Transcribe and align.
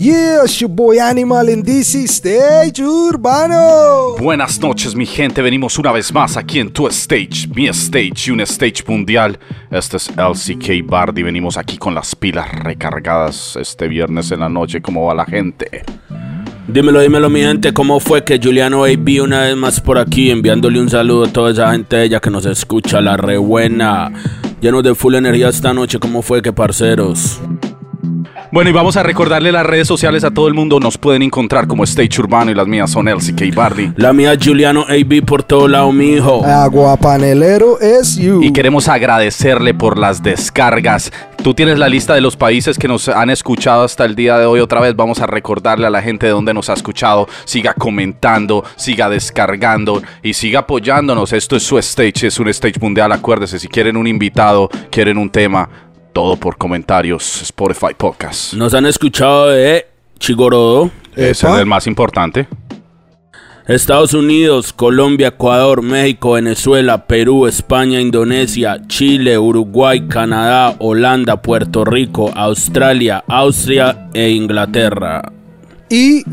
Yeah, 0.00 0.44
it's 0.44 0.58
your 0.58 0.70
boy 0.70 0.98
Animal 0.98 1.46
in 1.50 1.62
DC 1.62 2.08
Stage 2.08 2.80
Urbano. 2.80 4.16
Buenas 4.18 4.58
noches, 4.58 4.94
mi 4.94 5.04
gente. 5.04 5.42
Venimos 5.42 5.78
una 5.78 5.92
vez 5.92 6.10
más 6.10 6.38
aquí 6.38 6.58
en 6.58 6.72
tu 6.72 6.86
stage, 6.88 7.46
mi 7.54 7.68
stage 7.68 8.28
y 8.28 8.30
un 8.30 8.40
stage 8.40 8.82
mundial. 8.86 9.38
Este 9.70 9.98
es 9.98 10.10
LCK 10.16 10.86
Bardi. 10.86 11.22
Venimos 11.22 11.58
aquí 11.58 11.76
con 11.76 11.94
las 11.94 12.16
pilas 12.16 12.50
recargadas 12.50 13.56
este 13.60 13.88
viernes 13.88 14.32
en 14.32 14.40
la 14.40 14.48
noche. 14.48 14.80
¿Cómo 14.80 15.04
va 15.04 15.14
la 15.14 15.26
gente? 15.26 15.84
Dímelo, 16.66 17.00
dímelo, 17.00 17.28
mi 17.28 17.42
gente, 17.42 17.74
¿cómo 17.74 18.00
fue 18.00 18.24
que 18.24 18.40
Juliano 18.42 18.84
AB 18.84 19.22
una 19.22 19.42
vez 19.42 19.56
más 19.56 19.82
por 19.82 19.98
aquí 19.98 20.30
enviándole 20.30 20.80
un 20.80 20.88
saludo 20.88 21.24
a 21.24 21.28
toda 21.30 21.50
esa 21.50 21.72
gente 21.72 21.96
de 21.96 22.04
ella 22.04 22.20
que 22.20 22.30
nos 22.30 22.46
escucha, 22.46 23.02
la 23.02 23.18
re 23.18 23.36
buena, 23.36 24.10
llenos 24.62 24.82
de 24.82 24.94
full 24.94 25.16
energía 25.16 25.50
esta 25.50 25.74
noche, 25.74 25.98
¿cómo 25.98 26.22
fue 26.22 26.40
que 26.40 26.54
parceros? 26.54 27.38
Bueno, 28.52 28.68
y 28.68 28.72
vamos 28.72 28.96
a 28.96 29.04
recordarle 29.04 29.52
las 29.52 29.64
redes 29.64 29.86
sociales 29.86 30.24
a 30.24 30.32
todo 30.32 30.48
el 30.48 30.54
mundo. 30.54 30.80
Nos 30.80 30.98
pueden 30.98 31.22
encontrar 31.22 31.68
como 31.68 31.84
Stage 31.84 32.20
Urbano 32.20 32.50
y 32.50 32.54
las 32.54 32.66
mías 32.66 32.90
son 32.90 33.06
LCK 33.06 33.54
Bardi. 33.54 33.92
La 33.94 34.12
mía 34.12 34.36
Juliano 34.42 34.84
AB 34.88 35.24
por 35.24 35.44
todo 35.44 35.68
lado, 35.68 35.92
mi 35.92 36.14
hijo. 36.14 36.44
Aguapanelero 36.44 37.78
es 37.78 38.16
you. 38.16 38.42
Y 38.42 38.52
queremos 38.52 38.88
agradecerle 38.88 39.72
por 39.72 39.96
las 39.96 40.24
descargas. 40.24 41.12
Tú 41.44 41.54
tienes 41.54 41.78
la 41.78 41.88
lista 41.88 42.12
de 42.12 42.20
los 42.20 42.36
países 42.36 42.76
que 42.76 42.88
nos 42.88 43.08
han 43.08 43.30
escuchado 43.30 43.84
hasta 43.84 44.04
el 44.04 44.16
día 44.16 44.36
de 44.36 44.46
hoy. 44.46 44.58
Otra 44.58 44.80
vez 44.80 44.96
vamos 44.96 45.20
a 45.20 45.28
recordarle 45.28 45.86
a 45.86 45.90
la 45.90 46.02
gente 46.02 46.26
de 46.26 46.32
dónde 46.32 46.52
nos 46.52 46.68
ha 46.70 46.74
escuchado. 46.74 47.28
Siga 47.44 47.72
comentando, 47.74 48.64
siga 48.74 49.08
descargando 49.08 50.02
y 50.24 50.34
siga 50.34 50.60
apoyándonos. 50.60 51.32
Esto 51.32 51.54
es 51.54 51.62
su 51.62 51.78
stage, 51.78 52.26
es 52.26 52.40
un 52.40 52.48
stage 52.48 52.80
mundial. 52.80 53.12
Acuérdese, 53.12 53.60
si 53.60 53.68
quieren 53.68 53.96
un 53.96 54.08
invitado, 54.08 54.68
quieren 54.90 55.18
un 55.18 55.30
tema, 55.30 55.68
todo 56.12 56.36
por 56.36 56.56
comentarios, 56.56 57.42
Spotify 57.42 57.94
Podcast. 57.96 58.54
Nos 58.54 58.74
han 58.74 58.86
escuchado 58.86 59.48
de 59.48 59.86
Chigorodo, 60.18 60.90
Ese 61.16 61.48
es 61.48 61.54
el 61.58 61.66
más 61.66 61.86
importante. 61.86 62.46
Estados 63.66 64.14
Unidos, 64.14 64.72
Colombia, 64.72 65.28
Ecuador, 65.28 65.80
México, 65.82 66.32
Venezuela, 66.32 67.06
Perú, 67.06 67.46
España, 67.46 68.00
Indonesia, 68.00 68.80
Chile, 68.88 69.38
Uruguay, 69.38 70.08
Canadá, 70.08 70.74
Holanda, 70.80 71.40
Puerto 71.40 71.84
Rico, 71.84 72.32
Australia, 72.34 73.22
Austria 73.28 74.08
e 74.12 74.30
Inglaterra. 74.30 75.22
Y 75.88 76.24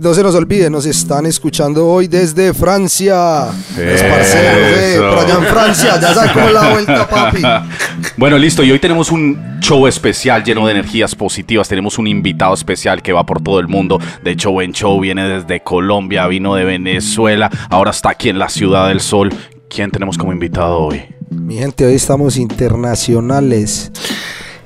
no 0.00 0.14
se 0.14 0.22
nos 0.22 0.34
olvide, 0.34 0.70
nos 0.70 0.86
están 0.86 1.26
escuchando 1.26 1.86
hoy 1.86 2.08
desde 2.08 2.54
Francia. 2.54 3.46
Los 3.46 4.02
parceros 4.02 4.76
de 4.76 4.94
Eso. 4.94 5.10
por 5.10 5.18
allá 5.18 5.34
en 5.34 5.44
Francia. 5.44 6.00
Ya 6.00 6.10
es 6.10 6.52
la 6.52 6.70
vuelta, 6.70 7.08
papi. 7.08 7.42
Bueno, 8.16 8.38
listo. 8.38 8.62
Y 8.62 8.70
hoy 8.70 8.78
tenemos 8.78 9.10
un 9.10 9.58
show 9.60 9.86
especial 9.86 10.42
lleno 10.44 10.66
de 10.66 10.72
energías 10.72 11.14
positivas. 11.14 11.68
Tenemos 11.68 11.98
un 11.98 12.06
invitado 12.06 12.54
especial 12.54 13.02
que 13.02 13.12
va 13.12 13.24
por 13.24 13.40
todo 13.42 13.60
el 13.60 13.68
mundo. 13.68 14.00
De 14.22 14.32
hecho, 14.32 14.50
buen 14.50 14.72
show. 14.72 14.98
Viene 15.00 15.28
desde 15.28 15.60
Colombia, 15.62 16.26
vino 16.26 16.54
de 16.54 16.64
Venezuela. 16.64 17.50
Ahora 17.70 17.90
está 17.90 18.10
aquí 18.10 18.28
en 18.28 18.38
la 18.38 18.48
Ciudad 18.48 18.88
del 18.88 19.00
Sol. 19.00 19.32
¿Quién 19.68 19.90
tenemos 19.90 20.16
como 20.18 20.32
invitado 20.32 20.78
hoy? 20.78 21.02
Mi 21.30 21.56
gente, 21.58 21.84
hoy 21.86 21.94
estamos 21.94 22.36
internacionales. 22.36 23.90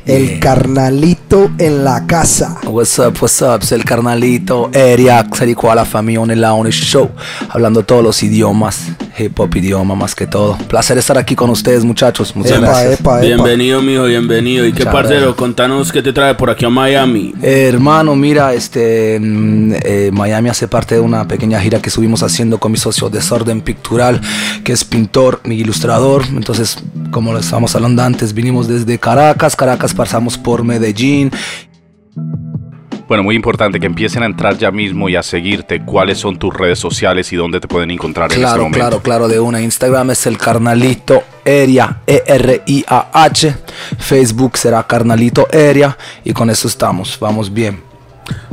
El 0.05 0.41
carnalito 0.41 1.53
en 1.59 1.85
la 1.85 2.07
casa. 2.09 2.59
What's 2.67 2.99
up, 2.99 3.17
what's 3.21 3.41
up? 3.41 3.61
Es 3.63 3.71
el 3.71 3.85
carnalito 3.85 4.69
Eriak, 4.73 5.33
Serico 5.37 5.73
la 5.73 5.85
familia 5.85 6.21
on 6.21 6.31
el 6.33 6.43
on 6.45 6.67
el 6.67 6.73
show, 6.73 7.09
hablando 7.49 7.85
todos 7.85 8.03
los 8.03 8.21
idiomas, 8.25 8.89
hip 9.17 9.39
hop 9.39 9.55
idioma 9.55 9.95
más 9.95 10.17
que 10.17 10.27
todo. 10.27 10.59
Placer 10.67 10.99
estar 10.99 11.17
aquí 11.19 11.37
con 11.37 11.51
ustedes, 11.51 11.85
muchachos. 11.85 12.35
Muchas 12.35 12.59
Epa, 12.59 12.67
gracias. 12.67 13.01
epa, 13.01 13.19
epa. 13.19 13.21
Bienvenido, 13.21 13.81
mijo, 13.81 14.05
bienvenido. 14.05 14.67
¿Y 14.67 14.73
qué 14.73 14.85
parcero? 14.85 15.37
Contanos 15.37 15.93
qué 15.93 16.03
te 16.03 16.13
trae 16.13 16.35
por 16.35 16.51
aquí 16.51 16.65
a 16.65 16.71
Miami. 16.71 17.33
Eh, 17.41 17.69
hermano, 17.69 18.17
mira, 18.17 18.55
este 18.55 19.21
mm, 19.21 19.73
eh, 19.85 20.11
Miami 20.13 20.49
hace 20.49 20.67
parte 20.67 20.97
de 20.97 21.01
una 21.01 21.29
pequeña 21.29 21.61
gira 21.61 21.81
que 21.81 21.91
estuvimos 21.91 22.25
haciendo 22.25 22.59
con 22.59 22.73
mi 22.73 22.79
socio 22.79 23.09
Desorden 23.09 23.61
Pictural, 23.61 24.21
que 24.65 24.73
es 24.73 24.85
pintor, 24.85 25.41
mi 25.45 25.57
ilustrador. 25.57 26.25
Entonces, 26.29 26.79
como 27.13 27.33
lo 27.33 27.39
estábamos 27.39 27.77
hablando 27.77 28.03
antes, 28.03 28.35
vinimos 28.35 28.67
desde 28.67 28.99
Caracas, 28.99 29.55
Caracas 29.55 29.92
pasamos 29.95 30.37
por 30.39 30.65
Medellín, 30.65 31.31
Bueno, 33.09 33.25
muy 33.25 33.35
importante 33.37 33.79
que 33.79 33.85
empiecen 33.87 34.23
a 34.23 34.27
entrar 34.27 34.57
ya 34.57 34.71
mismo 34.71 35.07
y 35.09 35.17
a 35.17 35.23
seguirte. 35.23 35.85
¿Cuáles 35.85 36.17
son 36.19 36.39
tus 36.39 36.55
redes 36.55 36.79
sociales 36.79 37.31
y 37.33 37.37
dónde 37.37 37.61
te 37.61 37.69
pueden 37.69 37.91
encontrar 37.91 38.27
en 38.31 38.33
este 38.33 38.41
Claro, 38.43 38.63
momento? 38.63 38.79
claro, 38.79 39.03
claro, 39.03 39.29
de 39.29 39.39
una. 39.39 39.61
Instagram 39.61 40.13
es 40.13 40.27
el 40.27 40.39
carnalito 40.39 41.23
Eria, 41.45 42.01
E 42.07 42.23
E-R-I-A-H. 42.27 43.55
Facebook 43.99 44.57
será 44.57 44.83
carnalito 44.87 45.47
Eria. 45.51 45.99
Y 46.25 46.33
con 46.33 46.49
eso 46.49 46.69
estamos, 46.69 47.19
vamos 47.21 47.53
bien. 47.53 47.81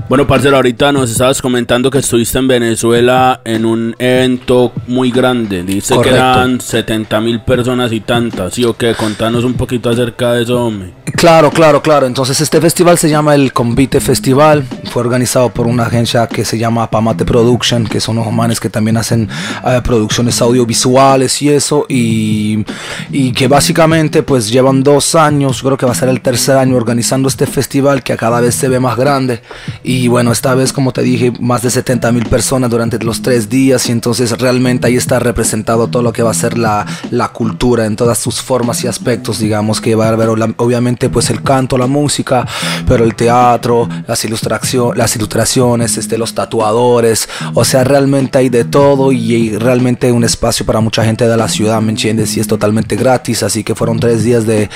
Bueno, 0.09 0.25
parcero, 0.25 0.56
ahorita 0.56 0.91
nos 0.91 1.12
estabas 1.12 1.40
comentando 1.40 1.91
que 1.91 2.00
estuviste 2.00 2.40
en 2.40 2.47
Venezuela 2.47 3.41
en 3.46 3.63
un 3.63 3.96
evento 4.00 4.74
muy 4.88 5.12
grande. 5.12 5.62
Dice 5.62 5.94
Correcto. 5.94 6.16
que 6.16 6.19
eran 6.19 6.59
70 6.59 7.22
mil 7.22 7.41
personas 7.41 7.91
y 7.91 8.00
tantas. 8.00 8.56
¿Sí 8.56 8.63
o 8.66 8.75
qué? 8.75 8.96
Contanos 8.96 9.44
un 9.44 9.53
poquito 9.53 9.88
acerca 9.88 10.34
de 10.34 10.41
eso, 10.41 10.66
hombre. 10.66 10.94
Claro, 11.16 11.52
claro, 11.52 11.84
claro. 11.84 12.07
Entonces 12.07 12.41
este 12.41 12.59
festival 12.59 12.97
se 12.97 13.07
llama 13.07 13.35
el 13.35 13.53
Convite 13.53 14.00
Festival. 14.00 14.63
Fue 14.85 15.03
organizado 15.03 15.50
por 15.50 15.68
una 15.68 15.84
agencia 15.84 16.25
que 16.25 16.44
se 16.44 16.57
llama 16.57 16.90
Pamate 16.90 17.24
Production, 17.24 17.86
que 17.86 18.00
son 18.00 18.18
unos 18.18 18.34
manes 18.34 18.59
que 18.59 18.72
también 18.72 18.97
hacen 18.97 19.30
eh, 19.63 19.80
producciones 19.84 20.41
audiovisuales 20.41 21.40
y 21.44 21.50
eso. 21.50 21.86
Y, 21.88 22.66
y 23.12 23.31
que 23.34 23.47
básicamente 23.47 24.24
pues 24.24 24.50
llevan 24.50 24.81
dos 24.81 25.13
años, 25.13 25.62
creo 25.62 25.78
que 25.78 25.86
va 25.86 25.91
a 25.91 25.96
ser 25.96 26.09
el 26.09 26.22
tercer 26.22 26.57
año 26.57 26.75
organizando 26.75 27.28
este 27.28 27.46
festival 27.46 28.01
que 28.01 28.13
a 28.13 28.18
cada 28.18 28.41
vez 28.41 28.56
se 28.56 28.69
ve 28.69 28.80
más 28.80 28.97
grande. 28.97 29.41
Y 29.84 30.08
bueno, 30.08 30.31
esta 30.31 30.56
vez, 30.56 30.74
como 30.74 30.92
te 30.92 31.02
dije, 31.02 31.31
más 31.40 31.62
de 31.62 31.70
70 31.70 32.12
mil 32.12 32.25
personas 32.25 32.70
durante 32.70 33.00
los 33.00 33.22
tres 33.22 33.50
días. 33.50 33.88
Y 33.90 33.92
entonces 33.92 34.31
realmente 34.40 34.88
ahí 34.88 34.96
está 34.96 35.20
representado 35.20 35.88
todo 35.88 36.03
lo 36.03 36.14
que 36.14 36.24
va 36.24 36.31
a 36.31 36.34
ser 36.34 36.58
la, 36.58 36.86
la 37.12 37.30
cultura 37.30 37.86
en 37.86 37.96
todas 37.96 38.18
sus 38.18 38.42
formas 38.42 38.84
y 38.84 38.88
aspectos, 38.88 39.40
digamos, 39.40 39.81
que 39.81 39.96
va 39.96 40.06
a 40.08 40.09
haber 40.09 40.30
obviamente 40.30 41.09
pues 41.09 41.30
el 41.30 41.42
canto, 41.44 41.78
la 41.78 41.88
música, 41.88 42.46
pero 42.88 43.03
el 43.03 43.16
teatro, 43.16 43.88
las, 44.08 44.24
ilustracio- 44.25 44.94
las 44.96 45.16
ilustraciones, 45.16 45.98
este, 45.98 46.18
los 46.18 46.34
tatuadores, 46.34 47.28
o 47.53 47.64
sea, 47.66 47.84
realmente 47.84 48.38
hay 48.38 48.50
de 48.50 48.64
todo 48.66 49.12
y 49.12 49.34
hay 49.36 49.58
realmente 49.58 50.12
un 50.12 50.24
espacio 50.24 50.66
para 50.66 50.80
mucha 50.81 51.03
gente 51.03 51.28
de 51.28 51.38
la 51.38 51.48
ciudad, 51.48 51.81
¿me 51.81 51.92
entiendes? 51.92 52.36
Y 52.38 52.40
es 52.40 52.48
totalmente 52.48 52.96
gratis, 52.96 53.44
así 53.44 53.64
que 53.64 53.75
fueron 53.75 54.00
tres 54.00 54.24
días 54.24 54.46
de, 54.46 54.69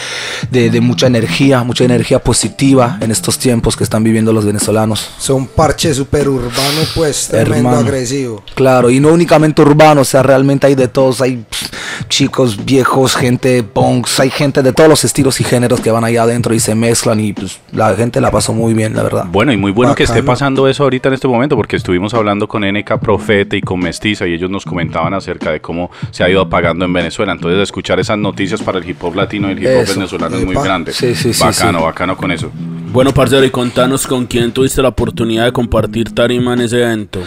de, 0.51 0.69
de 0.69 0.81
mucha 0.81 1.07
energía, 1.07 1.63
mucha 1.63 1.83
energía 1.83 2.19
positiva 2.19 2.97
en 3.01 3.11
estos 3.11 3.37
tiempos 3.39 3.75
que 3.75 3.83
están 3.83 4.03
viviendo 4.03 4.33
los 4.33 4.45
venezolanos. 4.45 4.72
Son 5.17 5.47
parche 5.47 5.93
super 5.93 6.27
urbano, 6.27 6.81
pues, 6.95 7.27
tremendo 7.27 7.55
Hermano. 7.69 7.77
agresivo. 7.77 8.43
Claro, 8.55 8.89
y 8.89 8.99
no 8.99 9.09
únicamente 9.09 9.61
urbano, 9.61 10.01
o 10.01 10.05
sea, 10.05 10.23
realmente 10.23 10.67
hay 10.67 10.75
de 10.75 10.87
todos, 10.87 11.21
hay 11.21 11.37
pff, 11.37 11.69
chicos, 12.09 12.63
viejos, 12.65 13.15
gente 13.15 13.63
punks, 13.63 14.19
hay 14.19 14.29
gente 14.29 14.61
de 14.61 14.73
todos 14.73 14.89
los 14.89 15.03
estilos 15.03 15.39
y 15.41 15.43
géneros 15.43 15.79
que 15.81 15.91
van 15.91 16.03
allá 16.03 16.23
adentro 16.23 16.53
y 16.53 16.59
se 16.59 16.75
mezclan 16.75 17.19
y 17.19 17.33
pues 17.33 17.59
la 17.71 17.93
gente 17.95 18.21
la 18.21 18.31
pasó 18.31 18.53
muy 18.53 18.73
bien, 18.73 18.95
la 18.95 19.03
verdad. 19.03 19.25
Bueno, 19.31 19.51
y 19.53 19.57
muy 19.57 19.71
bueno 19.71 19.95
que 19.95 20.03
esté 20.03 20.23
pasando 20.23 20.67
eso 20.67 20.83
ahorita 20.83 21.09
en 21.09 21.15
este 21.15 21.27
momento, 21.27 21.55
porque 21.55 21.75
estuvimos 21.75 22.13
hablando 22.13 22.47
con 22.47 22.63
NK 22.63 22.99
Profeta 22.99 23.55
y 23.55 23.61
con 23.61 23.79
Mestiza 23.79 24.27
y 24.27 24.33
ellos 24.33 24.49
nos 24.49 24.65
comentaban 24.65 25.13
acerca 25.13 25.51
de 25.51 25.59
cómo 25.61 25.89
se 26.11 26.23
ha 26.23 26.29
ido 26.29 26.41
apagando 26.41 26.85
en 26.85 26.93
Venezuela. 26.93 27.31
Entonces, 27.33 27.61
escuchar 27.61 27.99
esas 27.99 28.17
noticias 28.17 28.61
para 28.61 28.77
el 28.79 28.89
hip 28.89 29.03
hop 29.03 29.15
latino 29.15 29.49
y 29.49 29.53
el 29.53 29.59
hip 29.59 29.65
hop 29.67 29.81
Eso, 29.83 29.93
venezolano 29.95 30.37
es 30.37 30.45
muy 30.45 30.55
grande. 30.55 30.93
Sí, 30.93 31.15
sí, 31.15 31.33
sí, 31.33 31.43
bacano, 31.43 31.79
sí. 31.79 31.85
bacano 31.85 32.17
con 32.17 32.31
eso. 32.31 32.51
Bueno, 32.91 33.11
parcero, 33.11 33.43
y 33.43 33.49
contanos 33.49 34.05
con 34.05 34.27
quién 34.27 34.51
tuviste 34.51 34.79
la 34.83 34.89
oportunidad 34.89 35.45
de 35.45 35.51
compartir 35.51 36.13
tarima 36.13 36.53
en 36.53 36.61
ese 36.61 36.75
evento. 36.83 37.21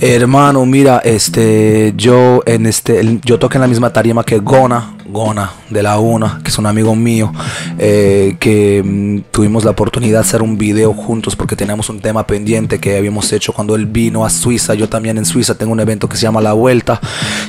Hermano, 0.00 0.66
mira, 0.66 0.98
este, 1.04 1.92
yo 1.96 2.42
en 2.44 2.66
este, 2.66 2.98
el- 2.98 3.20
yo 3.20 3.38
toqué 3.38 3.56
en 3.58 3.60
la 3.62 3.68
misma 3.68 3.90
tarima 3.92 4.11
que 4.22 4.38
Gona, 4.38 4.96
Gona 5.06 5.50
de 5.70 5.82
la 5.82 5.98
UNA, 5.98 6.40
que 6.44 6.50
es 6.50 6.58
un 6.58 6.66
amigo 6.66 6.94
mío, 6.94 7.32
eh, 7.78 8.36
que 8.38 8.82
mm, 8.84 9.30
tuvimos 9.30 9.64
la 9.64 9.70
oportunidad 9.70 10.18
de 10.18 10.20
hacer 10.20 10.42
un 10.42 10.58
video 10.58 10.92
juntos 10.92 11.34
porque 11.34 11.56
teníamos 11.56 11.88
un 11.88 12.00
tema 12.00 12.26
pendiente 12.26 12.78
que 12.78 12.98
habíamos 12.98 13.32
hecho 13.32 13.54
cuando 13.54 13.74
él 13.74 13.86
vino 13.86 14.26
a 14.26 14.30
Suiza. 14.30 14.74
Yo 14.74 14.90
también 14.90 15.16
en 15.16 15.24
Suiza 15.24 15.54
tengo 15.54 15.72
un 15.72 15.80
evento 15.80 16.08
que 16.08 16.16
se 16.16 16.24
llama 16.24 16.42
La 16.42 16.52
Vuelta, 16.52 17.00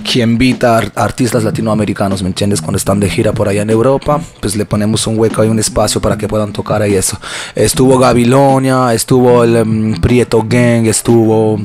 que 0.09 0.21
invita 0.21 0.77
artistas 0.95 1.43
latinoamericanos, 1.43 2.23
¿me 2.23 2.29
entiendes? 2.29 2.61
Cuando 2.61 2.77
están 2.77 3.01
de 3.01 3.09
gira 3.09 3.33
por 3.33 3.49
allá 3.49 3.63
en 3.63 3.69
Europa, 3.69 4.21
pues 4.39 4.55
le 4.55 4.65
ponemos 4.65 5.05
un 5.07 5.19
hueco 5.19 5.43
y 5.43 5.49
un 5.49 5.59
espacio 5.59 5.99
para 5.99 6.17
que 6.17 6.29
puedan 6.29 6.53
tocar 6.53 6.81
ahí 6.81 6.95
eso. 6.95 7.19
Estuvo 7.55 7.99
Gabilonia, 7.99 8.93
estuvo 8.93 9.43
el 9.43 9.57
em, 9.57 9.99
Prieto 9.99 10.45
Gang, 10.47 10.85
estuvo 10.85 11.59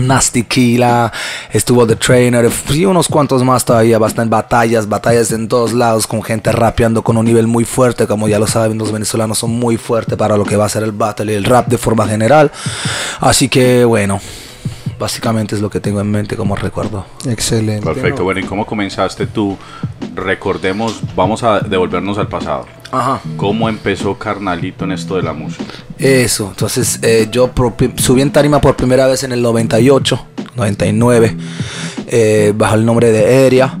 Nasty 0.00 0.44
Killa, 0.44 1.12
estuvo 1.52 1.86
The 1.86 1.96
Trainer 1.96 2.50
y 2.70 2.84
unos 2.84 3.08
cuantos 3.08 3.42
más 3.42 3.64
todavía, 3.64 3.98
bastante 3.98 4.30
batallas, 4.30 4.88
batallas 4.88 5.32
en 5.32 5.48
todos 5.48 5.72
lados 5.72 6.06
con 6.06 6.22
gente 6.22 6.52
rapeando 6.52 7.02
con 7.02 7.16
un 7.16 7.24
nivel 7.24 7.46
muy 7.46 7.64
fuerte, 7.64 8.06
como 8.06 8.28
ya 8.28 8.38
lo 8.38 8.46
saben, 8.46 8.78
los 8.78 8.92
venezolanos 8.92 9.38
son 9.38 9.50
muy 9.50 9.76
fuertes 9.76 10.16
para 10.16 10.36
lo 10.36 10.44
que 10.44 10.56
va 10.56 10.66
a 10.66 10.68
ser 10.68 10.82
el 10.82 10.92
battle 10.92 11.32
y 11.32 11.36
el 11.36 11.44
rap 11.44 11.68
de 11.68 11.78
forma 11.78 12.06
general. 12.06 12.50
Así 13.20 13.48
que 13.48 13.84
bueno, 13.84 14.20
básicamente 14.98 15.54
es 15.54 15.60
lo 15.60 15.70
que 15.70 15.80
tengo 15.80 16.00
en 16.00 16.10
mente 16.10 16.36
como 16.36 16.56
recuerdo. 16.56 17.04
Excelente. 17.26 17.84
Perfecto. 17.84 18.18
¿no? 18.18 18.24
Bueno, 18.24 18.40
¿y 18.40 18.44
cómo 18.44 18.66
comenzaste 18.66 19.26
tú? 19.26 19.56
Recordemos, 20.14 21.00
vamos 21.14 21.42
a 21.42 21.60
devolvernos 21.60 22.18
al 22.18 22.28
pasado. 22.28 22.66
Ajá. 22.94 23.20
¿Cómo 23.36 23.68
empezó 23.68 24.16
Carnalito 24.16 24.84
en 24.84 24.92
esto 24.92 25.16
de 25.16 25.22
la 25.22 25.32
música? 25.32 25.64
Eso, 25.98 26.48
entonces 26.50 26.98
eh, 27.02 27.28
yo 27.30 27.50
subí 27.96 28.22
en 28.22 28.30
tarima 28.30 28.60
por 28.60 28.76
primera 28.76 29.06
vez 29.06 29.24
en 29.24 29.32
el 29.32 29.42
98, 29.42 30.26
99, 30.54 31.36
eh, 32.06 32.52
bajo 32.56 32.74
el 32.76 32.84
nombre 32.84 33.10
de 33.10 33.46
Area. 33.46 33.78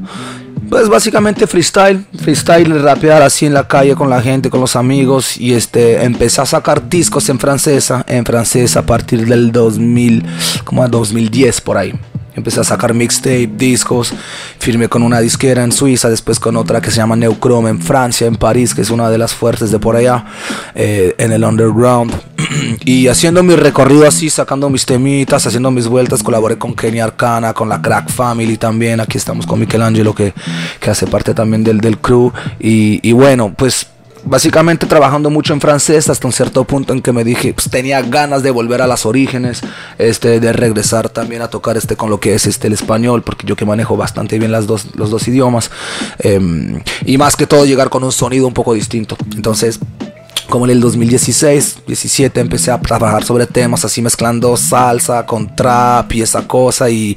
Pues 0.68 0.88
básicamente 0.88 1.46
freestyle, 1.46 2.04
freestyle, 2.18 2.82
rapear 2.82 3.22
así 3.22 3.46
en 3.46 3.54
la 3.54 3.68
calle 3.68 3.94
con 3.94 4.10
la 4.10 4.20
gente, 4.20 4.50
con 4.50 4.60
los 4.60 4.74
amigos 4.74 5.36
y 5.36 5.52
este 5.52 6.02
empecé 6.02 6.40
a 6.40 6.46
sacar 6.46 6.88
discos 6.88 7.28
en 7.28 7.38
francesa, 7.38 8.04
en 8.08 8.24
francés 8.24 8.76
a 8.76 8.84
partir 8.84 9.26
del 9.26 9.52
2000, 9.52 10.24
como 10.64 10.82
a 10.82 10.88
2010 10.88 11.60
por 11.60 11.76
ahí. 11.76 11.94
Empecé 12.34 12.60
a 12.60 12.64
sacar 12.64 12.94
mixtape, 12.94 13.50
discos, 13.56 14.12
firmé 14.58 14.88
con 14.88 15.02
una 15.02 15.20
disquera 15.20 15.62
en 15.62 15.72
Suiza, 15.72 16.10
después 16.10 16.40
con 16.40 16.56
otra 16.56 16.80
que 16.80 16.90
se 16.90 16.96
llama 16.96 17.16
Neuchrome 17.16 17.70
en 17.70 17.80
Francia, 17.80 18.26
en 18.26 18.36
París, 18.36 18.74
que 18.74 18.82
es 18.82 18.90
una 18.90 19.08
de 19.08 19.18
las 19.18 19.34
fuertes 19.34 19.70
de 19.70 19.78
por 19.78 19.96
allá, 19.96 20.24
eh, 20.74 21.14
en 21.18 21.32
el 21.32 21.44
underground. 21.44 22.12
y 22.84 23.08
haciendo 23.08 23.42
mi 23.42 23.54
recorrido 23.54 24.06
así, 24.06 24.30
sacando 24.30 24.68
mis 24.68 24.84
temitas, 24.84 25.46
haciendo 25.46 25.70
mis 25.70 25.86
vueltas, 25.86 26.22
colaboré 26.22 26.58
con 26.58 26.74
Kenny 26.74 27.00
Arcana, 27.00 27.54
con 27.54 27.68
la 27.68 27.80
Crack 27.80 28.10
Family 28.10 28.56
también, 28.56 29.00
aquí 29.00 29.16
estamos 29.18 29.46
con 29.46 29.60
Michelangelo 29.60 30.14
que, 30.14 30.34
que 30.80 30.90
hace 30.90 31.06
parte 31.06 31.34
también 31.34 31.62
del, 31.62 31.80
del 31.80 31.98
crew. 31.98 32.32
Y, 32.58 33.00
y 33.08 33.12
bueno, 33.12 33.54
pues 33.56 33.86
básicamente 34.24 34.86
trabajando 34.86 35.30
mucho 35.30 35.52
en 35.52 35.60
francés 35.60 36.08
hasta 36.08 36.26
un 36.26 36.32
cierto 36.32 36.64
punto 36.64 36.92
en 36.92 37.02
que 37.02 37.12
me 37.12 37.24
dije 37.24 37.52
pues 37.52 37.68
tenía 37.70 38.00
ganas 38.02 38.42
de 38.42 38.50
volver 38.50 38.82
a 38.82 38.86
las 38.86 39.06
orígenes 39.06 39.60
este 39.98 40.40
de 40.40 40.52
regresar 40.52 41.08
también 41.08 41.42
a 41.42 41.48
tocar 41.48 41.76
este 41.76 41.96
con 41.96 42.10
lo 42.10 42.20
que 42.20 42.34
es 42.34 42.46
este 42.46 42.68
el 42.68 42.72
español 42.72 43.22
porque 43.22 43.46
yo 43.46 43.56
que 43.56 43.64
manejo 43.64 43.96
bastante 43.96 44.38
bien 44.38 44.52
las 44.52 44.66
dos 44.66 44.94
los 44.94 45.10
dos 45.10 45.28
idiomas 45.28 45.70
em, 46.18 46.80
y 47.04 47.18
más 47.18 47.36
que 47.36 47.46
todo 47.46 47.64
llegar 47.66 47.90
con 47.90 48.04
un 48.04 48.12
sonido 48.12 48.46
un 48.46 48.54
poco 48.54 48.74
distinto. 48.74 49.16
Entonces 49.34 49.78
como 50.48 50.66
en 50.66 50.72
el 50.72 50.80
2016, 50.80 51.78
17 51.86 52.38
empecé 52.38 52.70
a 52.70 52.80
trabajar 52.80 53.24
sobre 53.24 53.46
temas 53.46 53.84
así 53.84 54.02
mezclando 54.02 54.56
salsa 54.56 55.24
con 55.26 55.54
trap 55.56 56.12
y 56.12 56.22
esa 56.22 56.46
cosa 56.46 56.90
y 56.90 57.16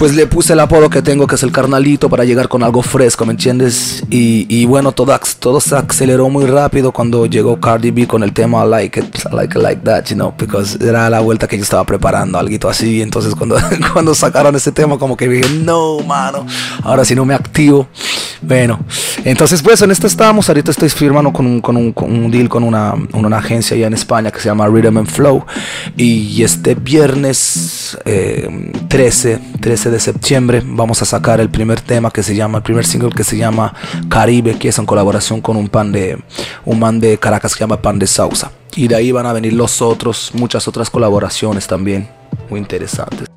pues 0.00 0.14
le 0.14 0.26
puse 0.26 0.54
el 0.54 0.60
apodo 0.60 0.88
que 0.88 1.02
tengo 1.02 1.26
que 1.26 1.34
es 1.34 1.42
el 1.42 1.52
carnalito 1.52 2.08
para 2.08 2.24
llegar 2.24 2.48
con 2.48 2.62
algo 2.62 2.80
fresco, 2.80 3.26
¿me 3.26 3.32
entiendes? 3.32 4.02
Y, 4.08 4.64
bueno, 4.64 4.92
todo, 4.92 5.14
todo 5.38 5.60
se 5.60 5.76
aceleró 5.76 6.30
muy 6.30 6.46
rápido 6.46 6.90
cuando 6.90 7.26
llegó 7.26 7.60
Cardi 7.60 7.90
B 7.90 8.06
con 8.06 8.22
el 8.22 8.32
tema 8.32 8.64
I 8.64 8.68
like 8.70 8.98
it, 8.98 9.04
I 9.30 9.34
like 9.36 9.58
it 9.58 9.62
like 9.62 9.82
that, 9.82 10.06
you 10.06 10.14
know, 10.14 10.32
because 10.38 10.78
era 10.82 11.10
la 11.10 11.20
vuelta 11.20 11.46
que 11.46 11.58
yo 11.58 11.64
estaba 11.64 11.84
preparando, 11.84 12.38
algo 12.38 12.70
así, 12.70 13.02
entonces 13.02 13.34
cuando, 13.34 13.58
cuando 13.92 14.14
sacaron 14.14 14.56
ese 14.56 14.72
tema 14.72 14.98
como 14.98 15.18
que 15.18 15.28
dije, 15.28 15.50
no, 15.62 15.98
mano, 15.98 16.46
ahora 16.82 17.04
si 17.04 17.14
no 17.14 17.26
me 17.26 17.34
activo, 17.34 17.86
bueno, 18.42 18.80
entonces 19.24 19.62
pues 19.62 19.82
en 19.82 19.90
esto 19.90 20.06
estamos, 20.06 20.48
ahorita 20.48 20.70
estoy 20.70 20.88
firmando 20.88 21.30
con 21.30 21.44
un, 21.44 21.60
con 21.60 21.76
un, 21.76 21.92
con 21.92 22.10
un 22.10 22.30
deal 22.30 22.48
con 22.48 22.62
una, 22.62 22.94
una 23.12 23.36
agencia 23.36 23.76
allá 23.76 23.86
en 23.86 23.92
España 23.92 24.30
que 24.30 24.40
se 24.40 24.46
llama 24.46 24.66
Rhythm 24.66 24.96
and 24.96 25.08
Flow. 25.08 25.44
Y 25.94 26.42
este 26.42 26.74
viernes 26.74 27.98
eh, 28.06 28.72
13, 28.88 29.38
13 29.60 29.89
de 29.90 30.00
septiembre 30.00 30.62
vamos 30.64 31.02
a 31.02 31.04
sacar 31.04 31.40
el 31.40 31.50
primer 31.50 31.80
tema 31.80 32.10
que 32.10 32.22
se 32.22 32.34
llama, 32.34 32.58
el 32.58 32.64
primer 32.64 32.86
single 32.86 33.10
que 33.10 33.24
se 33.24 33.36
llama 33.36 33.74
Caribe, 34.08 34.58
que 34.58 34.68
es 34.68 34.78
en 34.78 34.86
colaboración 34.86 35.40
con 35.40 35.56
un 35.56 35.68
pan 35.68 35.92
de, 35.92 36.18
un 36.64 36.78
man 36.78 37.00
de 37.00 37.18
Caracas 37.18 37.52
que 37.52 37.58
se 37.58 37.64
llama 37.64 37.82
Pan 37.82 37.98
de 37.98 38.06
Sausa. 38.06 38.52
Y 38.76 38.88
de 38.88 38.94
ahí 38.94 39.12
van 39.12 39.26
a 39.26 39.32
venir 39.32 39.52
los 39.52 39.82
otros, 39.82 40.30
muchas 40.34 40.68
otras 40.68 40.90
colaboraciones 40.90 41.66
también, 41.66 42.08
muy 42.48 42.60
interesantes. 42.60 43.28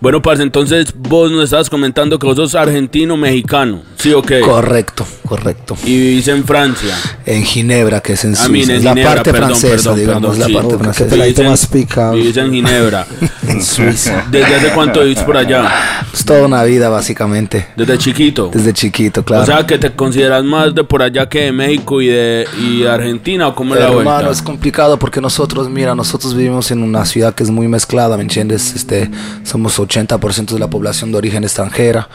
Bueno, 0.00 0.20
parce, 0.20 0.42
entonces 0.42 0.92
vos 0.94 1.30
nos 1.30 1.44
estabas 1.44 1.70
comentando 1.70 2.18
que 2.18 2.26
vos 2.26 2.36
sos 2.36 2.54
argentino-mexicano, 2.54 3.82
¿sí 3.96 4.12
o 4.12 4.20
qué? 4.20 4.40
Correcto, 4.40 5.06
correcto. 5.26 5.76
Y 5.84 5.96
vivís 5.98 6.28
en 6.28 6.44
Francia. 6.44 6.94
En 7.26 7.44
Ginebra, 7.44 8.00
que 8.00 8.12
es 8.14 8.24
en 8.24 8.32
Ah, 8.34 8.44
Suiza. 8.46 8.72
en 8.72 8.78
Es 8.78 8.84
la 8.84 8.90
Ginebra, 8.90 9.14
parte 9.14 9.32
perdón, 9.32 9.48
francesa, 9.50 9.76
perdón, 9.90 9.98
digamos, 9.98 10.20
perdón, 10.22 10.38
la 10.40 10.46
sí. 10.46 10.52
parte 10.54 10.78
francesa. 10.78 11.14
Vivís 11.16 11.38
en- 11.38 11.46
más 11.48 11.66
picado. 11.66 12.12
Vivís 12.14 12.36
en 12.36 12.52
Ginebra. 12.52 13.06
En 13.46 13.62
Suiza. 13.62 14.24
¿Desde 14.30 14.54
hace 14.54 14.68
cuánto 14.70 15.00
vivís 15.02 15.18
por 15.18 15.36
allá? 15.36 15.68
Es 16.14 16.24
toda 16.24 16.46
una 16.46 16.62
vida, 16.64 16.88
básicamente. 16.88 17.66
Desde 17.76 17.98
chiquito. 17.98 18.50
Desde 18.52 18.72
chiquito, 18.72 19.22
claro. 19.22 19.42
O 19.42 19.46
sea, 19.46 19.66
que 19.66 19.76
te 19.78 19.90
consideras 19.94 20.42
más 20.42 20.74
de 20.74 20.82
por 20.82 21.02
allá 21.02 21.28
que 21.28 21.40
de 21.42 21.52
México 21.52 22.00
y 22.00 22.06
de 22.06 22.46
y 22.58 22.84
Argentina, 22.86 23.48
¿o 23.48 23.54
cómo 23.54 23.74
es 23.74 23.80
la 23.80 23.88
Hermano, 23.88 24.02
vuelta? 24.04 24.30
es 24.30 24.40
complicado 24.40 24.98
porque 24.98 25.20
nosotros, 25.20 25.68
mira, 25.68 25.94
nosotros 25.94 26.34
vivimos 26.34 26.70
en 26.70 26.82
una 26.82 27.04
ciudad 27.04 27.34
que 27.34 27.42
es 27.42 27.50
muy 27.50 27.68
mezclada, 27.68 28.16
¿me 28.16 28.22
entiendes? 28.22 28.74
Este, 28.74 29.10
somos 29.42 29.78
80% 29.78 30.54
de 30.54 30.58
la 30.58 30.68
población 30.70 31.12
de 31.12 31.18
origen 31.18 31.44
extranjera 31.44 32.08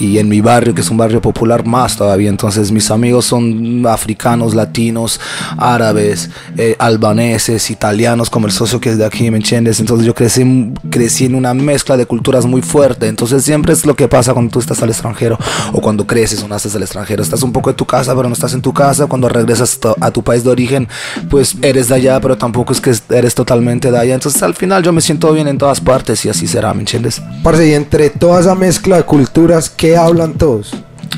y 0.00 0.18
en 0.18 0.28
mi 0.28 0.40
barrio, 0.40 0.74
que 0.74 0.80
es 0.80 0.90
un 0.90 0.96
barrio 0.96 1.20
popular, 1.22 1.64
más 1.64 1.96
todavía. 1.96 2.28
Entonces, 2.28 2.51
mis 2.70 2.90
amigos 2.90 3.26
son 3.26 3.86
africanos, 3.86 4.54
latinos, 4.54 5.20
árabes, 5.56 6.30
eh, 6.56 6.76
albaneses, 6.78 7.70
italianos, 7.70 8.30
como 8.30 8.46
el 8.46 8.52
socio 8.52 8.80
que 8.80 8.90
es 8.90 8.98
de 8.98 9.04
aquí, 9.04 9.30
¿me 9.30 9.38
entiendes? 9.38 9.80
Entonces, 9.80 10.06
yo 10.06 10.14
crecí, 10.14 10.72
crecí 10.90 11.26
en 11.26 11.34
una 11.34 11.54
mezcla 11.54 11.96
de 11.96 12.06
culturas 12.06 12.46
muy 12.46 12.62
fuerte. 12.62 13.08
Entonces, 13.08 13.44
siempre 13.44 13.72
es 13.72 13.86
lo 13.86 13.94
que 13.94 14.08
pasa 14.08 14.32
cuando 14.32 14.52
tú 14.52 14.58
estás 14.58 14.82
al 14.82 14.90
extranjero 14.90 15.38
o 15.72 15.80
cuando 15.80 16.06
creces 16.06 16.42
o 16.42 16.48
naces 16.48 16.74
al 16.74 16.82
extranjero. 16.82 17.22
Estás 17.22 17.42
un 17.42 17.52
poco 17.52 17.70
en 17.70 17.76
tu 17.76 17.86
casa, 17.86 18.14
pero 18.14 18.28
no 18.28 18.34
estás 18.34 18.54
en 18.54 18.62
tu 18.62 18.72
casa. 18.72 19.06
Cuando 19.06 19.28
regresas 19.28 19.78
a 20.00 20.10
tu 20.10 20.22
país 20.22 20.44
de 20.44 20.50
origen, 20.50 20.88
pues 21.30 21.56
eres 21.62 21.88
de 21.88 21.94
allá, 21.94 22.20
pero 22.20 22.36
tampoco 22.36 22.72
es 22.72 22.80
que 22.80 22.94
eres 23.10 23.34
totalmente 23.34 23.90
de 23.90 23.98
allá. 23.98 24.14
Entonces, 24.14 24.42
al 24.42 24.54
final, 24.54 24.82
yo 24.82 24.92
me 24.92 25.00
siento 25.00 25.32
bien 25.32 25.48
en 25.48 25.58
todas 25.58 25.80
partes 25.80 26.24
y 26.24 26.28
así 26.28 26.46
será, 26.46 26.74
¿me 26.74 26.80
entiendes? 26.80 27.22
Parce, 27.42 27.68
y 27.68 27.74
entre 27.74 28.10
toda 28.10 28.40
esa 28.40 28.54
mezcla 28.54 28.96
de 28.96 29.04
culturas, 29.04 29.70
¿qué 29.70 29.96
hablan 29.96 30.34
todos? 30.34 30.74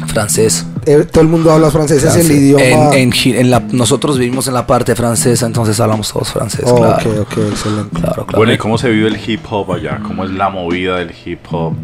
Francés. 0.07 0.67
Eh, 0.87 1.07
todo 1.11 1.23
el 1.23 1.29
mundo 1.29 1.51
habla 1.51 1.71
francés, 1.71 1.99
es 1.99 2.05
el 2.17 2.23
Francés. 2.25 2.37
idioma. 2.37 2.65
En, 2.65 2.93
en 2.95 3.13
Gi- 3.13 3.37
en 3.37 3.51
la, 3.51 3.61
nosotros 3.73 4.19
vivimos 4.19 4.47
en 4.49 4.55
la 4.55 4.67
parte 4.67 4.95
francesa, 4.95 5.47
entonces 5.47 5.79
hablamos 5.81 6.13
todos 6.13 6.31
francés, 6.33 6.65
Oh, 6.67 6.77
claro. 6.77 7.11
Ok, 7.11 7.19
ok, 7.23 7.39
excelente. 7.51 8.01
Claro, 8.01 8.27
claro. 8.27 8.37
Bueno, 8.37 8.53
¿y 8.53 8.59
cómo 8.59 8.77
se 8.79 8.91
vive 8.91 9.09
el 9.09 9.19
hip 9.27 9.41
hop 9.51 9.73
allá? 9.73 10.01
¿Cómo 10.07 10.25
es 10.25 10.31
la 10.31 10.51
movida 10.51 10.97
del 10.99 11.13
hip 11.25 11.41
hop? 11.51 11.75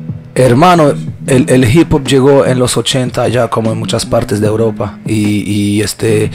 Hermano, 0.43 0.93
el, 1.27 1.49
el 1.51 1.65
hip 1.77 1.93
hop 1.93 2.07
llegó 2.07 2.45
en 2.47 2.59
los 2.59 2.77
80 2.77 3.29
ya 3.29 3.49
como 3.49 3.71
en 3.73 3.79
muchas 3.79 4.07
partes 4.07 4.41
de 4.41 4.47
Europa 4.47 4.99
y, 5.07 5.81
este 5.83 6.31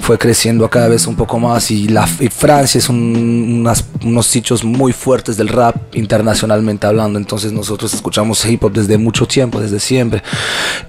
fue 0.00 0.18
creciendo 0.18 0.68
cada 0.68 0.88
vez 0.88 1.06
un 1.06 1.16
poco 1.16 1.38
más 1.38 1.70
y, 1.70 1.88
la, 1.88 2.08
y 2.18 2.28
Francia 2.28 2.78
es 2.78 2.88
un- 2.88 3.60
unas- 3.60 3.84
unos 4.04 4.26
sitios 4.26 4.64
muy 4.64 4.92
fuertes 4.92 5.36
del 5.36 5.48
rap 5.48 5.76
internacionalmente 5.94 6.86
hablando, 6.86 7.18
entonces 7.18 7.52
nosotros 7.52 7.92
escuchamos 7.94 8.44
hip 8.46 8.64
hop 8.64 8.72
desde 8.72 8.96
mucho 8.98 9.26
tiempo, 9.26 9.60
desde 9.60 9.78
siempre, 9.80 10.22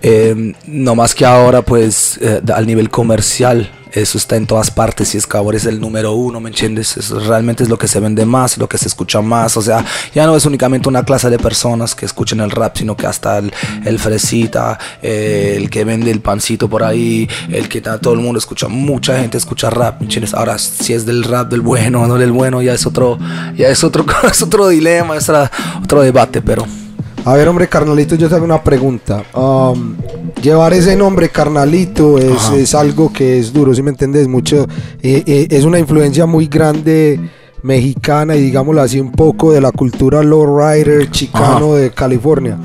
Eh, 0.01 0.53
no 0.67 0.95
más 0.95 1.13
que 1.15 1.25
ahora 1.25 1.61
pues 1.61 2.17
eh, 2.21 2.41
al 2.53 2.65
nivel 2.67 2.89
comercial 2.89 3.69
eso 3.93 4.17
está 4.17 4.35
en 4.35 4.47
todas 4.47 4.71
partes 4.71 5.13
y 5.13 5.17
Escabor 5.17 5.55
es 5.55 5.65
el 5.65 5.79
número 5.79 6.13
uno, 6.13 6.39
¿me 6.39 6.49
entiendes? 6.49 6.97
Eso 6.97 7.19
realmente 7.19 7.63
es 7.63 7.69
lo 7.69 7.77
que 7.77 7.87
se 7.87 7.99
vende 7.99 8.25
más, 8.25 8.57
lo 8.57 8.67
que 8.67 8.79
se 8.79 8.87
escucha 8.87 9.21
más. 9.21 9.55
O 9.55 9.61
sea, 9.61 9.85
ya 10.15 10.25
no 10.25 10.35
es 10.35 10.45
únicamente 10.45 10.89
una 10.89 11.03
clase 11.03 11.29
de 11.29 11.37
personas 11.37 11.93
que 11.93 12.05
escuchen 12.05 12.39
el 12.39 12.49
rap, 12.49 12.75
sino 12.75 12.97
que 12.97 13.05
hasta 13.05 13.37
el, 13.37 13.53
el 13.85 13.99
fresita, 13.99 14.79
eh, 15.01 15.53
el 15.57 15.69
que 15.69 15.83
vende 15.83 16.09
el 16.09 16.21
pancito 16.21 16.67
por 16.67 16.83
ahí, 16.83 17.29
el 17.49 17.69
que 17.69 17.81
todo 17.81 18.13
el 18.13 18.19
mundo 18.19 18.39
escucha, 18.39 18.67
mucha 18.67 19.19
gente 19.19 19.37
escucha 19.37 19.69
rap, 19.69 19.99
¿me 19.99 20.05
entiendes? 20.05 20.33
Ahora, 20.33 20.57
si 20.57 20.93
es 20.93 21.05
del 21.05 21.23
rap 21.23 21.51
del 21.51 21.61
bueno 21.61 22.01
o 22.01 22.07
no 22.07 22.15
del 22.15 22.31
bueno, 22.31 22.61
ya 22.63 22.73
es 22.73 22.87
otro, 22.87 23.19
ya 23.55 23.67
es 23.67 23.83
otro, 23.83 24.05
es 24.31 24.41
otro 24.41 24.67
dilema, 24.69 25.17
es 25.17 25.29
otro 25.29 26.01
debate, 26.01 26.41
pero. 26.41 26.82
A 27.25 27.35
ver, 27.35 27.47
hombre, 27.47 27.69
carnalito, 27.69 28.15
yo 28.15 28.27
te 28.27 28.35
hago 28.35 28.43
una 28.43 28.61
pregunta. 28.61 29.23
Um, 29.33 29.95
llevar 30.41 30.73
ese 30.73 30.95
nombre, 30.97 31.29
carnalito, 31.29 32.17
es, 32.17 32.75
algo 32.75 33.13
que 33.13 33.39
es 33.39 33.53
duro, 33.53 33.73
¿sí 33.73 33.81
me 33.81 33.91
entiendes? 33.91 34.27
Mucho, 34.27 34.67
eh, 35.01 35.23
eh, 35.25 35.47
es 35.49 35.63
una 35.63 35.79
influencia 35.79 36.25
muy 36.25 36.47
grande 36.47 37.19
mexicana 37.61 38.35
y 38.35 38.41
digámoslo 38.41 38.81
así 38.81 38.99
un 38.99 39.13
poco 39.13 39.53
de 39.53 39.61
la 39.61 39.71
cultura 39.71 40.21
lowrider 40.21 41.09
chicano 41.11 41.67
Ajá. 41.67 41.75
de 41.75 41.91
California. 41.91 42.57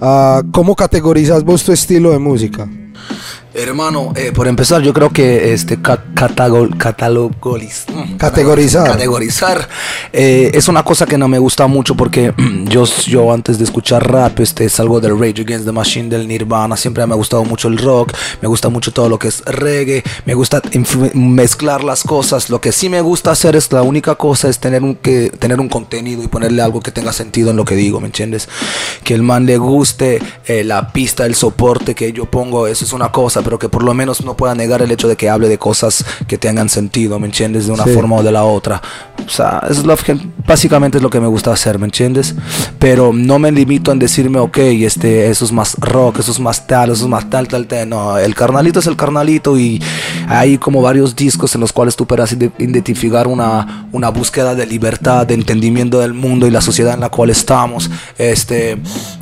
Ah, 0.00 0.42
¿Cómo 0.50 0.74
categorizas 0.74 1.44
vos 1.44 1.62
tu 1.62 1.70
estilo 1.70 2.10
de 2.10 2.18
música? 2.18 2.68
Hermano, 3.54 4.12
eh, 4.16 4.32
por 4.32 4.48
empezar, 4.48 4.80
yo 4.82 4.92
creo 4.94 5.10
que 5.10 5.52
este 5.52 5.80
ca- 5.82 6.02
catagol- 6.14 6.70
catalogoliz- 6.78 7.84
mm, 7.92 8.16
Categorizar. 8.16 8.86
categorizar 8.90 9.68
eh, 10.12 10.50
es 10.54 10.68
una 10.68 10.82
cosa 10.82 11.04
que 11.04 11.18
no 11.18 11.28
me 11.28 11.38
gusta 11.38 11.66
mucho 11.66 11.94
porque 11.94 12.32
yo, 12.64 12.84
yo 13.06 13.30
antes 13.32 13.58
de 13.58 13.64
escuchar 13.64 14.10
rap 14.10 14.40
este, 14.40 14.68
salgo 14.70 15.00
del 15.00 15.18
Rage 15.18 15.42
Against 15.42 15.66
the 15.66 15.72
Machine, 15.72 16.08
del 16.08 16.26
Nirvana, 16.26 16.76
siempre 16.78 17.06
me 17.06 17.12
ha 17.12 17.16
gustado 17.16 17.44
mucho 17.44 17.68
el 17.68 17.76
rock, 17.78 18.12
me 18.40 18.48
gusta 18.48 18.70
mucho 18.70 18.90
todo 18.92 19.08
lo 19.10 19.18
que 19.18 19.28
es 19.28 19.42
reggae, 19.44 20.02
me 20.24 20.32
gusta 20.34 20.62
mezclar 21.14 21.84
las 21.84 22.02
cosas, 22.04 22.48
lo 22.50 22.60
que 22.60 22.72
sí 22.72 22.88
me 22.88 23.00
gusta 23.02 23.32
hacer 23.32 23.54
es 23.56 23.70
la 23.72 23.82
única 23.82 24.14
cosa 24.14 24.48
es 24.48 24.58
tener 24.58 24.82
un, 24.82 24.94
que, 24.94 25.30
tener 25.30 25.60
un 25.60 25.68
contenido 25.68 26.22
y 26.22 26.28
ponerle 26.28 26.62
algo 26.62 26.80
que 26.80 26.90
tenga 26.90 27.12
sentido 27.12 27.50
en 27.50 27.56
lo 27.56 27.64
que 27.64 27.74
digo, 27.74 28.00
¿me 28.00 28.06
entiendes? 28.06 28.48
Que 29.04 29.14
el 29.14 29.22
man 29.22 29.44
le 29.46 29.58
guste 29.58 30.20
eh, 30.46 30.64
la 30.64 30.92
pista, 30.92 31.26
el 31.26 31.34
soporte 31.34 31.94
que 31.94 32.12
yo 32.12 32.24
pongo, 32.26 32.66
eso 32.66 32.84
es 32.84 32.92
una 32.92 33.12
cosa, 33.12 33.41
pero 33.42 33.58
que 33.58 33.68
por 33.68 33.82
lo 33.82 33.94
menos 33.94 34.24
no 34.24 34.36
pueda 34.36 34.54
negar 34.54 34.82
el 34.82 34.90
hecho 34.90 35.08
de 35.08 35.16
que 35.16 35.28
hable 35.30 35.48
de 35.48 35.58
cosas 35.58 36.04
que 36.26 36.38
tengan 36.38 36.68
sentido, 36.68 37.18
¿me 37.18 37.26
entiendes? 37.26 37.66
De 37.66 37.72
una 37.72 37.84
Sí. 37.84 37.90
forma 37.92 38.16
o 38.16 38.22
de 38.22 38.32
la 38.32 38.44
otra. 38.44 38.80
O 39.26 39.28
sea, 39.30 39.62
es 39.70 39.84
lo 39.84 39.96
que 39.96 40.16
básicamente 40.46 40.98
es 40.98 41.02
lo 41.02 41.10
que 41.10 41.20
me 41.20 41.26
gusta 41.26 41.52
hacer, 41.52 41.78
¿me 41.78 41.84
entiendes? 41.86 42.34
Pero 42.78 43.12
no 43.14 43.38
me 43.38 43.52
limito 43.52 43.92
en 43.92 43.98
decirme, 43.98 44.38
ok, 44.38 44.58
este, 44.58 45.28
eso 45.30 45.44
es 45.44 45.52
más 45.52 45.76
rock, 45.78 46.18
eso 46.20 46.32
es 46.32 46.40
más 46.40 46.66
tal, 46.66 46.90
eso 46.90 47.04
es 47.04 47.08
más 47.08 47.28
tal, 47.30 47.46
tal, 47.48 47.66
tal. 47.66 47.88
No, 47.88 48.18
el 48.18 48.34
carnalito 48.34 48.80
es 48.80 48.86
el 48.86 48.96
carnalito 48.96 49.58
y 49.58 49.80
hay 50.28 50.58
como 50.58 50.82
varios 50.82 51.14
discos 51.14 51.54
en 51.54 51.60
los 51.60 51.72
cuales 51.72 51.94
tú 51.96 52.06
puedas 52.06 52.32
ide- 52.32 52.50
identificar 52.58 53.26
una, 53.28 53.86
una 53.92 54.08
búsqueda 54.10 54.54
de 54.54 54.66
libertad, 54.66 55.26
de 55.26 55.34
entendimiento 55.34 56.00
del 56.00 56.14
mundo 56.14 56.46
y 56.46 56.50
la 56.50 56.60
sociedad 56.60 56.94
en 56.94 57.00
la 57.00 57.08
cual 57.10 57.30
estamos, 57.30 57.90
este, 58.18 58.78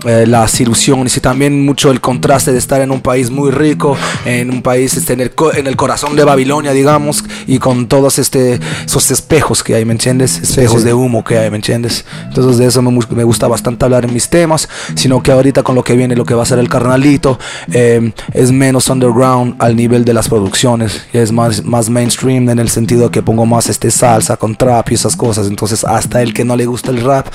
eh, 0.07 0.25
las 0.27 0.61
ilusiones 0.61 1.17
y 1.17 1.21
también 1.21 1.65
mucho 1.65 1.91
el 1.91 2.01
contraste 2.01 2.53
de 2.53 2.59
estar 2.59 2.81
en 2.81 2.91
un 2.91 3.01
país 3.01 3.31
muy 3.31 3.51
rico, 3.51 3.97
en 4.25 4.51
un 4.51 4.63
país 4.63 4.97
este, 4.97 5.15
en, 5.15 5.21
el, 5.21 5.33
en 5.55 5.67
el 5.67 5.77
corazón 5.77 6.17
de 6.17 6.25
Babilonia, 6.25 6.73
digamos, 6.73 7.25
y 7.47 7.59
con 7.59 7.87
todos 7.87 8.19
este, 8.19 8.61
esos 8.85 9.11
espejos 9.11 9.63
que 9.63 9.75
hay, 9.75 9.85
¿me 9.85 9.93
entiendes? 9.93 10.39
Espejos 10.39 10.81
sí. 10.81 10.87
de 10.87 10.95
humo 10.95 11.25
que 11.25 11.39
hay, 11.39 11.51
¿me 11.51 11.57
entiendes? 11.57 12.05
Entonces 12.29 12.59
de 12.59 12.67
eso 12.67 12.83
me, 12.83 12.99
me 13.11 13.25
gusta 13.25 13.49
bastante 13.49 13.85
hablar 13.85 14.05
en 14.05 14.13
mis 14.13 14.29
temas, 14.29 14.69
sino 14.95 15.23
que 15.23 15.33
ahorita 15.33 15.63
con 15.63 15.75
lo 15.75 15.83
que 15.83 15.97
viene, 15.97 16.17
lo 16.17 16.25
que 16.25 16.35
va 16.35 16.43
a 16.43 16.47
ser 16.47 16.59
el 16.59 16.69
carnalito, 16.69 17.39
eh, 17.73 18.13
es 18.33 18.53
menos 18.53 18.89
underground 18.89 19.57
al 19.59 19.77
nivel 19.77 20.05
de 20.05 20.15
las 20.15 20.29
producciones, 20.29 21.07
y 21.13 21.19
es 21.19 21.33
más, 21.33 21.65
más 21.65 21.91
mainstream 21.91 22.49
en 22.49 22.59
el 22.59 22.69
sentido 22.69 23.11
que 23.11 23.23
pongo 23.23 23.47
más 23.47 23.69
este 23.69 23.91
salsa 23.91 24.37
con 24.37 24.57
trap 24.57 24.91
y 24.91 24.95
esas 24.95 25.17
cosas, 25.17 25.47
entonces 25.47 25.85
hasta 25.85 26.23
el 26.23 26.35
que 26.35 26.45
no 26.45 26.57
le 26.57 26.67
gusta 26.67 26.91
el 26.91 27.03
rap, 27.03 27.27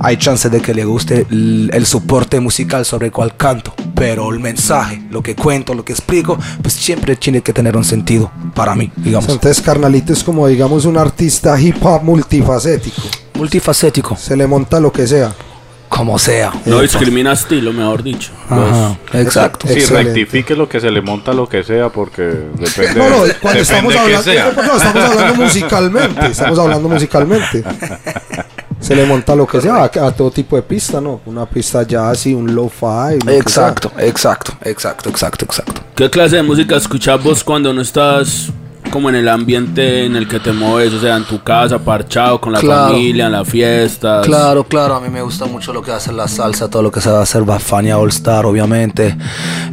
hay 0.00 0.16
chance 0.16 0.48
de 0.48 0.60
que 0.60 0.74
le 0.74 0.84
guste 0.84 1.26
el, 1.30 1.70
el 1.72 1.86
soporte 1.86 2.40
musical 2.40 2.84
sobre 2.84 3.06
el 3.06 3.12
cual 3.12 3.36
canto, 3.36 3.74
pero 3.94 4.32
el 4.32 4.40
mensaje, 4.40 5.02
lo 5.10 5.22
que 5.22 5.34
cuento, 5.34 5.74
lo 5.74 5.84
que 5.84 5.92
explico, 5.92 6.15
pues 6.22 6.74
siempre 6.74 7.16
tiene 7.16 7.40
que 7.42 7.52
tener 7.52 7.76
un 7.76 7.84
sentido 7.84 8.30
para 8.54 8.74
mí, 8.74 8.90
digamos. 8.96 9.28
Entonces 9.30 9.62
Carnalito 9.62 10.12
es 10.12 10.22
como 10.24 10.46
digamos 10.46 10.84
un 10.84 10.96
artista 10.96 11.58
hip 11.60 11.76
hop 11.84 12.02
multifacético. 12.02 13.02
Multifacético, 13.34 14.16
Se 14.16 14.36
le 14.36 14.46
monta 14.46 14.80
lo 14.80 14.90
que 14.92 15.06
sea. 15.06 15.32
como 15.88 16.18
sea. 16.18 16.52
No 16.64 16.80
discrimina 16.80 17.32
estilo, 17.32 17.72
mejor 17.72 18.02
dicho. 18.02 18.32
Ajá, 18.50 18.96
exacto. 19.12 19.66
Sí, 19.68 19.74
Excelente. 19.74 20.14
rectifique 20.14 20.54
lo 20.56 20.68
que 20.68 20.80
se 20.80 20.90
le 20.90 21.00
monta 21.00 21.32
lo 21.32 21.48
que 21.48 21.62
sea 21.62 21.88
porque 21.90 22.22
depende. 22.22 22.94
No, 22.98 23.08
no, 23.10 23.16
cuando 23.40 23.60
depende 23.60 23.60
estamos 23.62 23.92
que 23.92 23.98
hablando, 23.98 24.22
sea. 24.22 24.52
no, 24.52 24.76
estamos 24.76 25.04
hablando 25.04 25.34
musicalmente, 25.44 26.26
estamos 26.26 26.58
hablando 26.58 26.88
musicalmente. 26.88 27.64
Se 28.86 28.94
le 28.94 29.04
monta 29.04 29.34
lo 29.34 29.48
que 29.48 29.60
sea, 29.60 29.78
a, 29.78 29.84
a 29.86 30.12
todo 30.12 30.30
tipo 30.30 30.54
de 30.54 30.62
pista, 30.62 31.00
¿no? 31.00 31.20
Una 31.26 31.44
pista 31.44 31.82
jazz 31.82 32.26
y 32.26 32.34
un 32.34 32.54
lo-fi. 32.54 33.18
lo 33.24 33.32
Exacto, 33.32 33.90
exacto, 33.98 34.52
exacto, 34.62 35.08
exacto, 35.08 35.44
exacto. 35.44 35.82
¿Qué 35.96 36.08
clase 36.08 36.36
de 36.36 36.44
música 36.44 36.76
escuchas 36.76 37.20
vos 37.20 37.42
cuando 37.42 37.72
no 37.72 37.80
estás 37.80 38.52
como 38.90 39.08
en 39.08 39.14
el 39.16 39.28
ambiente 39.28 40.04
en 40.06 40.16
el 40.16 40.26
que 40.28 40.40
te 40.40 40.52
mueves? 40.52 40.92
O 40.94 41.00
sea, 41.00 41.16
en 41.16 41.24
tu 41.24 41.42
casa, 41.42 41.78
parchado, 41.78 42.40
con 42.40 42.52
la 42.52 42.60
Claro. 42.60 42.92
familia, 42.94 43.26
en 43.26 43.32
las 43.32 43.48
fiestas. 43.48 44.24
Claro, 44.26 44.64
claro, 44.64 44.94
a 44.96 45.00
mí 45.00 45.08
me 45.08 45.22
gusta 45.22 45.46
mucho 45.46 45.72
lo 45.72 45.82
que 45.82 45.90
hace 45.92 46.12
la 46.12 46.28
salsa, 46.28 46.68
todo 46.68 46.82
lo 46.82 46.90
que 46.90 47.00
se 47.00 47.10
va 47.10 47.18
a 47.20 47.22
hacer 47.22 47.42
Bafania 47.42 47.98
All 47.98 48.08
Star, 48.10 48.46
obviamente. 48.46 49.16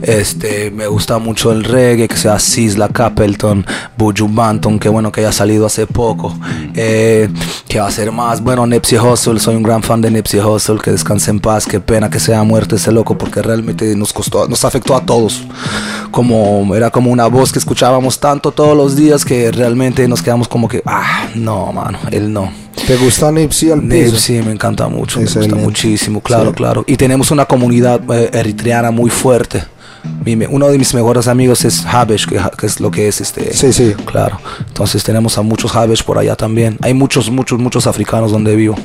Este, 0.01 0.71
me 0.71 0.87
gusta 0.87 1.17
mucho 1.19 1.51
el 1.51 1.63
reggae, 1.63 2.07
que 2.07 2.17
sea 2.17 2.39
Sisla 2.39 2.89
Capleton, 2.89 3.65
Buju 3.97 4.27
Banton, 4.29 4.79
que 4.79 4.89
bueno 4.89 5.11
que 5.11 5.21
haya 5.21 5.31
salido 5.31 5.65
hace 5.65 5.87
poco. 5.87 6.35
Eh, 6.75 7.29
que 7.67 7.79
va 7.79 7.87
a 7.87 7.91
ser 7.91 8.11
más? 8.11 8.41
Bueno, 8.41 8.65
Nipsey 8.67 8.97
Hussle, 8.99 9.39
soy 9.39 9.55
un 9.55 9.63
gran 9.63 9.81
fan 9.83 10.01
de 10.01 10.11
Nipsey 10.11 10.39
Hussle, 10.41 10.79
que 10.79 10.91
descanse 10.91 11.31
en 11.31 11.39
paz, 11.39 11.65
qué 11.65 11.79
pena 11.79 12.09
que 12.09 12.19
sea 12.19 12.43
muerto 12.43 12.75
ese 12.75 12.91
loco, 12.91 13.17
porque 13.17 13.41
realmente 13.41 13.95
nos 13.95 14.11
costó, 14.13 14.47
nos 14.47 14.63
afectó 14.65 14.95
a 14.95 15.05
todos. 15.05 15.43
Como, 16.11 16.75
era 16.75 16.91
como 16.91 17.09
una 17.11 17.25
voz 17.27 17.51
que 17.51 17.59
escuchábamos 17.59 18.19
tanto 18.19 18.51
todos 18.51 18.77
los 18.77 18.95
días 18.95 19.02
que 19.25 19.51
realmente 19.51 20.07
nos 20.07 20.21
quedamos 20.21 20.47
como 20.47 20.67
que, 20.67 20.81
ah, 20.85 21.27
no, 21.35 21.71
mano, 21.71 21.99
él 22.11 22.31
no. 22.31 22.51
¿Te 22.87 22.97
gusta 22.97 23.31
Nipsey 23.31 23.71
al 23.71 23.81
piso? 23.81 24.11
Nipsey 24.11 24.41
me 24.41 24.51
encanta 24.51 24.87
mucho, 24.87 25.19
me 25.19 25.25
gusta 25.25 25.55
muchísimo, 25.55 26.21
claro, 26.21 26.49
Sí. 26.49 26.55
claro. 26.55 26.83
Y 26.87 26.97
tenemos 26.97 27.31
una 27.31 27.45
comunidad 27.45 28.01
eh, 28.13 28.29
eritreana 28.33 28.91
muy 28.91 29.09
fuerte. 29.09 29.63
Mi 30.25 30.33
uno 30.49 30.67
de 30.67 30.77
mis 30.77 30.93
mejores 30.93 31.27
amigos 31.29 31.63
es 31.63 31.85
Habesh, 31.85 32.25
que, 32.27 32.37
que 32.57 32.65
es 32.65 32.79
lo 32.81 32.91
que 32.91 33.07
es 33.07 33.21
este. 33.21 33.53
Sí, 33.53 33.71
sí. 33.71 33.93
Claro. 34.05 34.37
Entonces 34.67 35.01
tenemos 35.03 35.37
a 35.37 35.41
muchos 35.43 35.73
Habesh 35.75 36.03
por 36.03 36.17
allá 36.17 36.35
también. 36.35 36.77
Hay 36.81 36.93
muchos, 36.93 37.29
muchos, 37.29 37.57
muchos 37.59 37.87
africanos 37.87 38.31
donde 38.31 38.55
vivo. 38.55 38.75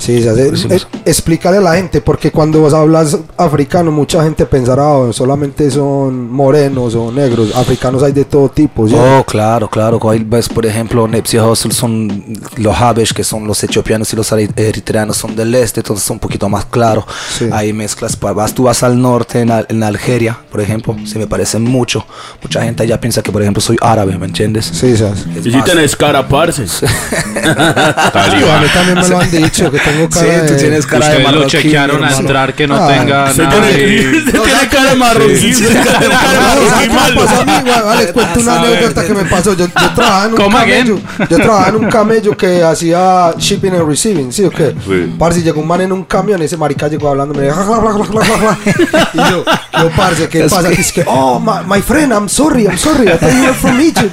Sí, 0.00 0.22
Pues 0.24 0.60
sí, 0.60 0.66
eh, 0.70 0.80
explícale 1.04 1.58
a 1.58 1.60
la 1.60 1.74
gente, 1.76 2.00
porque 2.00 2.30
cuando 2.32 2.60
vos 2.60 2.72
hablas 2.72 3.18
africano, 3.36 3.92
mucha 3.92 4.22
gente 4.24 4.46
pensará, 4.46 4.88
"Oh, 4.88 5.12
solamente 5.12 5.70
son 5.70 6.30
morenos 6.30 6.94
o 6.94 7.12
negros. 7.12 7.54
Africanos 7.54 8.02
hay 8.02 8.12
de 8.12 8.24
todo 8.24 8.48
tipo, 8.48 8.88
¿sí? 8.88 8.94
Oh, 8.98 9.22
claro, 9.24 9.68
claro. 9.68 10.00
Ahí 10.10 10.24
ves, 10.26 10.48
por 10.48 10.64
ejemplo, 10.64 11.06
Nipsey 11.06 11.38
Hussle 11.38 11.72
son 11.72 12.38
los 12.56 12.74
Habesh, 12.80 13.12
que 13.12 13.22
son 13.22 13.46
los 13.46 13.62
etiopianos 13.62 14.10
y 14.12 14.16
los 14.16 14.32
eri- 14.32 14.50
eritreanos 14.56 15.18
son 15.18 15.36
del 15.36 15.54
este, 15.54 15.80
entonces 15.80 16.04
son 16.06 16.14
un 16.14 16.20
poquito 16.20 16.48
más 16.48 16.64
claro. 16.64 17.06
Sí. 17.38 17.48
Ahí 17.52 17.72
mezclas, 17.74 18.16
pa- 18.16 18.32
vas, 18.32 18.54
tú 18.54 18.62
vas 18.64 18.82
al 18.82 19.00
norte, 19.00 19.40
en, 19.40 19.50
Al- 19.50 19.66
en 19.68 19.82
Algeria, 19.82 20.38
por 20.50 20.62
ejemplo, 20.62 20.96
se 21.04 21.18
me 21.18 21.26
parecen 21.26 21.62
mucho. 21.62 22.06
Mucha 22.42 22.62
gente 22.62 22.82
allá 22.84 22.98
piensa 22.98 23.22
que, 23.22 23.30
por 23.30 23.42
ejemplo, 23.42 23.60
soy 23.60 23.76
árabe, 23.82 24.16
¿me 24.16 24.24
entiendes? 24.26 24.64
Sí. 24.72 24.86
Es 24.92 25.02
Y 25.46 25.52
si 25.52 25.62
tenés 25.62 25.94
cara, 25.94 26.26
parce. 26.26 26.64
A 26.64 28.60
mí 28.60 28.66
también 28.72 28.98
me 28.98 29.08
lo 29.08 29.18
han 29.18 29.30
dicho, 29.30 29.70
que 29.70 29.78
tengo 29.90 30.08
cara 30.08 30.26
Sí, 30.26 30.46
tú 30.46 30.52
de- 30.54 30.58
tienes 30.58 30.86
cara 30.86 30.98
de 31.06 31.10
Ustedes 31.10 31.22
lo 31.22 31.32
marroquí, 31.32 31.50
chequearon 31.50 32.04
a 32.04 32.16
entrar 32.16 32.54
que 32.54 32.66
no 32.66 32.76
Ah, 32.76 32.88
tenga 32.88 33.32
Se 33.32 33.42
nada. 33.42 33.60
tiene, 33.62 33.66
ahí. 33.84 34.22
se 34.24 34.32
tiene 34.32 34.68
cara 34.70 34.90
de 34.90 34.96
marroquí. 34.96 35.36
Sí, 35.36 35.54
se 35.54 35.66
tiene 35.66 35.84
cara 35.84 35.98
de 36.00 36.08
No, 36.08 36.14
¿sabes 36.14 36.40
marroquí 36.40 36.80
qué 36.80 36.88
me 36.88 36.94
malo. 36.94 37.20
pasó 37.20 37.40
a 37.40 37.44
mí, 37.44 37.52
güey? 37.62 37.80
Vale, 37.84 38.02
les 38.02 38.12
cuento 38.12 38.40
una 38.40 38.60
anécdota 38.60 39.04
que 39.06 39.14
me 39.14 39.24
pasó. 39.24 39.52
Yo, 39.54 39.66
yo 39.66 39.90
trabajaba 39.94 40.24
en 40.26 40.30
un 40.32 40.36
Come 40.36 40.54
camello. 40.58 40.94
again. 40.94 41.28
Yo 41.30 41.36
trabajaba 41.36 41.68
en 41.68 41.74
un 41.76 41.90
camello 41.90 42.36
que 42.36 42.62
hacía 42.62 43.32
shipping 43.38 43.74
and 43.74 43.88
receiving, 43.88 44.32
¿sí 44.32 44.44
o 44.44 44.50
qué? 44.50 44.74
Sí. 44.86 45.14
Parce, 45.18 45.42
llegó 45.42 45.60
un 45.60 45.68
man 45.68 45.80
en 45.80 45.92
un 45.92 46.04
camión 46.04 46.40
y 46.42 46.44
ese 46.44 46.56
marica 46.56 46.88
llegó 46.88 47.08
hablando. 47.10 47.34
Me 47.34 47.44
dijo, 47.44 47.56
"Ja, 47.56 47.64
ja, 47.64 47.80
ja, 47.80 47.92
ja, 47.92 48.24
ja, 48.24 48.24
ja, 48.24 48.56
ja". 48.94 49.10
Y 49.14 49.30
yo, 49.30 49.44
yo, 49.82 49.90
parce, 49.96 50.28
¿qué 50.28 50.44
Es 50.44 50.52
pasa? 50.52 50.68
que- 50.68 50.76
Que 50.76 50.80
es 50.82 50.92
que, 50.92 51.04
oh, 51.06 51.38
my, 51.40 51.66
my 51.66 51.82
friend, 51.82 52.12
I'm 52.12 52.28
sorry, 52.28 52.64
I'm 52.64 52.78
sorry. 52.78 53.08
I 53.08 53.16
thought 53.18 53.32
you 53.32 53.42
were 53.42 53.54
from 53.54 53.80
Egypt. 53.80 54.12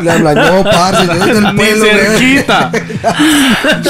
Y 0.00 0.04
le 0.04 0.10
hablan, 0.10 0.34
no, 0.34 0.64
parce, 0.64 1.06
yo 1.06 1.18
soy 1.18 1.32
del 1.34 1.44
Ni 1.44 1.52
pueblo. 1.52 1.84
güey". 1.84 2.06
cerquita. 2.18 2.70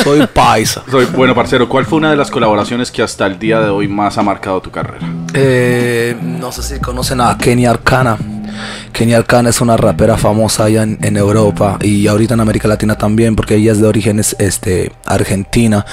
Soy 0.02 0.26
paisa. 0.26 0.71
Soy, 0.90 1.06
bueno, 1.06 1.34
parcero, 1.34 1.68
¿cuál 1.68 1.86
fue 1.86 1.98
una 1.98 2.10
de 2.10 2.16
las 2.16 2.30
colaboraciones 2.30 2.90
que 2.90 3.02
hasta 3.02 3.26
el 3.26 3.38
día 3.38 3.60
de 3.60 3.70
hoy 3.70 3.88
más 3.88 4.18
ha 4.18 4.22
marcado 4.22 4.60
tu 4.60 4.70
carrera? 4.70 5.06
Eh, 5.34 6.16
no 6.20 6.52
sé 6.52 6.62
si 6.62 6.80
conocen 6.80 7.20
a 7.20 7.36
Kenny 7.36 7.66
Arcana. 7.66 8.16
Kenny 8.92 9.14
Arcana 9.14 9.50
es 9.50 9.60
una 9.60 9.76
rapera 9.76 10.16
famosa 10.16 10.64
allá 10.64 10.82
en, 10.82 11.16
Europa 11.16 11.78
y 11.80 12.06
ahorita 12.06 12.34
en 12.34 12.40
América 12.40 12.68
Latina 12.68 12.96
también 12.96 13.36
porque 13.36 13.56
ella 13.56 13.72
es 13.72 13.80
de 13.80 13.86
orígenes 13.86 14.36
este, 14.38 14.92
argentina 15.04 15.84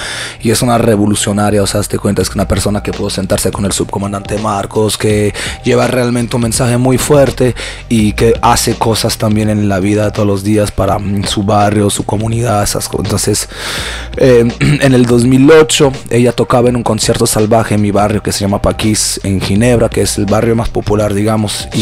y 0.42 0.50
es 0.50 0.62
una 0.62 0.78
revolucionaria, 0.78 1.62
o 1.62 1.66
sea, 1.66 1.82
te 1.82 1.98
cuenta, 1.98 2.22
es 2.22 2.34
una 2.34 2.46
persona 2.46 2.82
que 2.82 2.92
pudo 2.92 3.10
sentarse 3.10 3.50
con 3.50 3.64
el 3.64 3.72
subcomandante 3.72 4.38
Marcos, 4.38 4.98
que 4.98 5.34
lleva 5.64 5.86
realmente 5.86 6.36
un 6.36 6.42
mensaje 6.42 6.76
muy 6.78 6.98
fuerte 6.98 7.54
y 7.88 8.12
que 8.12 8.34
hace 8.42 8.74
cosas 8.74 9.18
también 9.18 9.50
en 9.50 9.68
la 9.68 9.80
vida 9.80 10.12
todos 10.12 10.26
los 10.26 10.42
días 10.42 10.70
para 10.70 10.98
mm, 10.98 11.24
su 11.24 11.42
barrio, 11.42 11.90
su 11.90 12.04
comunidad, 12.04 12.62
esas 12.62 12.88
cosas. 12.88 13.06
Entonces, 13.06 13.48
eh, 14.16 14.46
en 14.60 14.94
el 14.94 15.06
2008 15.06 15.92
ella 16.10 16.32
tocaba 16.32 16.68
en 16.68 16.76
un 16.76 16.82
concierto 16.82 17.26
salvaje 17.26 17.74
en 17.74 17.82
mi 17.82 17.90
barrio 17.90 18.22
que 18.22 18.32
se 18.32 18.40
llama 18.40 18.60
Paquis 18.60 19.20
en 19.24 19.40
Ginebra, 19.40 19.88
que 19.88 20.02
es 20.02 20.18
el 20.18 20.26
barrio 20.26 20.56
más 20.56 20.68
popular, 20.68 21.14
digamos. 21.14 21.68
y- 21.72 21.80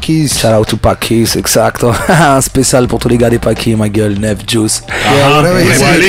Paquis. 0.00 0.38
Shout 0.38 0.54
out 0.54 0.68
to 0.68 0.78
Paquis, 0.78 1.36
exacto. 1.36 1.92
Especial 2.38 2.88
por 2.88 2.98
tu 3.00 3.08
ligado 3.08 3.38
para 3.38 3.52
aquí, 3.52 3.76
my 3.76 3.90
girl, 3.90 4.18
Nev 4.18 4.42
Juice. 4.46 4.82
Yeah, 4.88 5.36
whatever 5.36 5.60
he 5.60 5.74
said. 5.74 6.00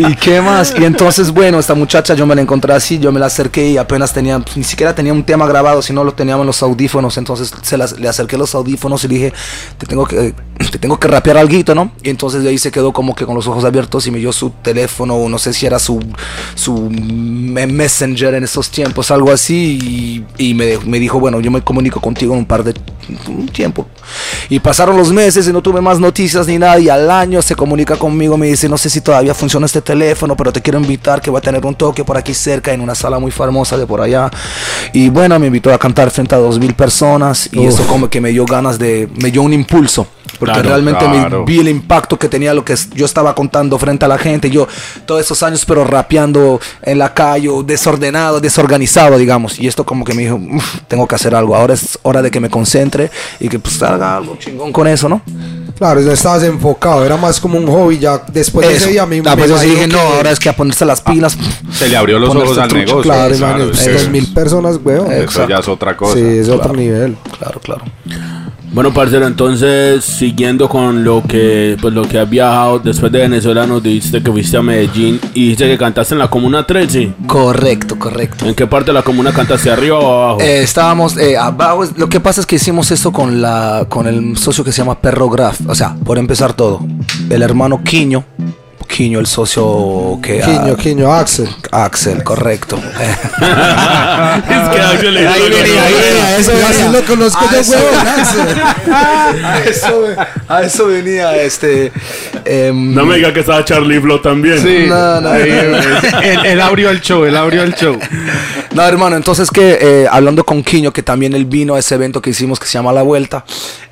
¿Y 0.00 0.14
qué 0.14 0.40
más? 0.40 0.72
Y 0.78 0.84
entonces, 0.84 1.32
bueno, 1.32 1.58
esta 1.58 1.74
muchacha 1.74 2.14
yo 2.14 2.24
me 2.24 2.36
la 2.36 2.40
encontré 2.40 2.72
así, 2.72 3.00
yo 3.00 3.10
me 3.10 3.18
la 3.18 3.26
acerqué 3.26 3.68
y 3.68 3.76
apenas 3.78 4.12
tenía, 4.12 4.40
ni 4.54 4.62
siquiera 4.62 4.94
tenía 4.94 5.12
un 5.12 5.24
tema 5.24 5.44
grabado, 5.48 5.82
sino 5.82 6.04
lo 6.04 6.14
teníamos 6.14 6.42
en 6.44 6.46
los 6.46 6.62
audífonos. 6.62 7.16
Entonces 7.18 7.52
se 7.62 7.76
las- 7.76 7.98
le 7.98 8.08
acerqué 8.08 8.38
los 8.38 8.54
audífonos 8.54 9.02
y 9.02 9.08
le 9.08 9.14
dije, 9.14 9.32
te 9.76 9.86
tengo 9.86 10.06
que, 10.06 10.34
te 10.70 10.78
tengo 10.78 11.00
que 11.00 11.08
rapear 11.08 11.36
algo, 11.36 11.74
¿no? 11.74 11.90
Y 12.02 12.10
entonces 12.10 12.44
de 12.44 12.50
ahí 12.50 12.58
se 12.58 12.70
quedó 12.70 12.92
como 12.92 13.16
que 13.16 13.26
con 13.26 13.34
los 13.34 13.48
ojos 13.48 13.64
abiertos 13.64 14.06
y 14.06 14.12
me 14.12 14.18
dio 14.18 14.32
su 14.32 14.50
teléfono, 14.62 15.16
o 15.16 15.28
no 15.28 15.36
sé 15.38 15.52
si 15.52 15.66
era 15.66 15.80
su, 15.80 15.98
su 16.54 16.88
me- 16.90 17.66
messenger 17.66 18.34
en 18.34 18.44
esos 18.44 18.70
tiempos, 18.70 19.10
algo 19.10 19.32
así, 19.32 20.24
y, 20.38 20.50
y 20.50 20.54
me, 20.54 20.78
me 20.86 21.00
dijo, 21.00 21.18
bueno, 21.18 21.40
yo 21.40 21.50
me 21.50 21.62
comunico 21.62 22.00
contigo 22.00 22.34
en 22.34 22.40
un 22.40 22.46
par 22.46 22.62
de 22.62 22.72
un 23.26 23.48
tiempo. 23.48 23.86
Y 24.48 24.60
pasaron 24.60 24.96
los 24.96 25.12
meses 25.12 25.48
y 25.48 25.52
no 25.52 25.60
tuve 25.62 25.80
más 25.80 25.98
noticias 25.98 26.46
ni 26.46 26.58
nada. 26.58 26.78
Y 26.78 26.88
al 26.88 27.10
año 27.10 27.42
se 27.42 27.54
comunica 27.54 27.96
conmigo, 27.96 28.36
me 28.36 28.46
dice, 28.46 28.68
no 28.68 28.78
sé 28.78 28.88
si 28.90 29.00
todavía 29.00 29.34
funciona 29.34 29.66
este 29.66 29.80
teléfono, 29.92 30.36
pero 30.36 30.52
te 30.52 30.60
quiero 30.60 30.78
invitar 30.78 31.20
que 31.22 31.30
voy 31.30 31.38
a 31.38 31.40
tener 31.40 31.64
un 31.64 31.74
toque 31.74 32.04
por 32.04 32.16
aquí 32.18 32.34
cerca, 32.34 32.72
en 32.72 32.80
una 32.82 32.94
sala 32.94 33.18
muy 33.18 33.30
famosa 33.30 33.76
de 33.78 33.86
por 33.86 34.00
allá. 34.02 34.30
Y 34.92 35.08
bueno, 35.08 35.38
me 35.38 35.46
invitó 35.46 35.72
a 35.72 35.78
cantar 35.78 36.10
frente 36.10 36.34
a 36.34 36.38
dos 36.38 36.58
mil 36.58 36.74
personas. 36.74 37.48
Y 37.52 37.58
Uf. 37.60 37.68
eso 37.74 37.86
como 37.86 38.08
que 38.10 38.20
me 38.20 38.30
dio 38.30 38.44
ganas 38.44 38.78
de, 38.78 39.08
me 39.22 39.30
dio 39.30 39.42
un 39.42 39.52
impulso 39.52 40.06
Porque 40.38 40.52
Claro, 40.52 40.68
realmente 40.68 41.04
claro. 41.04 41.38
me 41.40 41.44
vi 41.46 41.58
el 41.60 41.68
impacto 41.68 42.18
que 42.18 42.28
tenía 42.28 42.52
lo 42.52 42.62
que 42.64 42.74
yo 42.94 43.06
estaba 43.06 43.34
contando 43.34 43.78
frente 43.78 44.04
a 44.04 44.08
la 44.08 44.18
gente. 44.18 44.50
Yo 44.50 44.68
todos 45.06 45.20
esos 45.22 45.42
años, 45.42 45.64
pero 45.64 45.84
rapeando 45.84 46.60
en 46.82 46.98
la 46.98 47.12
calle, 47.14 47.48
desordenado, 47.64 48.40
desorganizado, 48.40 49.16
digamos. 49.16 49.58
Y 49.58 49.66
esto 49.66 49.84
como 49.84 50.04
que 50.04 50.12
me 50.14 50.22
dijo, 50.24 50.36
"Uf, 50.36 50.80
tengo 50.86 51.06
que 51.08 51.14
hacer 51.14 51.34
algo. 51.34 51.56
Ahora 51.56 51.72
es 51.74 51.98
hora 52.02 52.20
de 52.22 52.30
que 52.30 52.40
me 52.40 52.50
concentre 52.50 53.10
y 53.40 53.48
que 53.48 53.58
pues 53.58 53.82
haga 53.82 54.16
algo 54.18 54.36
chingón 54.36 54.70
con 54.72 54.86
eso, 54.86 55.08
¿no? 55.08 55.22
Claro, 55.78 56.00
no 56.00 56.10
estabas 56.12 56.42
enfocado, 56.42 57.04
era 57.06 57.16
más 57.16 57.38
como 57.40 57.56
un 57.56 57.66
hobby 57.68 57.98
ya 57.98 58.20
después 58.32 58.66
de 58.66 58.74
Eso. 58.74 58.84
ese 58.84 58.92
día 58.92 59.02
a 59.04 59.06
mí 59.06 59.18
Ah, 59.24 59.30
me 59.30 59.36
pues 59.36 59.50
yo 59.50 59.58
sí 59.58 59.66
dije, 59.70 59.86
no, 59.86 59.98
que- 59.98 60.16
ahora 60.16 60.30
es 60.32 60.38
que 60.40 60.48
a 60.48 60.56
ponerse 60.56 60.84
las 60.84 61.00
pilas. 61.00 61.36
Se 61.72 61.88
le 61.88 61.96
abrió 61.96 62.18
los 62.18 62.34
ojos 62.34 62.58
al 62.58 62.68
trucho, 62.68 62.84
negocio. 62.86 63.02
Claro, 63.12 63.34
claro, 63.36 63.54
hermano, 63.64 63.72
es 63.80 64.08
mil 64.08 64.26
personas, 64.34 64.78
weón. 64.84 65.10
Eso 65.12 65.48
ya 65.48 65.58
es 65.58 65.68
otra 65.68 65.96
cosa. 65.96 66.14
Sí, 66.14 66.20
es 66.20 66.48
otro 66.48 66.60
Claro. 66.72 66.76
nivel. 66.78 67.16
Claro, 67.38 67.60
claro. 67.60 67.84
Bueno, 68.70 68.92
parcero, 68.92 69.26
entonces, 69.26 70.04
siguiendo 70.04 70.68
con 70.68 71.02
lo 71.02 71.22
que, 71.22 71.76
pues, 71.80 71.94
lo 71.94 72.02
que 72.02 72.18
has 72.18 72.28
viajado, 72.28 72.78
después 72.78 73.10
de 73.10 73.20
Venezuela 73.20 73.66
nos 73.66 73.82
dijiste 73.82 74.22
que 74.22 74.30
fuiste 74.30 74.56
a 74.56 74.62
Medellín 74.62 75.18
y 75.34 75.44
dijiste 75.44 75.68
que 75.68 75.78
cantaste 75.78 76.14
en 76.14 76.18
la 76.18 76.28
Comuna 76.28 76.66
13. 76.66 77.14
Correcto, 77.26 77.98
correcto. 77.98 78.46
¿En 78.46 78.54
qué 78.54 78.66
parte 78.66 78.90
de 78.90 78.94
la 78.94 79.02
comuna 79.02 79.32
cantaste, 79.32 79.70
arriba 79.70 79.98
o 79.98 80.22
abajo? 80.22 80.40
Eh, 80.40 80.62
estábamos 80.62 81.16
eh, 81.16 81.36
abajo. 81.36 81.84
Lo 81.96 82.08
que 82.08 82.20
pasa 82.20 82.40
es 82.40 82.46
que 82.46 82.56
hicimos 82.56 82.90
esto 82.90 83.10
con 83.10 83.40
la 83.40 83.86
con 83.88 84.06
el 84.06 84.36
socio 84.36 84.62
que 84.64 84.72
se 84.72 84.78
llama 84.78 85.00
Perro 85.00 85.28
Graf. 85.28 85.60
O 85.66 85.74
sea, 85.74 85.94
por 86.04 86.18
empezar 86.18 86.52
todo, 86.52 86.80
el 87.30 87.42
hermano 87.42 87.82
Quiño, 87.82 88.24
Quiño, 88.88 89.20
el 89.20 89.26
socio 89.26 90.18
que 90.22 90.40
Quiño, 90.40 90.72
ah, 90.72 90.76
Quiño, 90.76 91.12
Axel. 91.12 91.48
Axel, 91.70 92.24
correcto. 92.24 92.76
es 92.98 94.68
que 94.70 94.80
Axel 94.80 95.14
le 95.14 95.28
Ahí 95.28 95.42
dijo, 95.42 95.62
venía, 95.62 95.84
ahí 95.84 95.94
venía, 95.94 96.38
eso 96.38 96.52
venía. 96.52 96.88
lo 96.90 97.04
conozco 97.06 97.38
A 97.44 97.52
yo, 97.62 97.76
Axel. 98.18 98.60
a, 99.44 99.58
eso, 99.64 100.04
a 100.48 100.62
eso 100.62 100.86
venía 100.86 101.36
este. 101.36 101.92
em, 102.44 102.94
No 102.94 103.04
me 103.04 103.16
diga 103.16 103.32
que 103.32 103.40
estaba 103.40 103.64
Charlie 103.64 104.00
Flow 104.00 104.20
también. 104.20 104.60
Sí, 104.62 104.86
No, 104.88 105.20
no. 105.20 105.34
él 105.34 106.60
abrió 106.60 106.90
el 106.90 107.00
show, 107.00 107.24
él 107.24 107.36
abrió 107.36 107.62
el 107.62 107.74
show. 107.74 107.98
No, 108.72 108.82
hermano, 108.86 109.16
entonces 109.16 109.50
que 109.50 109.78
eh, 109.80 110.06
hablando 110.10 110.44
con 110.44 110.62
Quiño, 110.62 110.92
que 110.92 111.02
también 111.02 111.34
él 111.34 111.46
vino 111.46 111.74
a 111.74 111.78
ese 111.78 111.94
evento 111.94 112.20
que 112.20 112.30
hicimos 112.30 112.60
que 112.60 112.66
se 112.66 112.74
llama 112.74 112.92
La 112.92 113.02
Vuelta, 113.02 113.44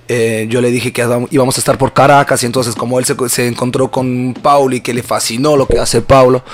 eh, 0.08 0.46
yo 0.48 0.60
le 0.60 0.70
dije 0.70 0.92
que 0.92 1.04
íbamos 1.30 1.56
a 1.56 1.60
estar 1.60 1.76
por 1.78 1.92
Caracas 1.92 2.42
y 2.42 2.46
entonces 2.46 2.74
como 2.74 2.98
él 2.98 3.04
se, 3.04 3.16
se 3.28 3.48
encontró 3.48 3.90
con 3.90 4.34
Paulo 4.40 4.76
y 4.76 4.80
que 4.80 4.94
le 4.94 5.02
fascinó 5.02 5.56
lo 5.56 5.66
que 5.66 5.78
hace 5.80 6.00
Paulo, 6.00 6.44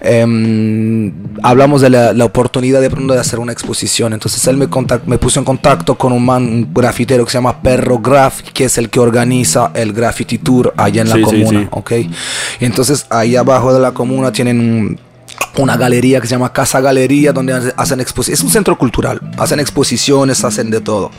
em, 0.00 1.12
hablamos 1.42 1.80
de 1.80 1.90
la, 1.90 2.12
la 2.12 2.24
oportunidad 2.24 2.80
de 2.80 2.90
pronto 2.90 3.14
de 3.14 3.20
hacer 3.20 3.38
una 3.38 3.52
exposición. 3.52 4.12
Entonces 4.12 4.46
él 4.46 4.56
me, 4.56 4.68
contac- 4.68 5.02
me 5.06 5.18
puso 5.18 5.38
en 5.40 5.44
contacto 5.44 5.96
con 5.96 6.12
un 6.12 6.24
man, 6.24 6.42
un 6.44 6.72
grafitero 6.74 7.24
que 7.24 7.30
se 7.30 7.38
llama 7.38 7.60
Perro 7.62 7.98
Graf, 7.98 8.42
que 8.52 8.64
es 8.64 8.78
el 8.78 8.88
que 8.90 9.00
organiza 9.00 9.70
el 9.74 9.92
Graffiti 9.92 10.38
Tour 10.38 10.72
allá 10.76 11.02
en 11.02 11.08
la 11.08 11.14
Sí, 11.16 11.20
sí, 11.24 11.24
comuna, 11.42 11.60
sí. 11.60 11.68
¿ok? 11.70 11.92
Y 12.60 12.64
entonces 12.64 13.06
ahí 13.10 13.36
abajo 13.36 13.72
de 13.74 13.80
la 13.80 13.92
comuna 13.92 14.32
tienen 14.32 14.60
un 14.60 15.06
una 15.58 15.76
galería 15.78 16.20
que 16.20 16.26
se 16.26 16.32
llama 16.34 16.52
Casa 16.52 16.80
Galería, 16.82 17.32
donde 17.32 17.54
hace- 17.54 17.72
hacen 17.78 18.00
exposiciones. 18.00 18.40
Es 18.40 18.44
un 18.44 18.50
centro 18.50 18.76
cultural, 18.76 19.20
hacen 19.38 19.58
exposiciones, 19.58 20.44
hacen 20.44 20.70
de 20.70 20.80
todo. 20.82 21.10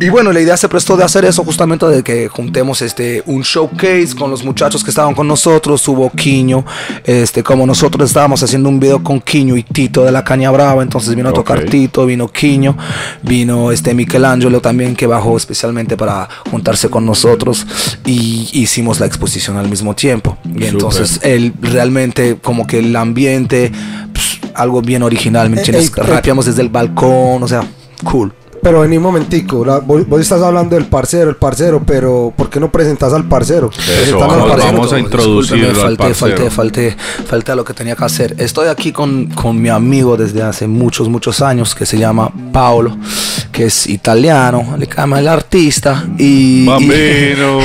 Y 0.00 0.10
bueno, 0.10 0.30
la 0.32 0.40
idea 0.40 0.56
se 0.56 0.68
prestó 0.68 0.96
de 0.96 1.02
hacer 1.02 1.24
eso 1.24 1.42
justamente 1.42 1.86
de 1.86 2.02
que 2.04 2.28
juntemos 2.28 2.82
este 2.82 3.22
un 3.26 3.42
showcase 3.42 4.14
con 4.16 4.30
los 4.30 4.44
muchachos 4.44 4.84
que 4.84 4.90
estaban 4.90 5.14
con 5.14 5.26
nosotros, 5.26 5.86
hubo 5.88 6.08
Quiño, 6.10 6.64
este 7.04 7.42
como 7.42 7.66
nosotros 7.66 8.08
estábamos 8.10 8.42
haciendo 8.42 8.68
un 8.68 8.78
video 8.78 9.02
con 9.02 9.20
Quiño 9.20 9.56
y 9.56 9.62
Tito 9.64 10.04
de 10.04 10.12
la 10.12 10.22
Caña 10.22 10.50
Brava, 10.52 10.82
entonces 10.82 11.14
vino 11.16 11.30
a 11.30 11.32
tocar. 11.32 11.64
Tito, 11.64 12.06
vino 12.06 12.28
Quiño, 12.28 12.76
vino 13.22 13.72
este 13.72 13.92
Michelangelo 13.94 14.60
también 14.60 14.94
que 14.94 15.06
bajó 15.06 15.36
especialmente 15.36 15.96
para 15.96 16.28
juntarse 16.50 16.88
con 16.88 17.04
nosotros 17.04 17.66
y 18.04 18.48
hicimos 18.52 19.00
la 19.00 19.06
exposición 19.06 19.56
al 19.56 19.68
mismo 19.68 19.94
tiempo. 19.96 20.36
Y 20.44 20.48
Súper. 20.50 20.68
entonces 20.68 21.20
él 21.24 21.54
realmente 21.60 22.36
como 22.40 22.66
que 22.66 22.78
el 22.80 22.94
ambiente 22.94 23.72
pues, 24.12 24.38
algo 24.54 24.80
bien 24.82 25.02
original, 25.02 25.50
¿me 25.50 25.56
Eh, 25.56 25.58
entiendes? 25.60 25.88
eh, 25.88 25.92
eh. 25.96 26.02
Rapeamos 26.02 26.46
desde 26.46 26.62
el 26.62 26.68
balcón, 26.68 27.42
o 27.42 27.48
sea, 27.48 27.64
cool. 28.04 28.32
Pero 28.66 28.80
vení 28.80 28.96
un 28.96 29.02
momentico, 29.04 29.64
la- 29.64 29.78
vos, 29.78 30.08
vos 30.08 30.20
estás 30.20 30.42
hablando 30.42 30.74
del 30.74 30.86
parcero, 30.86 31.30
el 31.30 31.36
parcero, 31.36 31.80
pero 31.86 32.32
¿por 32.36 32.50
qué 32.50 32.58
no 32.58 32.68
presentas 32.68 33.12
al 33.12 33.22
parcero? 33.28 33.70
Eso, 33.70 33.80
Presentando 33.80 34.24
al 34.24 34.30
vamos, 34.40 34.48
parcero. 34.50 34.72
vamos 34.72 34.92
a 34.92 34.98
introducirlo 34.98 35.68
Discúlpeme, 35.68 35.86
al 35.86 35.96
falté, 35.96 36.14
falté, 36.16 36.50
falté, 36.50 36.96
falté 37.28 37.52
a 37.52 37.54
lo 37.54 37.64
que 37.64 37.74
tenía 37.74 37.94
que 37.94 38.04
hacer. 38.04 38.34
Estoy 38.38 38.66
aquí 38.66 38.90
con, 38.90 39.26
con 39.26 39.62
mi 39.62 39.68
amigo 39.68 40.16
desde 40.16 40.42
hace 40.42 40.66
muchos, 40.66 41.08
muchos 41.08 41.42
años 41.42 41.76
que 41.76 41.86
se 41.86 41.96
llama 41.96 42.28
Paolo, 42.52 42.96
que 43.56 43.64
es 43.64 43.86
italiano, 43.86 44.76
le 44.78 44.86
llama 44.86 45.18
el 45.18 45.28
artista 45.28 46.04
y... 46.18 46.64
y- 46.64 46.66
Bambino. 46.66 47.58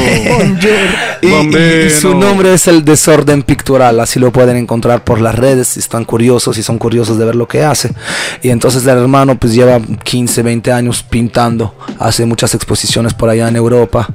y, 1.22 1.28
y- 1.28 1.86
y 1.88 1.90
su 1.90 2.16
nombre 2.16 2.54
es 2.54 2.68
el 2.68 2.86
desorden 2.86 3.44
pictural, 3.44 4.00
así 4.00 4.18
lo 4.18 4.32
pueden 4.32 4.56
encontrar 4.56 5.04
por 5.04 5.20
las 5.20 5.36
redes 5.36 5.68
si 5.68 5.82
están 5.82 6.06
curiosos, 6.06 6.56
si 6.56 6.64
son 6.64 6.78
curiosos 6.78 7.18
de 7.18 7.26
ver 7.26 7.36
lo 7.36 7.46
que 7.46 7.64
hace. 7.66 7.92
Y 8.42 8.50
entonces 8.52 8.84
el 8.84 8.98
hermano 9.00 9.38
pues 9.38 9.54
lleva 9.54 9.82
15, 9.82 10.42
20 10.44 10.72
años 10.72 11.04
pintando, 11.04 11.76
hace 12.00 12.26
muchas 12.26 12.56
exposiciones 12.56 13.14
por 13.14 13.28
allá 13.28 13.50
en 13.50 13.58
Europa 13.58 14.08